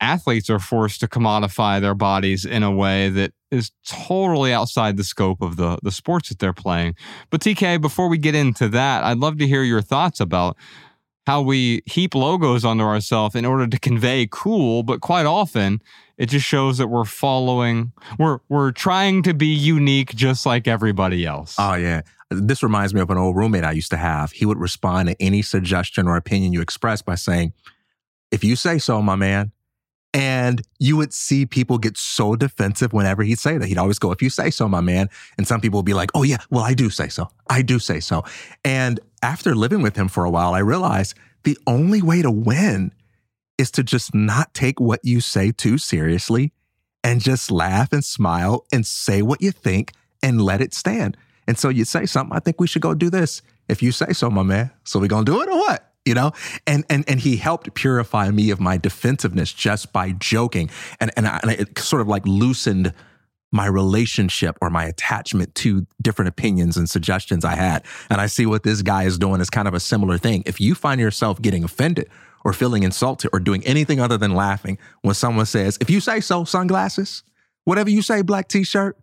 [0.00, 5.04] athletes are forced to commodify their bodies in a way that is totally outside the
[5.04, 6.94] scope of the, the sports that they're playing.
[7.30, 10.56] But TK, before we get into that, I'd love to hear your thoughts about
[11.26, 15.82] how we heap logos onto ourselves in order to convey cool, but quite often
[16.18, 21.26] it just shows that we're following we're we're trying to be unique just like everybody
[21.26, 21.56] else.
[21.58, 22.02] Oh yeah.
[22.30, 24.32] This reminds me of an old roommate I used to have.
[24.32, 27.52] He would respond to any suggestion or opinion you expressed by saying,
[28.30, 29.52] "If you say so, my man."
[30.16, 33.68] And you would see people get so defensive whenever he'd say that.
[33.68, 36.10] He'd always go, "If you say so, my man." And some people would be like,
[36.14, 37.28] "Oh yeah, well I do say so.
[37.50, 38.24] I do say so."
[38.64, 41.12] And after living with him for a while, I realized
[41.44, 42.92] the only way to win
[43.58, 46.52] is to just not take what you say too seriously
[47.04, 51.18] and just laugh and smile and say what you think and let it stand.
[51.46, 53.42] And so you say something, I think we should go do this.
[53.68, 54.70] If you say so, my man.
[54.84, 55.92] So we gonna do it or what?
[56.06, 56.32] You know?
[56.66, 60.70] And and and he helped purify me of my defensiveness just by joking.
[61.00, 62.94] And and, I, and it sort of like loosened
[63.52, 67.84] my relationship or my attachment to different opinions and suggestions I had.
[68.10, 70.42] And I see what this guy is doing is kind of a similar thing.
[70.46, 72.08] If you find yourself getting offended
[72.44, 76.20] or feeling insulted or doing anything other than laughing when someone says, if you say
[76.20, 77.22] so, sunglasses,
[77.64, 78.98] whatever you say, black t shirt,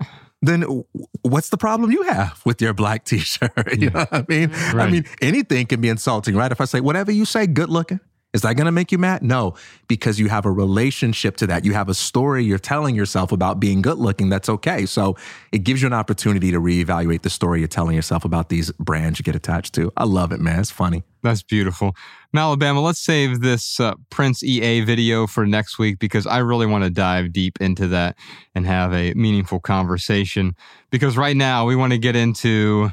[0.48, 0.84] then
[1.22, 3.52] what's the problem you have with your black t shirt?
[3.78, 4.52] you know what I mean?
[4.54, 6.52] I mean, anything can be insulting, right?
[6.52, 8.00] If I say, whatever you say, good looking,
[8.34, 9.22] Is that going to make you mad?
[9.22, 9.54] No,
[9.88, 11.64] because you have a relationship to that.
[11.64, 14.30] You have a story you're telling yourself about being good looking.
[14.30, 14.88] That's okay.
[14.88, 15.16] So
[15.52, 19.20] it gives you an opportunity to reevaluate the story you're telling yourself about these brands
[19.20, 19.92] you get attached to.
[19.96, 20.60] I love it, man.
[20.60, 21.04] It's funny.
[21.22, 21.96] That's beautiful.
[22.34, 26.66] Now, Alabama, let's save this uh, Prince EA video for next week because I really
[26.66, 28.18] want to dive deep into that
[28.56, 30.56] and have a meaningful conversation.
[30.90, 32.92] Because right now we want to get into.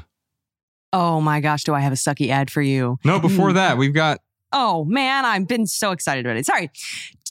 [0.93, 2.99] Oh my gosh, do I have a sucky ad for you?
[3.03, 4.19] No, before that, we've got
[4.53, 6.45] Oh man, I've been so excited about it.
[6.45, 6.69] Sorry,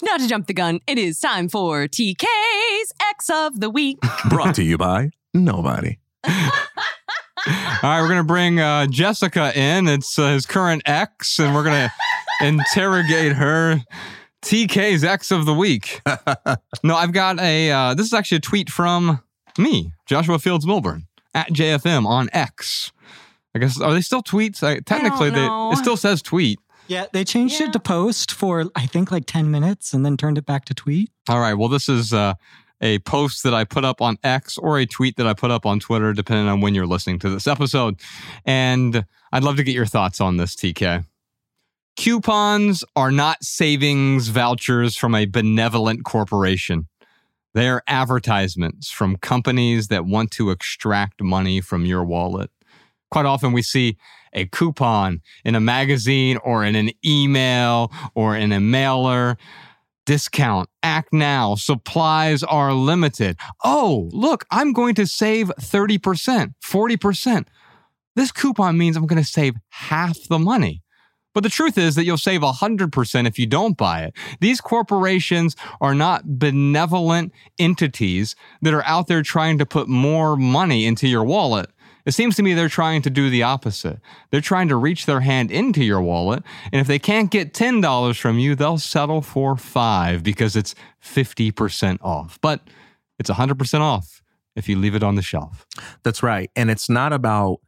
[0.02, 0.80] not to jump the gun.
[0.86, 3.98] It is time for TK's X of the Week.
[4.28, 5.98] Brought to you by nobody.
[6.26, 6.32] All
[7.82, 9.88] right, we're gonna bring uh, Jessica in.
[9.88, 11.92] It's uh, his current ex, and we're gonna
[12.40, 13.80] interrogate her.
[14.42, 16.00] TK's X of the Week.
[16.82, 17.70] no, I've got a.
[17.70, 19.22] Uh, this is actually a tweet from
[19.58, 21.02] me, Joshua Fields Millburn
[21.34, 22.92] at JFM on X.
[23.54, 24.62] I guess are they still tweets?
[24.62, 26.58] I, technically, they it still says tweet.
[26.90, 27.68] Yeah, they changed yeah.
[27.68, 30.74] it to post for I think like 10 minutes and then turned it back to
[30.74, 31.08] tweet.
[31.28, 31.54] All right.
[31.54, 32.34] Well, this is uh,
[32.80, 35.64] a post that I put up on X or a tweet that I put up
[35.64, 38.00] on Twitter, depending on when you're listening to this episode.
[38.44, 41.04] And I'd love to get your thoughts on this, TK.
[41.96, 46.88] Coupons are not savings vouchers from a benevolent corporation.
[47.54, 52.50] They are advertisements from companies that want to extract money from your wallet.
[53.10, 53.96] Quite often we see
[54.32, 59.36] a coupon in a magazine or in an email or in a mailer.
[60.06, 63.36] Discount, act now, supplies are limited.
[63.62, 67.46] Oh, look, I'm going to save 30%, 40%.
[68.16, 70.82] This coupon means I'm going to save half the money.
[71.32, 74.14] But the truth is that you'll save 100% if you don't buy it.
[74.40, 80.86] These corporations are not benevolent entities that are out there trying to put more money
[80.86, 81.70] into your wallet.
[82.06, 84.00] It seems to me they're trying to do the opposite.
[84.30, 88.20] They're trying to reach their hand into your wallet, and if they can't get $10
[88.20, 90.74] from you, they'll settle for 5 because it's
[91.04, 92.38] 50% off.
[92.40, 92.62] But
[93.18, 94.22] it's 100% off
[94.56, 95.66] if you leave it on the shelf.
[96.02, 96.50] That's right.
[96.56, 97.58] And it's not about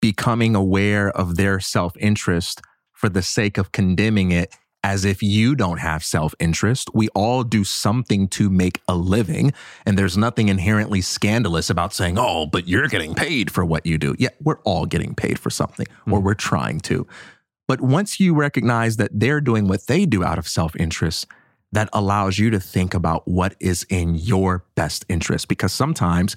[0.00, 2.60] becoming aware of their self-interest
[2.92, 4.54] for the sake of condemning it
[4.84, 6.90] as if you don't have self interest.
[6.94, 9.52] We all do something to make a living.
[9.86, 13.98] And there's nothing inherently scandalous about saying, oh, but you're getting paid for what you
[13.98, 14.14] do.
[14.18, 16.12] Yeah, we're all getting paid for something, mm-hmm.
[16.12, 17.06] or we're trying to.
[17.68, 21.26] But once you recognize that they're doing what they do out of self interest,
[21.70, 25.48] that allows you to think about what is in your best interest.
[25.48, 26.36] Because sometimes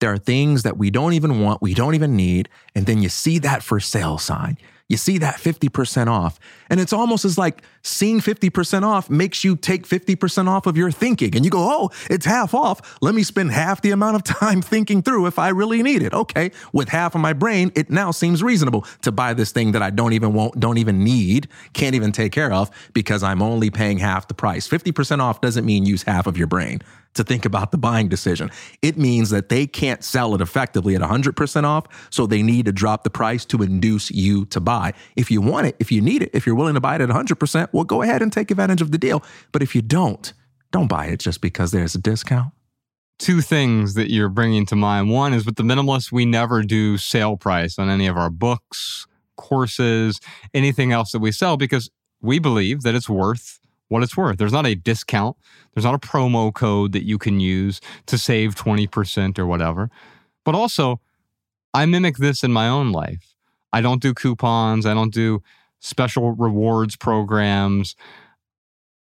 [0.00, 2.48] there are things that we don't even want, we don't even need.
[2.74, 6.38] And then you see that for sale sign you see that 50% off.
[6.70, 10.90] And it's almost as like seeing 50% off makes you take 50% off of your
[10.90, 11.34] thinking.
[11.34, 12.96] And you go, oh, it's half off.
[13.00, 16.12] Let me spend half the amount of time thinking through if I really need it.
[16.12, 16.52] Okay.
[16.72, 19.90] With half of my brain, it now seems reasonable to buy this thing that I
[19.90, 23.98] don't even want, don't even need, can't even take care of because I'm only paying
[23.98, 24.68] half the price.
[24.68, 26.80] 50% off doesn't mean use half of your brain
[27.16, 28.50] to think about the buying decision.
[28.82, 32.72] It means that they can't sell it effectively at 100% off, so they need to
[32.72, 34.92] drop the price to induce you to buy.
[35.16, 37.08] If you want it, if you need it, if you're willing to buy it at
[37.08, 39.22] 100%, well, go ahead and take advantage of the deal.
[39.52, 40.32] But if you don't,
[40.70, 42.52] don't buy it just because there's a discount.
[43.18, 45.10] Two things that you're bringing to mind.
[45.10, 49.06] One is with the minimalist, we never do sale price on any of our books,
[49.36, 50.20] courses,
[50.52, 51.90] anything else that we sell because
[52.20, 54.38] we believe that it's worth what it's worth.
[54.38, 55.36] There's not a discount,
[55.74, 59.90] there's not a promo code that you can use to save 20% or whatever.
[60.44, 61.00] But also,
[61.74, 63.34] I mimic this in my own life.
[63.72, 65.42] I don't do coupons, I don't do
[65.80, 67.94] special rewards programs.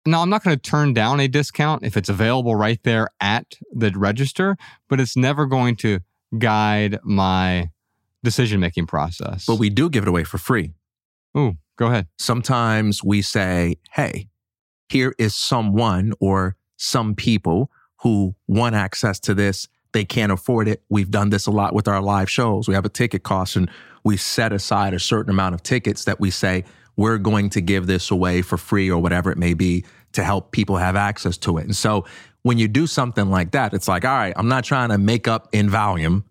[0.06, 3.54] Now, I'm not going to turn down a discount if it's available right there at
[3.72, 4.56] the register,
[4.88, 6.00] but it's never going to
[6.38, 7.70] guide my
[8.22, 9.46] decision making process.
[9.46, 10.74] But we do give it away for free.
[11.36, 12.08] Ooh, go ahead.
[12.18, 14.28] Sometimes we say, hey,
[14.88, 17.70] here is someone or some people
[18.02, 19.68] who want access to this.
[19.92, 20.82] They can't afford it.
[20.88, 22.68] We've done this a lot with our live shows.
[22.68, 23.70] We have a ticket cost and
[24.02, 26.64] we set aside a certain amount of tickets that we say,
[26.96, 30.52] we're going to give this away for free or whatever it may be to help
[30.52, 31.64] people have access to it.
[31.64, 32.04] And so
[32.42, 35.26] when you do something like that, it's like, all right, I'm not trying to make
[35.26, 36.24] up in volume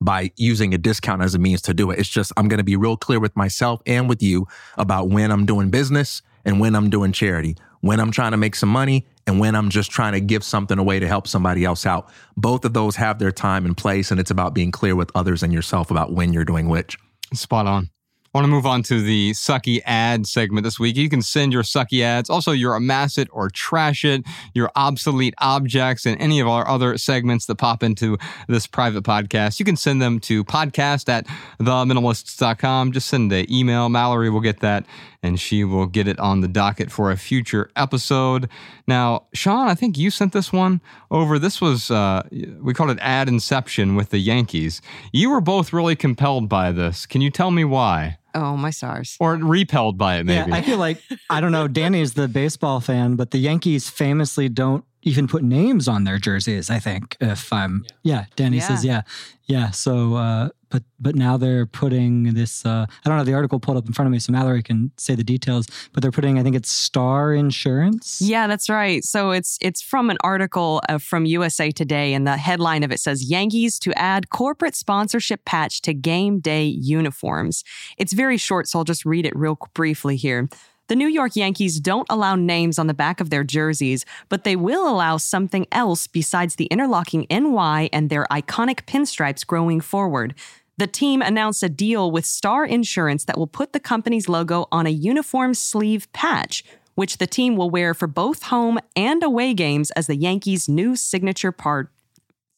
[0.00, 1.98] by using a discount as a means to do it.
[1.98, 4.46] It's just, I'm going to be real clear with myself and with you
[4.78, 8.54] about when I'm doing business and when I'm doing charity when I'm trying to make
[8.54, 11.86] some money and when I'm just trying to give something away to help somebody else
[11.86, 12.10] out.
[12.36, 15.42] Both of those have their time and place, and it's about being clear with others
[15.42, 16.98] and yourself about when you're doing which.
[17.32, 17.90] Spot on.
[18.32, 20.94] I want to move on to the sucky ad segment this week.
[20.94, 24.24] You can send your sucky ads, also your amass it or trash it,
[24.54, 29.58] your obsolete objects, and any of our other segments that pop into this private podcast.
[29.58, 31.26] You can send them to podcast at
[31.58, 32.92] theminimalists.com.
[32.92, 33.88] Just send the email.
[33.88, 34.86] Mallory will get that
[35.22, 38.48] and she will get it on the docket for a future episode.
[38.86, 40.80] Now, Shawn, I think you sent this one
[41.10, 41.38] over.
[41.38, 42.22] This was, uh,
[42.60, 44.80] we called it Ad Inception with the Yankees.
[45.12, 47.06] You were both really compelled by this.
[47.06, 48.18] Can you tell me why?
[48.34, 49.16] Oh, my stars.
[49.18, 50.50] Or repelled by it, maybe.
[50.50, 51.66] Yeah, I feel like I don't know.
[51.66, 56.70] Danny's the baseball fan, but the Yankees famously don't even put names on their jerseys.
[56.70, 58.68] I think if I'm yeah, Danny Yeah.
[58.68, 59.02] says yeah,
[59.46, 59.70] yeah.
[59.70, 62.64] So uh, but but now they're putting this.
[62.64, 64.92] Uh, I don't have the article pulled up in front of me, so Mallory can
[64.98, 65.66] say the details.
[65.92, 68.20] But they're putting I think it's Starr Insurance.
[68.20, 69.02] Yeah, that's right.
[69.02, 73.00] So it's it's from an article uh, from USA Today, and the headline of it
[73.00, 77.64] says Yankees to add corporate sponsorship patch to game day uniforms.
[77.98, 80.48] It's very short, so I'll just read it real briefly here.
[80.90, 84.56] The New York Yankees don't allow names on the back of their jerseys, but they
[84.56, 90.34] will allow something else besides the interlocking NY and their iconic pinstripes growing forward.
[90.78, 94.84] The team announced a deal with Starr Insurance that will put the company's logo on
[94.84, 96.64] a uniform sleeve patch,
[96.96, 100.96] which the team will wear for both home and away games as the Yankees' new
[100.96, 101.92] signature part.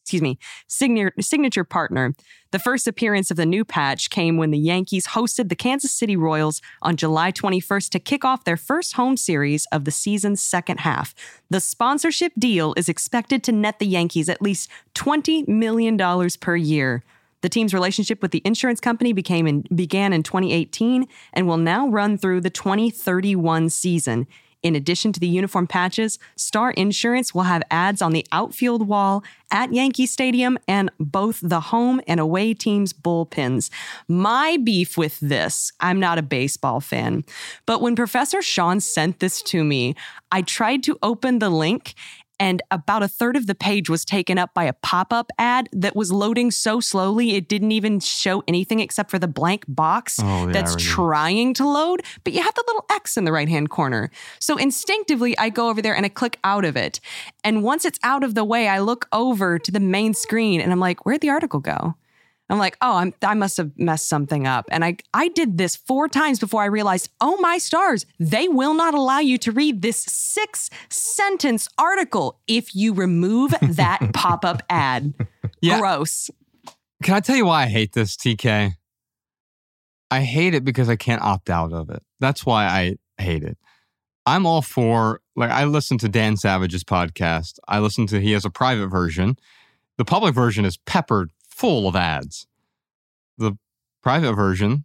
[0.02, 2.14] Excuse me, signature, signature partner.
[2.50, 6.16] The first appearance of the new patch came when the Yankees hosted the Kansas City
[6.16, 10.80] Royals on July 21st to kick off their first home series of the season's second
[10.80, 11.14] half.
[11.50, 15.96] The sponsorship deal is expected to net the Yankees at least $20 million
[16.40, 17.04] per year.
[17.42, 21.88] The team's relationship with the insurance company became in, began in 2018 and will now
[21.88, 24.26] run through the 2031 season.
[24.62, 29.24] In addition to the uniform patches, Starr Insurance will have ads on the outfield wall
[29.51, 33.70] at Yankee Stadium and both the home and away teams' bullpens.
[34.09, 37.24] My beef with this, I'm not a baseball fan,
[37.66, 39.94] but when Professor Shawn sent this to me,
[40.30, 41.94] I tried to open the link
[42.43, 45.69] and about a third of the page was taken up by a pop up ad
[45.73, 50.19] that was loading so slowly it didn't even show anything except for the blank box
[50.20, 53.48] Oh, the that's trying to load, but you have the little X in the right
[53.48, 54.10] hand corner.
[54.40, 56.98] So instinctively, I go over there and I click out of it.
[57.44, 60.73] And once it's out of the way, I look over to the main screen and
[60.73, 61.94] I'm like, where'd the article go?
[62.48, 64.66] I'm like, oh, I'm, I must have messed something up.
[64.70, 68.74] And I, I did this four times before I realized, oh my stars, they will
[68.74, 74.62] not allow you to read this six sentence article if you remove that pop up
[74.69, 75.14] ad.
[75.60, 75.78] Yeah.
[75.78, 76.31] Gross.
[77.02, 78.73] Can I tell you why I hate this, TK?
[80.10, 82.02] I hate it because I can't opt out of it.
[82.20, 83.56] That's why I hate it.
[84.27, 87.59] I'm all for like I listen to Dan Savage's podcast.
[87.66, 89.36] I listen to he has a private version.
[89.97, 92.46] The public version is peppered full of ads.
[93.38, 93.56] The
[94.02, 94.84] private version,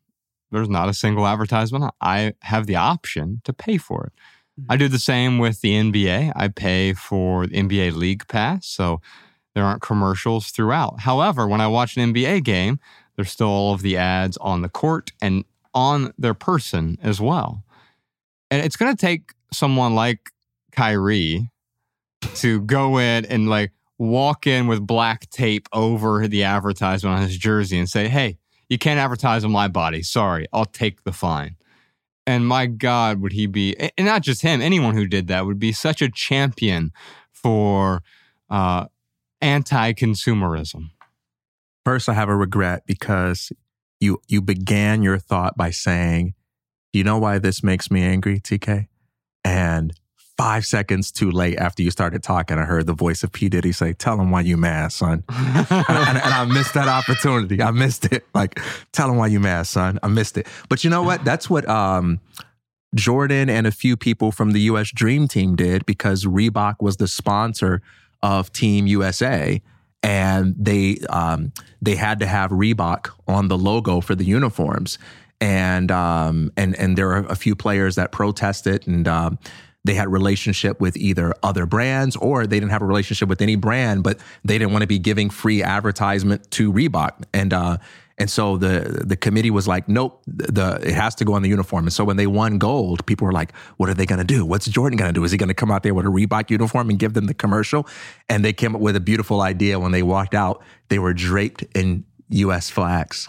[0.51, 1.93] there's not a single advertisement.
[2.01, 4.13] I have the option to pay for it.
[4.69, 4.79] I mm-hmm.
[4.79, 6.33] do the same with the NBA.
[6.35, 9.01] I pay for the NBA League Pass, so
[9.55, 11.01] there aren't commercials throughout.
[11.01, 12.79] However, when I watch an NBA game,
[13.15, 17.63] there's still all of the ads on the court and on their person as well.
[18.51, 20.31] And it's going to take someone like
[20.71, 21.49] Kyrie
[22.35, 27.37] to go in and like walk in with black tape over the advertisement on his
[27.37, 28.37] jersey and say, hey,
[28.69, 30.03] you can't advertise on my body.
[30.03, 31.55] Sorry, I'll take the fine.
[32.25, 35.59] And my God, would he be, and not just him, anyone who did that would
[35.59, 36.91] be such a champion
[37.31, 38.03] for
[38.49, 38.85] uh,
[39.41, 40.89] anti consumerism.
[41.85, 43.51] First, I have a regret because
[43.99, 46.33] you you began your thought by saying,
[46.91, 48.87] "You know why this makes me angry, TK?"
[49.43, 49.93] And
[50.37, 53.71] five seconds too late after you started talking, I heard the voice of P Diddy
[53.71, 57.61] say, "Tell him why you mad, son." and, and- and I missed that opportunity.
[57.61, 58.25] I missed it.
[58.35, 58.59] Like,
[58.91, 59.97] tell him why you mad, son.
[60.03, 60.45] I missed it.
[60.69, 61.25] But you know what?
[61.25, 62.19] That's what um,
[62.95, 64.91] Jordan and a few people from the U.S.
[64.93, 67.81] Dream Team did because Reebok was the sponsor
[68.21, 69.61] of Team USA,
[70.03, 71.51] and they um,
[71.81, 74.97] they had to have Reebok on the logo for the uniforms,
[75.41, 79.07] and um, and and there are a few players that protested and.
[79.87, 83.55] They had relationship with either other brands or they didn't have a relationship with any
[83.55, 87.23] brand, but they didn't want to be giving free advertisement to Reebok.
[87.33, 87.77] And uh,
[88.17, 91.49] and so the the committee was like, nope, the it has to go on the
[91.49, 91.85] uniform.
[91.85, 94.45] And so when they won gold, people were like, what are they going to do?
[94.45, 95.23] What's Jordan going to do?
[95.23, 97.33] Is he going to come out there with a Reebok uniform and give them the
[97.33, 97.87] commercial?
[98.27, 99.79] And they came up with a beautiful idea.
[99.79, 102.69] When they walked out, they were draped in U.S.
[102.69, 103.27] flags.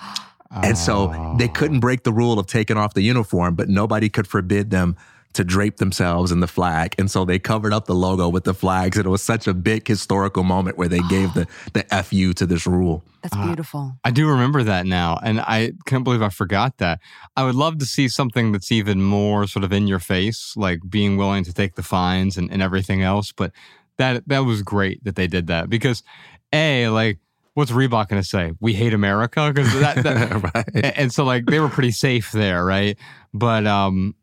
[0.51, 4.27] And so they couldn't break the rule of taking off the uniform, but nobody could
[4.27, 4.97] forbid them
[5.35, 6.95] to drape themselves in the flag.
[6.99, 8.97] And so they covered up the logo with the flags.
[8.97, 12.47] And it was such a big historical moment where they gave the, the FU to
[12.47, 13.05] this rule.
[13.23, 13.97] That's beautiful.
[14.05, 17.01] I do remember that now, and I can't believe I forgot that.
[17.37, 20.81] I would love to see something that's even more sort of in your face, like
[20.89, 23.33] being willing to take the fines and, and everything else.
[23.33, 23.53] But
[23.97, 26.05] that that was great that they did that because,
[26.53, 27.19] a like,
[27.55, 28.53] what's Reebok going to say?
[28.61, 30.69] We hate America because that, that right.
[30.75, 32.97] and, and so like they were pretty safe there, right?
[33.35, 34.15] But um,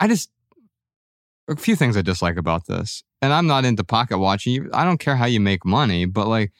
[0.00, 0.30] I just
[1.48, 4.68] a few things I dislike about this, and I'm not into pocket watching.
[4.72, 6.52] I don't care how you make money, but like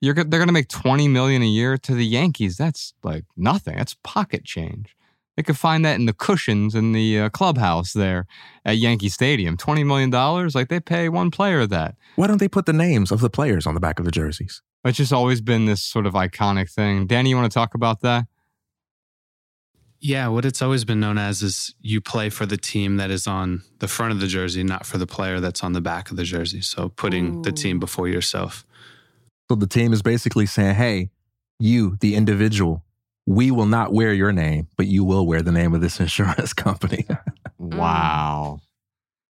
[0.00, 2.56] you're they're going to make 20 million a year to the Yankees.
[2.56, 3.76] That's like nothing.
[3.76, 4.96] That's pocket change.
[5.36, 8.26] They could find that in the cushions in the uh, clubhouse there
[8.64, 9.58] at Yankee Stadium.
[9.58, 10.10] $20 million,
[10.54, 11.94] like they pay one player that.
[12.16, 14.62] Why don't they put the names of the players on the back of the jerseys?
[14.84, 17.06] It's just always been this sort of iconic thing.
[17.06, 18.26] Danny, you want to talk about that?
[20.00, 23.26] Yeah, what it's always been known as is you play for the team that is
[23.26, 26.16] on the front of the jersey, not for the player that's on the back of
[26.16, 26.60] the jersey.
[26.60, 27.42] So putting Ooh.
[27.42, 28.66] the team before yourself.
[29.48, 31.10] So the team is basically saying, hey,
[31.58, 32.84] you, the individual,
[33.26, 36.52] we will not wear your name, but you will wear the name of this insurance
[36.52, 37.06] company.
[37.60, 37.76] Mm.
[37.76, 38.60] wow.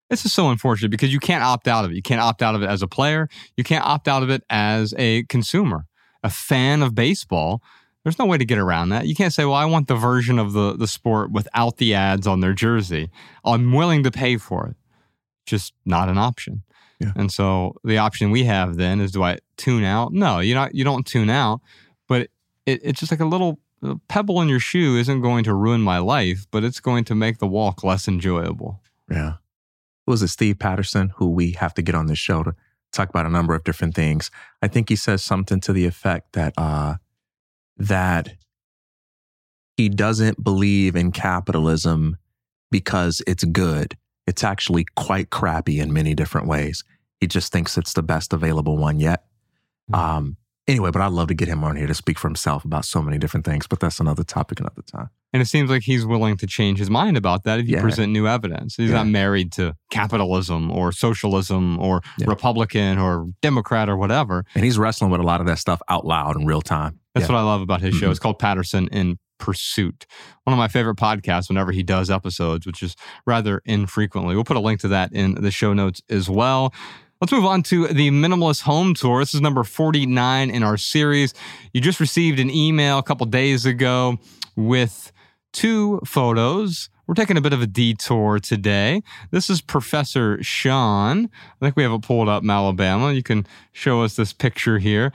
[0.09, 1.95] This is so unfortunate because you can't opt out of it.
[1.95, 3.27] You can't opt out of it as a player.
[3.57, 5.85] You can't opt out of it as a consumer,
[6.23, 7.61] a fan of baseball.
[8.07, 9.05] There's no way to get around that.
[9.05, 12.25] You can't say, well, I want the version of the, the sport without the ads
[12.25, 13.09] on their jersey.
[13.43, 14.77] I'm willing to pay for it.
[15.45, 16.63] Just not an option.
[17.01, 17.11] Yeah.
[17.17, 20.13] And so the option we have then is do I tune out?
[20.13, 21.59] No, you not you don't tune out,
[22.07, 22.29] but
[22.65, 23.59] it, it's just like a little
[24.07, 27.39] pebble in your shoe isn't going to ruin my life, but it's going to make
[27.39, 28.79] the walk less enjoyable.
[29.11, 29.33] Yeah.
[30.07, 32.55] It Was it Steve Patterson who we have to get on this show to
[32.93, 34.31] talk about a number of different things?
[34.61, 36.95] I think he says something to the effect that uh,
[37.77, 38.35] that
[39.75, 42.17] he doesn't believe in capitalism
[42.71, 43.95] because it's good.
[44.25, 46.83] It's actually quite crappy in many different ways.
[47.21, 49.25] He just thinks it's the best available one yet.
[49.91, 49.95] Mm-hmm.
[49.95, 50.37] Um,
[50.67, 53.01] anyway, but I'd love to get him on here to speak for himself about so
[53.01, 55.09] many different things, but that's another topic another time.
[55.33, 57.81] And it seems like he's willing to change his mind about that if you yeah.
[57.81, 58.75] present new evidence.
[58.75, 58.97] He's yeah.
[58.97, 62.27] not married to capitalism or socialism or yeah.
[62.27, 64.45] Republican or Democrat or whatever.
[64.55, 66.99] And he's wrestling with a lot of that stuff out loud in real time.
[67.19, 68.05] That's what I love about his show.
[68.05, 68.11] Mm-hmm.
[68.11, 70.05] It's called Patterson in Pursuit.
[70.43, 72.95] One of my favorite podcasts whenever he does episodes, which is
[73.25, 74.35] rather infrequently.
[74.35, 76.73] We'll put a link to that in the show notes as well.
[77.21, 79.21] Let's move on to the Minimalist Home Tour.
[79.21, 81.33] This is number 49 in our series.
[81.73, 84.19] You just received an email a couple days ago
[84.55, 85.11] with
[85.51, 86.89] two photos.
[87.07, 89.01] We're taking a bit of a detour today.
[89.31, 91.29] This is Professor Shawn.
[91.33, 93.13] I think we have it pulled up in Alabama.
[93.13, 95.11] You can show us this picture here.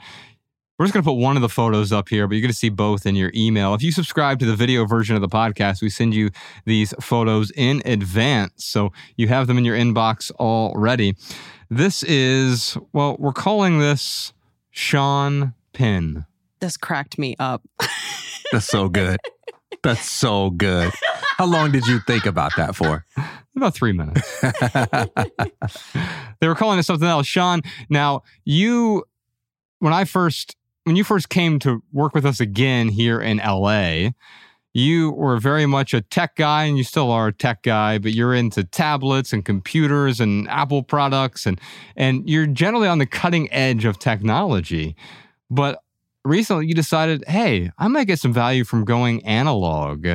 [0.79, 2.57] We're just going to put one of the photos up here, but you're going to
[2.57, 3.75] see both in your email.
[3.75, 6.31] If you subscribe to the video version of the podcast, we send you
[6.65, 8.65] these photos in advance.
[8.65, 11.15] So you have them in your inbox already.
[11.69, 14.33] This is, well, we're calling this
[14.71, 16.25] Sean Penn.
[16.59, 17.61] This cracked me up.
[18.51, 19.19] That's so good.
[19.83, 20.91] That's so good.
[21.37, 23.05] How long did you think about that for?
[23.55, 24.41] About three minutes.
[26.39, 27.27] they were calling it something else.
[27.27, 29.03] Shawn, now you,
[29.77, 34.09] when I first, when you first came to work with us again here in LA,
[34.73, 38.13] you were very much a tech guy and you still are a tech guy, but
[38.13, 41.61] you're into tablets and computers and Apple products and
[41.95, 44.95] and you're generally on the cutting edge of technology.
[45.49, 45.83] But
[46.25, 50.07] recently you decided, hey, I might get some value from going analog.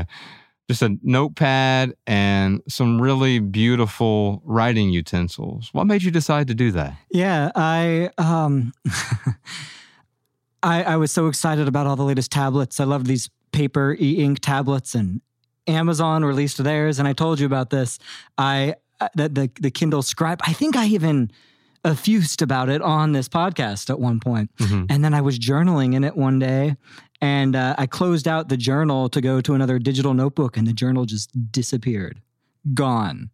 [0.69, 5.70] Just a notepad and some really beautiful writing utensils.
[5.73, 6.95] What made you decide to do that?
[7.11, 8.73] Yeah, I um
[10.62, 12.80] I, I was so excited about all the latest tablets.
[12.80, 15.20] I love these paper e-ink tablets and
[15.66, 17.98] Amazon released theirs and I told you about this.
[18.36, 20.40] I uh, the the, the Kindle Scribe.
[20.44, 21.30] I think I even
[21.85, 24.51] effused about it on this podcast at one point.
[24.56, 24.86] Mm-hmm.
[24.89, 26.76] And then I was journaling in it one day
[27.20, 30.72] and uh, I closed out the journal to go to another digital notebook and the
[30.72, 32.20] journal just disappeared.
[32.74, 33.30] Gone.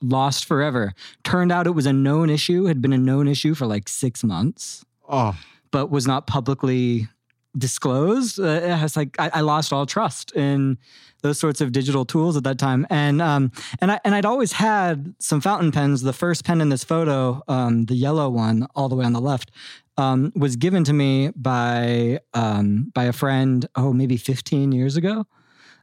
[0.00, 0.94] Lost forever.
[1.22, 4.24] Turned out it was a known issue, had been a known issue for like 6
[4.24, 4.84] months.
[5.08, 5.36] Oh.
[5.72, 7.08] But was not publicly
[7.56, 8.38] disclosed.
[8.40, 10.78] Uh, it's like I, I, lost all trust in
[11.22, 14.52] those sorts of digital tools at that time, and um, and I and I'd always
[14.52, 16.02] had some fountain pens.
[16.02, 19.20] The first pen in this photo, um, the yellow one, all the way on the
[19.20, 19.50] left,
[19.96, 23.66] um, was given to me by um, by a friend.
[23.76, 25.26] Oh, maybe 15 years ago.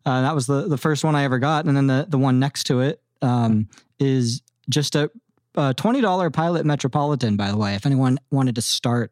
[0.06, 2.40] Uh, that was the the first one I ever got, and then the the one
[2.40, 3.68] next to it um,
[4.00, 5.12] is just a,
[5.56, 7.36] a twenty dollar Pilot Metropolitan.
[7.36, 9.12] By the way, if anyone wanted to start.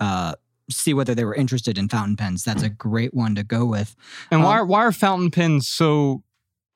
[0.00, 0.34] Uh,
[0.70, 2.44] see whether they were interested in fountain pens.
[2.44, 3.96] That's a great one to go with.
[4.30, 6.22] And why, um, are, why are fountain pens so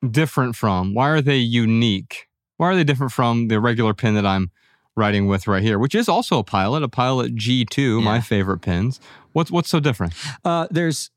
[0.09, 0.95] different from?
[0.95, 2.29] Why are they unique?
[2.57, 4.51] Why are they different from the regular pen that I'm
[4.97, 8.05] writing with right here, which is also a Pilot, a Pilot G2, yeah.
[8.05, 9.01] my favorite pens.
[9.33, 10.15] What's what's so different?
[10.45, 11.11] Uh, there's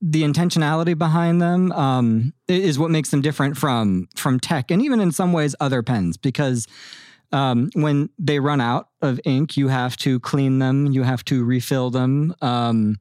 [0.00, 5.00] the intentionality behind them um, is what makes them different from from tech, and even
[5.00, 6.66] in some ways other pens because
[7.32, 11.44] um, when they run out of ink, you have to clean them, you have to
[11.44, 12.34] refill them.
[12.40, 12.96] Um,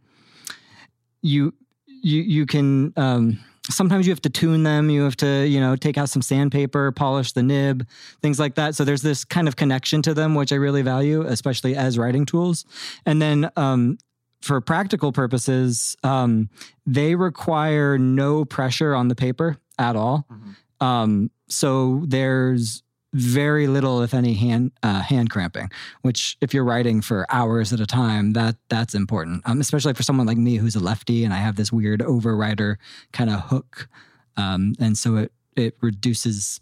[1.22, 1.54] you
[1.86, 3.40] you you can um,
[3.70, 4.90] sometimes you have to tune them.
[4.90, 7.88] You have to, you know, take out some sandpaper, polish the nib,
[8.22, 8.76] things like that.
[8.76, 12.26] So there's this kind of connection to them, which I really value, especially as writing
[12.26, 12.66] tools.
[13.06, 13.98] And then um,
[14.42, 16.50] for practical purposes, um,
[16.86, 20.26] they require no pressure on the paper at all.
[20.32, 20.86] Mm-hmm.
[20.86, 22.84] Um, so there's
[23.14, 25.70] very little, if any, hand uh, hand cramping.
[26.02, 29.42] Which, if you're writing for hours at a time, that that's important.
[29.46, 32.78] Um, especially for someone like me who's a lefty and I have this weird overwriter
[33.12, 33.90] kind of hook,
[34.38, 36.62] um, and so it it reduces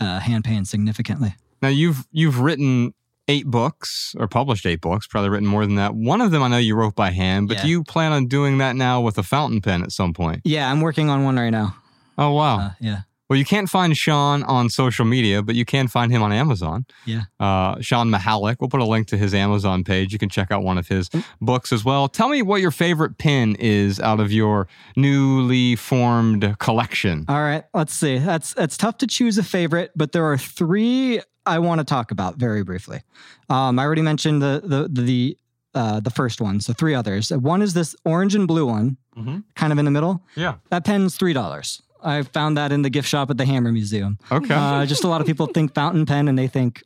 [0.00, 1.34] uh, hand pain significantly.
[1.60, 2.94] Now you've you've written
[3.28, 5.94] eight books or published eight books, probably written more than that.
[5.94, 7.62] One of them I know you wrote by hand, but yeah.
[7.62, 10.42] do you plan on doing that now with a fountain pen at some point?
[10.44, 11.76] Yeah, I'm working on one right now.
[12.18, 12.58] Oh wow.
[12.58, 13.00] Uh, yeah.
[13.32, 16.84] Well, you can't find Shawn on social media, but you can find him on Amazon.
[17.06, 17.22] Yeah.
[17.40, 18.56] Uh, Shawn Mihalik.
[18.60, 20.12] We'll put a link to his Amazon page.
[20.12, 21.24] You can check out one of his mm.
[21.40, 22.08] books as well.
[22.08, 27.24] Tell me what your favorite pin is out of your newly formed collection.
[27.26, 27.64] All right.
[27.72, 28.18] Let's see.
[28.18, 32.10] That's that's tough to choose a favorite, but there are three I want to talk
[32.10, 33.00] about very briefly.
[33.48, 35.38] Um, I already mentioned the the the
[35.74, 37.30] uh, the first one, so three others.
[37.30, 39.38] One is this orange and blue one, mm-hmm.
[39.56, 40.22] kind of in the middle.
[40.34, 41.80] Yeah, that pen's three dollars.
[42.02, 44.18] I found that in the gift shop at the Hammer Museum.
[44.30, 44.54] Okay.
[44.54, 46.82] Uh, just a lot of people think fountain pen and they think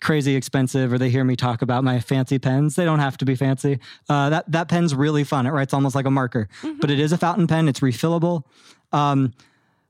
[0.00, 2.74] crazy expensive, or they hear me talk about my fancy pens.
[2.74, 3.78] They don't have to be fancy.
[4.08, 5.46] Uh, that that pen's really fun.
[5.46, 6.80] It writes almost like a marker, mm-hmm.
[6.80, 7.68] but it is a fountain pen.
[7.68, 8.44] It's refillable.
[8.92, 9.34] Um,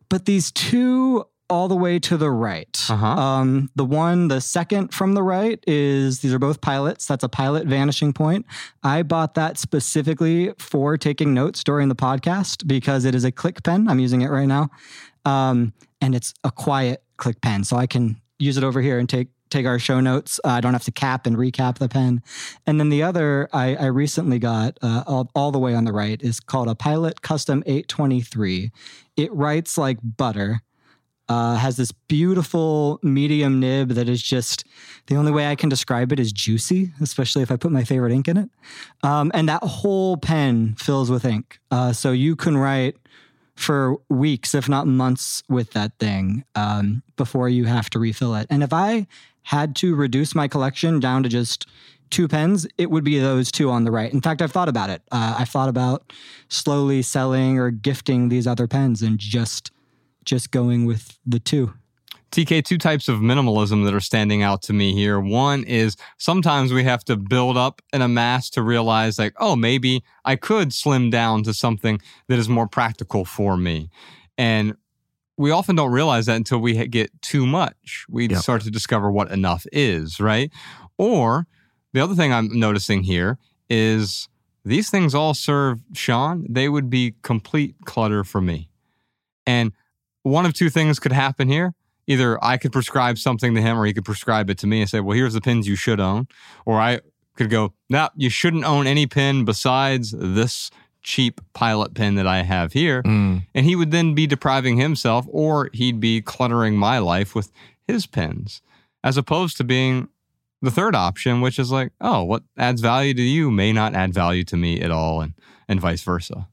[0.09, 2.87] but these two all the way to the right.
[2.89, 3.07] Uh-huh.
[3.07, 7.07] Um, the one, the second from the right is these are both pilots.
[7.07, 8.47] That's a pilot vanishing point.
[8.83, 13.63] I bought that specifically for taking notes during the podcast because it is a click
[13.63, 13.89] pen.
[13.89, 14.71] I'm using it right now.
[15.25, 17.65] Um, and it's a quiet click pen.
[17.65, 20.41] So I can use it over here and take take our show notes.
[20.45, 22.23] Uh, I don't have to cap and recap the pen.
[22.67, 25.93] And then the other I, I recently got uh, all, all, the way on the
[25.93, 28.71] right is called a Pilot Custom 823.
[29.17, 30.63] It writes like butter.
[31.31, 34.65] Uh, has this beautiful medium nib that is just
[35.07, 38.11] the only way I can describe it is juicy, especially if I put my favorite
[38.13, 38.51] ink in it.
[39.05, 41.61] Um, and that whole pen fills with ink.
[41.71, 42.97] Uh, so you can write
[43.55, 48.49] for weeks, if not months, with that thing um, before you have to refill it.
[48.51, 49.07] And if I
[49.45, 51.65] had to reduce my collection down to just
[52.11, 54.13] two pens, it would be those two on the right.
[54.13, 55.03] In fact, I've thought about it.
[55.13, 56.13] Uh, I've thought about
[56.49, 59.71] slowly selling or gifting these other pens and just
[60.31, 61.75] just going with the two.
[62.31, 65.19] TK, two types of minimalism that are standing out to me here.
[65.19, 70.05] One is sometimes we have to build up and amass to realize, like, oh, maybe
[70.25, 73.91] I could slim down to something that is more practical for me.
[74.39, 74.77] And
[75.37, 78.07] we often don't realize that until we get too much.
[78.09, 78.39] We yep.
[78.39, 80.53] start to discover what enough is, right?
[80.97, 81.49] Or
[81.93, 83.37] the other thing I'm noticing here
[83.69, 84.29] is
[84.65, 86.47] these things all serve Shawn.
[86.49, 88.69] They would be complete clutter for me.
[89.45, 89.73] And
[90.23, 91.75] one of two things could happen here.
[92.07, 94.91] Either I could prescribe something to him or he could prescribe it to me and
[94.91, 96.27] say, well, here's the pins you should own.
[96.67, 97.01] Or I
[97.37, 100.71] could go, no, you shouldn't own any pin besides this
[101.03, 103.03] cheap pilot pin that I have here.
[103.03, 103.47] Mm.
[103.55, 107.51] And he would then be depriving himself or he'd be cluttering my life with
[107.87, 108.61] his pins,
[109.03, 110.09] as opposed to being
[110.63, 114.13] the third option, which is like, oh, what adds value to you may not add
[114.13, 115.35] value to me at all, and,
[115.69, 116.49] and vice versa.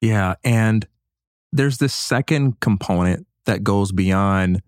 [0.00, 0.36] Yeah.
[0.44, 0.86] And
[1.52, 4.62] there's this second component that goes beyond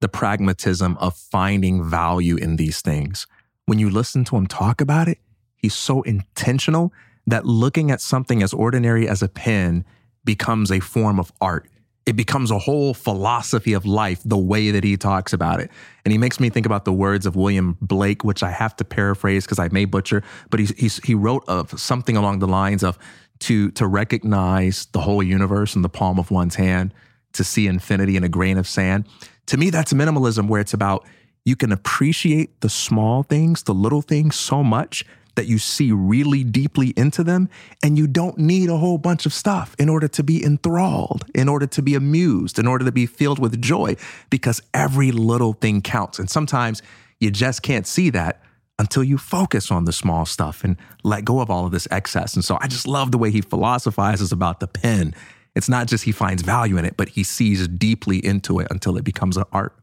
[0.00, 3.26] the pragmatism of finding value in these things.
[3.66, 5.18] When you listen to him talk about it,
[5.56, 6.92] he's so intentional
[7.26, 9.84] that looking at something as ordinary as a pen
[10.24, 11.68] becomes a form of art.
[12.06, 15.70] It becomes a whole philosophy of life, the way that he talks about it.
[16.06, 18.84] And he makes me think about the words of William Blake, which I have to
[18.84, 22.82] paraphrase because I may butcher, but he's, he's, he wrote of something along the lines
[22.82, 22.98] of
[23.40, 26.92] to to recognize the whole universe in the palm of one's hand,
[27.32, 29.06] to see infinity in a grain of sand.
[29.46, 31.06] To me, that's minimalism, where it's about
[31.44, 35.04] you can appreciate the small things, the little things so much
[35.34, 37.48] that you see really deeply into them,
[37.82, 41.48] and you don't need a whole bunch of stuff in order to be enthralled, in
[41.48, 43.94] order to be amused, in order to be filled with joy,
[44.30, 46.18] because every little thing counts.
[46.18, 46.82] And sometimes
[47.20, 48.42] you just can't see that
[48.78, 52.34] until you focus on the small stuff and let go of all of this excess.
[52.34, 55.14] And so I just love the way he philosophizes about the pen.
[55.54, 58.96] It's not just he finds value in it, but he sees deeply into it until
[58.96, 59.74] it becomes an art.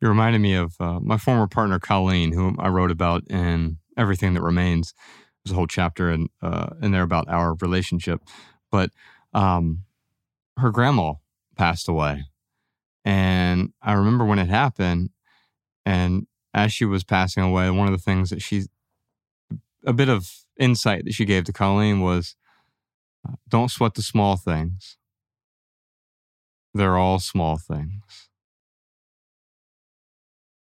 [0.00, 4.34] You reminded me of uh, my former partner, Colleen, whom I wrote about in Everything
[4.34, 4.94] That Remains.
[5.44, 8.20] There's a whole chapter in, uh, in there about our relationship.
[8.72, 8.90] But
[9.32, 9.84] um,
[10.56, 11.14] her grandma
[11.56, 12.24] passed away.
[13.04, 15.10] And I remember when it happened,
[15.86, 18.64] and as she was passing away, one of the things that she,
[19.86, 22.36] a bit of insight that she gave to Colleen was
[23.28, 24.96] uh, don't sweat the small things.
[26.74, 28.28] they're all small things.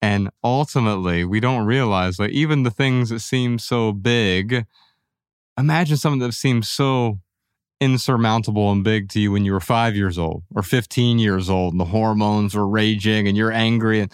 [0.01, 4.65] And ultimately, we don't realize like even the things that seem so big,
[5.57, 7.19] imagine something that seems so
[7.81, 11.73] insurmountable and big to you when you were five years old or 15 years old
[11.73, 14.01] and the hormones were raging and you're angry.
[14.01, 14.11] And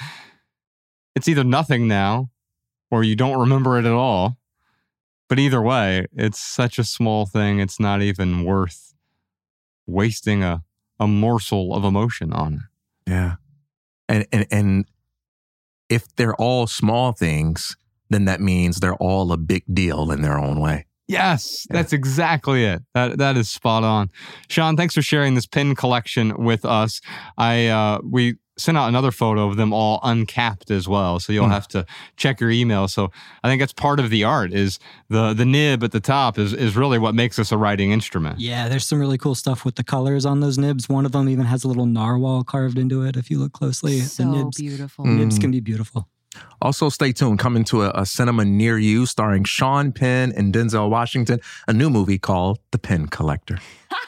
[1.15, 2.29] it's either nothing now
[2.91, 4.37] or you don't remember it at all.
[5.27, 8.93] But either way, it's such a small thing, it's not even worth
[9.87, 10.63] wasting a,
[10.99, 13.09] a morsel of emotion on it.
[13.11, 13.35] Yeah.
[14.07, 14.85] And and and
[15.89, 17.75] if they're all small things,
[18.09, 20.85] then that means they're all a big deal in their own way.
[21.07, 22.81] Yes, that's exactly it.
[22.93, 24.09] That that is spot on.
[24.49, 27.01] Shawn, thanks for sharing this pin collection with us.
[27.37, 31.19] I uh we sent out another photo of them all uncapped as well.
[31.19, 31.51] So you'll Hmm.
[31.51, 32.87] have to check your email.
[32.87, 33.11] So
[33.43, 34.79] I think that's part of the art is
[35.09, 38.39] the the nib at the top is is really what makes this a writing instrument.
[38.39, 40.87] Yeah, there's some really cool stuff with the colors on those nibs.
[40.87, 43.17] One of them even has a little narwhal carved into it.
[43.17, 45.05] If you look closely, So the nibs, beautiful.
[45.05, 45.41] Nibs Mm.
[45.41, 46.07] can be beautiful.
[46.61, 47.39] Also, stay tuned.
[47.39, 51.89] Coming to a, a cinema near you, starring Sean Penn and Denzel Washington, a new
[51.89, 53.57] movie called The Pen Collector.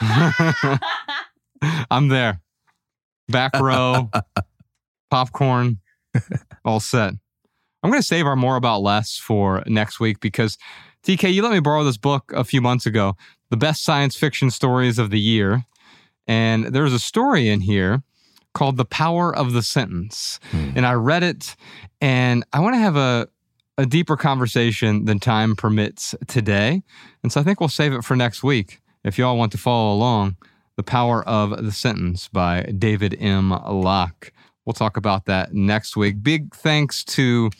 [1.90, 2.40] I'm there.
[3.28, 4.10] Back row,
[5.10, 5.78] popcorn,
[6.64, 7.14] all set.
[7.82, 10.58] I'm going to save our more about less for next week because
[11.04, 13.16] TK, you let me borrow this book a few months ago,
[13.50, 15.64] The Best Science Fiction Stories of the Year.
[16.26, 18.02] And there's a story in here
[18.52, 20.40] called The Power of the Sentence.
[20.50, 20.70] Hmm.
[20.74, 21.54] And I read it
[22.00, 23.28] and I want to have a
[23.78, 26.82] a deeper conversation than time permits today.
[27.22, 28.80] And so I think we'll save it for next week.
[29.04, 30.36] If y'all want to follow along,
[30.78, 33.50] The Power of the Sentence by David M.
[33.50, 34.30] Locke.
[34.64, 36.22] We'll talk about that next week.
[36.22, 37.50] Big thanks to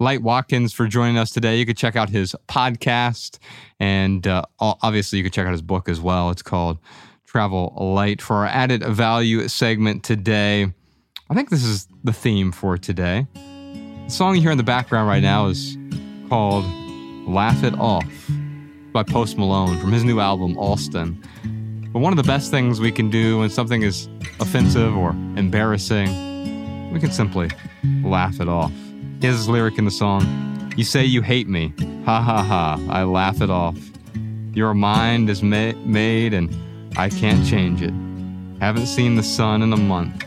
[0.00, 1.58] Light Watkins for joining us today.
[1.58, 3.38] You could check out his podcast,
[3.78, 6.30] and uh, obviously, you could check out his book as well.
[6.30, 6.78] It's called
[7.26, 8.22] Travel Light.
[8.22, 10.72] For our added value segment today,
[11.28, 13.26] I think this is the theme for today.
[13.34, 15.76] The song you hear in the background right now is
[16.30, 16.64] called
[17.28, 18.06] Laugh It Off
[18.94, 21.22] by Post Malone from his new album, Austin.
[21.92, 24.08] But one of the best things we can do when something is
[24.40, 27.50] offensive or embarrassing, we can simply
[28.04, 28.72] laugh it off.
[29.20, 31.72] Here's his lyric in the song You say you hate me.
[32.04, 32.78] Ha ha ha.
[32.90, 33.76] I laugh it off.
[34.52, 36.54] Your mind is ma- made and
[36.96, 37.94] I can't change it.
[38.60, 40.24] Haven't seen the sun in a month,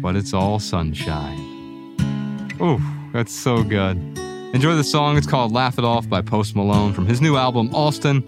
[0.00, 1.38] but it's all sunshine.
[2.60, 2.80] Ooh,
[3.12, 3.96] that's so good.
[4.54, 5.16] Enjoy the song.
[5.18, 8.24] It's called Laugh It Off by Post Malone from his new album, Austin.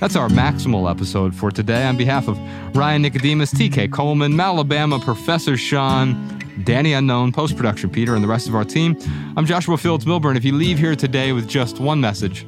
[0.00, 1.84] That's our maximal episode for today.
[1.84, 2.38] On behalf of
[2.76, 8.46] Ryan Nicodemus, TK Coleman, Malabama, Professor Shawn, Danny Unknown, post production Peter, and the rest
[8.46, 8.96] of our team,
[9.36, 10.36] I'm Joshua Fields Millburn.
[10.36, 12.46] If you leave here today with just one message,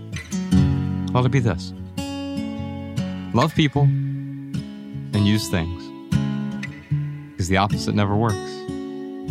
[1.14, 1.72] let it be this
[3.34, 5.84] love people and use things.
[7.30, 8.36] Because the opposite never works.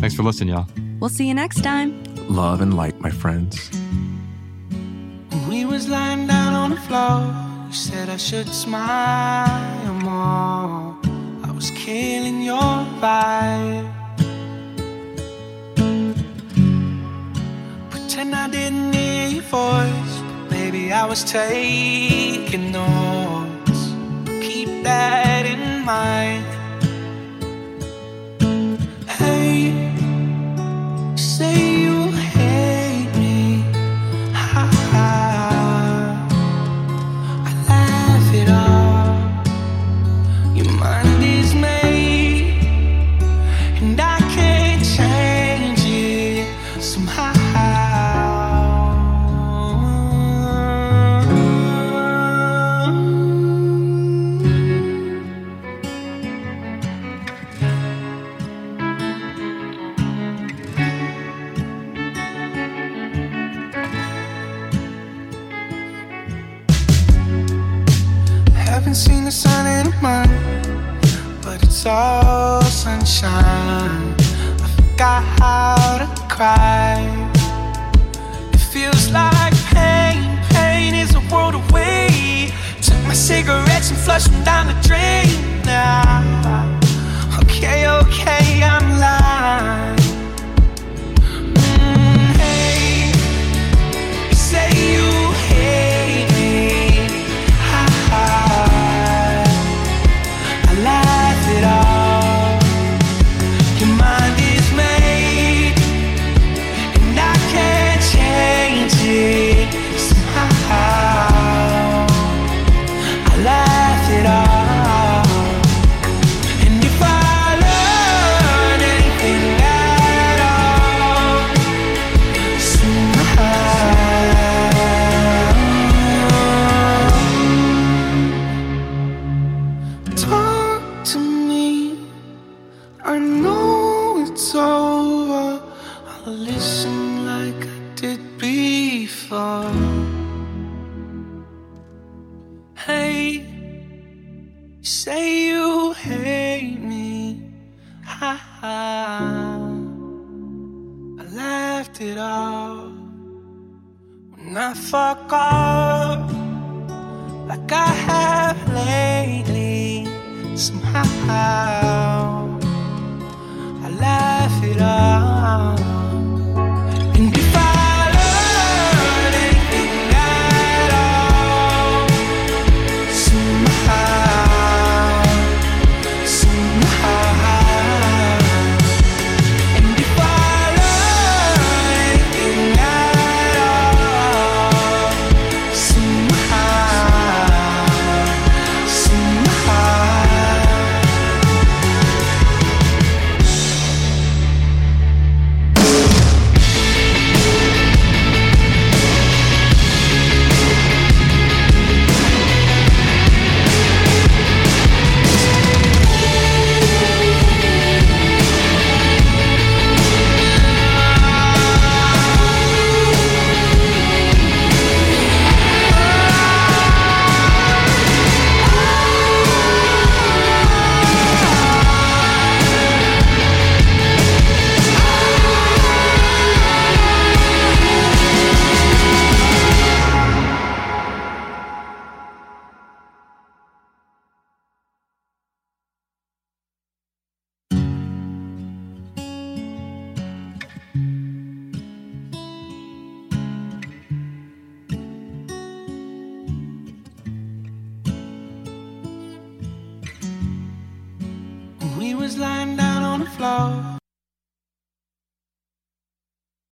[0.00, 0.66] Thanks for listening, y'all.
[0.98, 2.02] We'll see you next time.
[2.28, 3.70] Love and light, my friends.
[5.48, 7.57] We was lying down on the floor.
[7.68, 10.96] You said I should smile more.
[11.44, 12.56] I was killing your
[12.98, 13.92] vibe.
[17.90, 23.92] Pretend I didn't hear your voice, but baby I was taking notes.
[24.40, 26.57] Keep that in mind.
[71.86, 74.14] All sunshine.
[74.62, 77.00] I forgot how to cry.
[78.52, 82.50] It feels like pain, pain is a world away.
[82.82, 85.28] Took my cigarettes and flushed them down the drain.
[85.64, 86.22] Now,
[87.42, 89.97] okay, okay, I'm lying.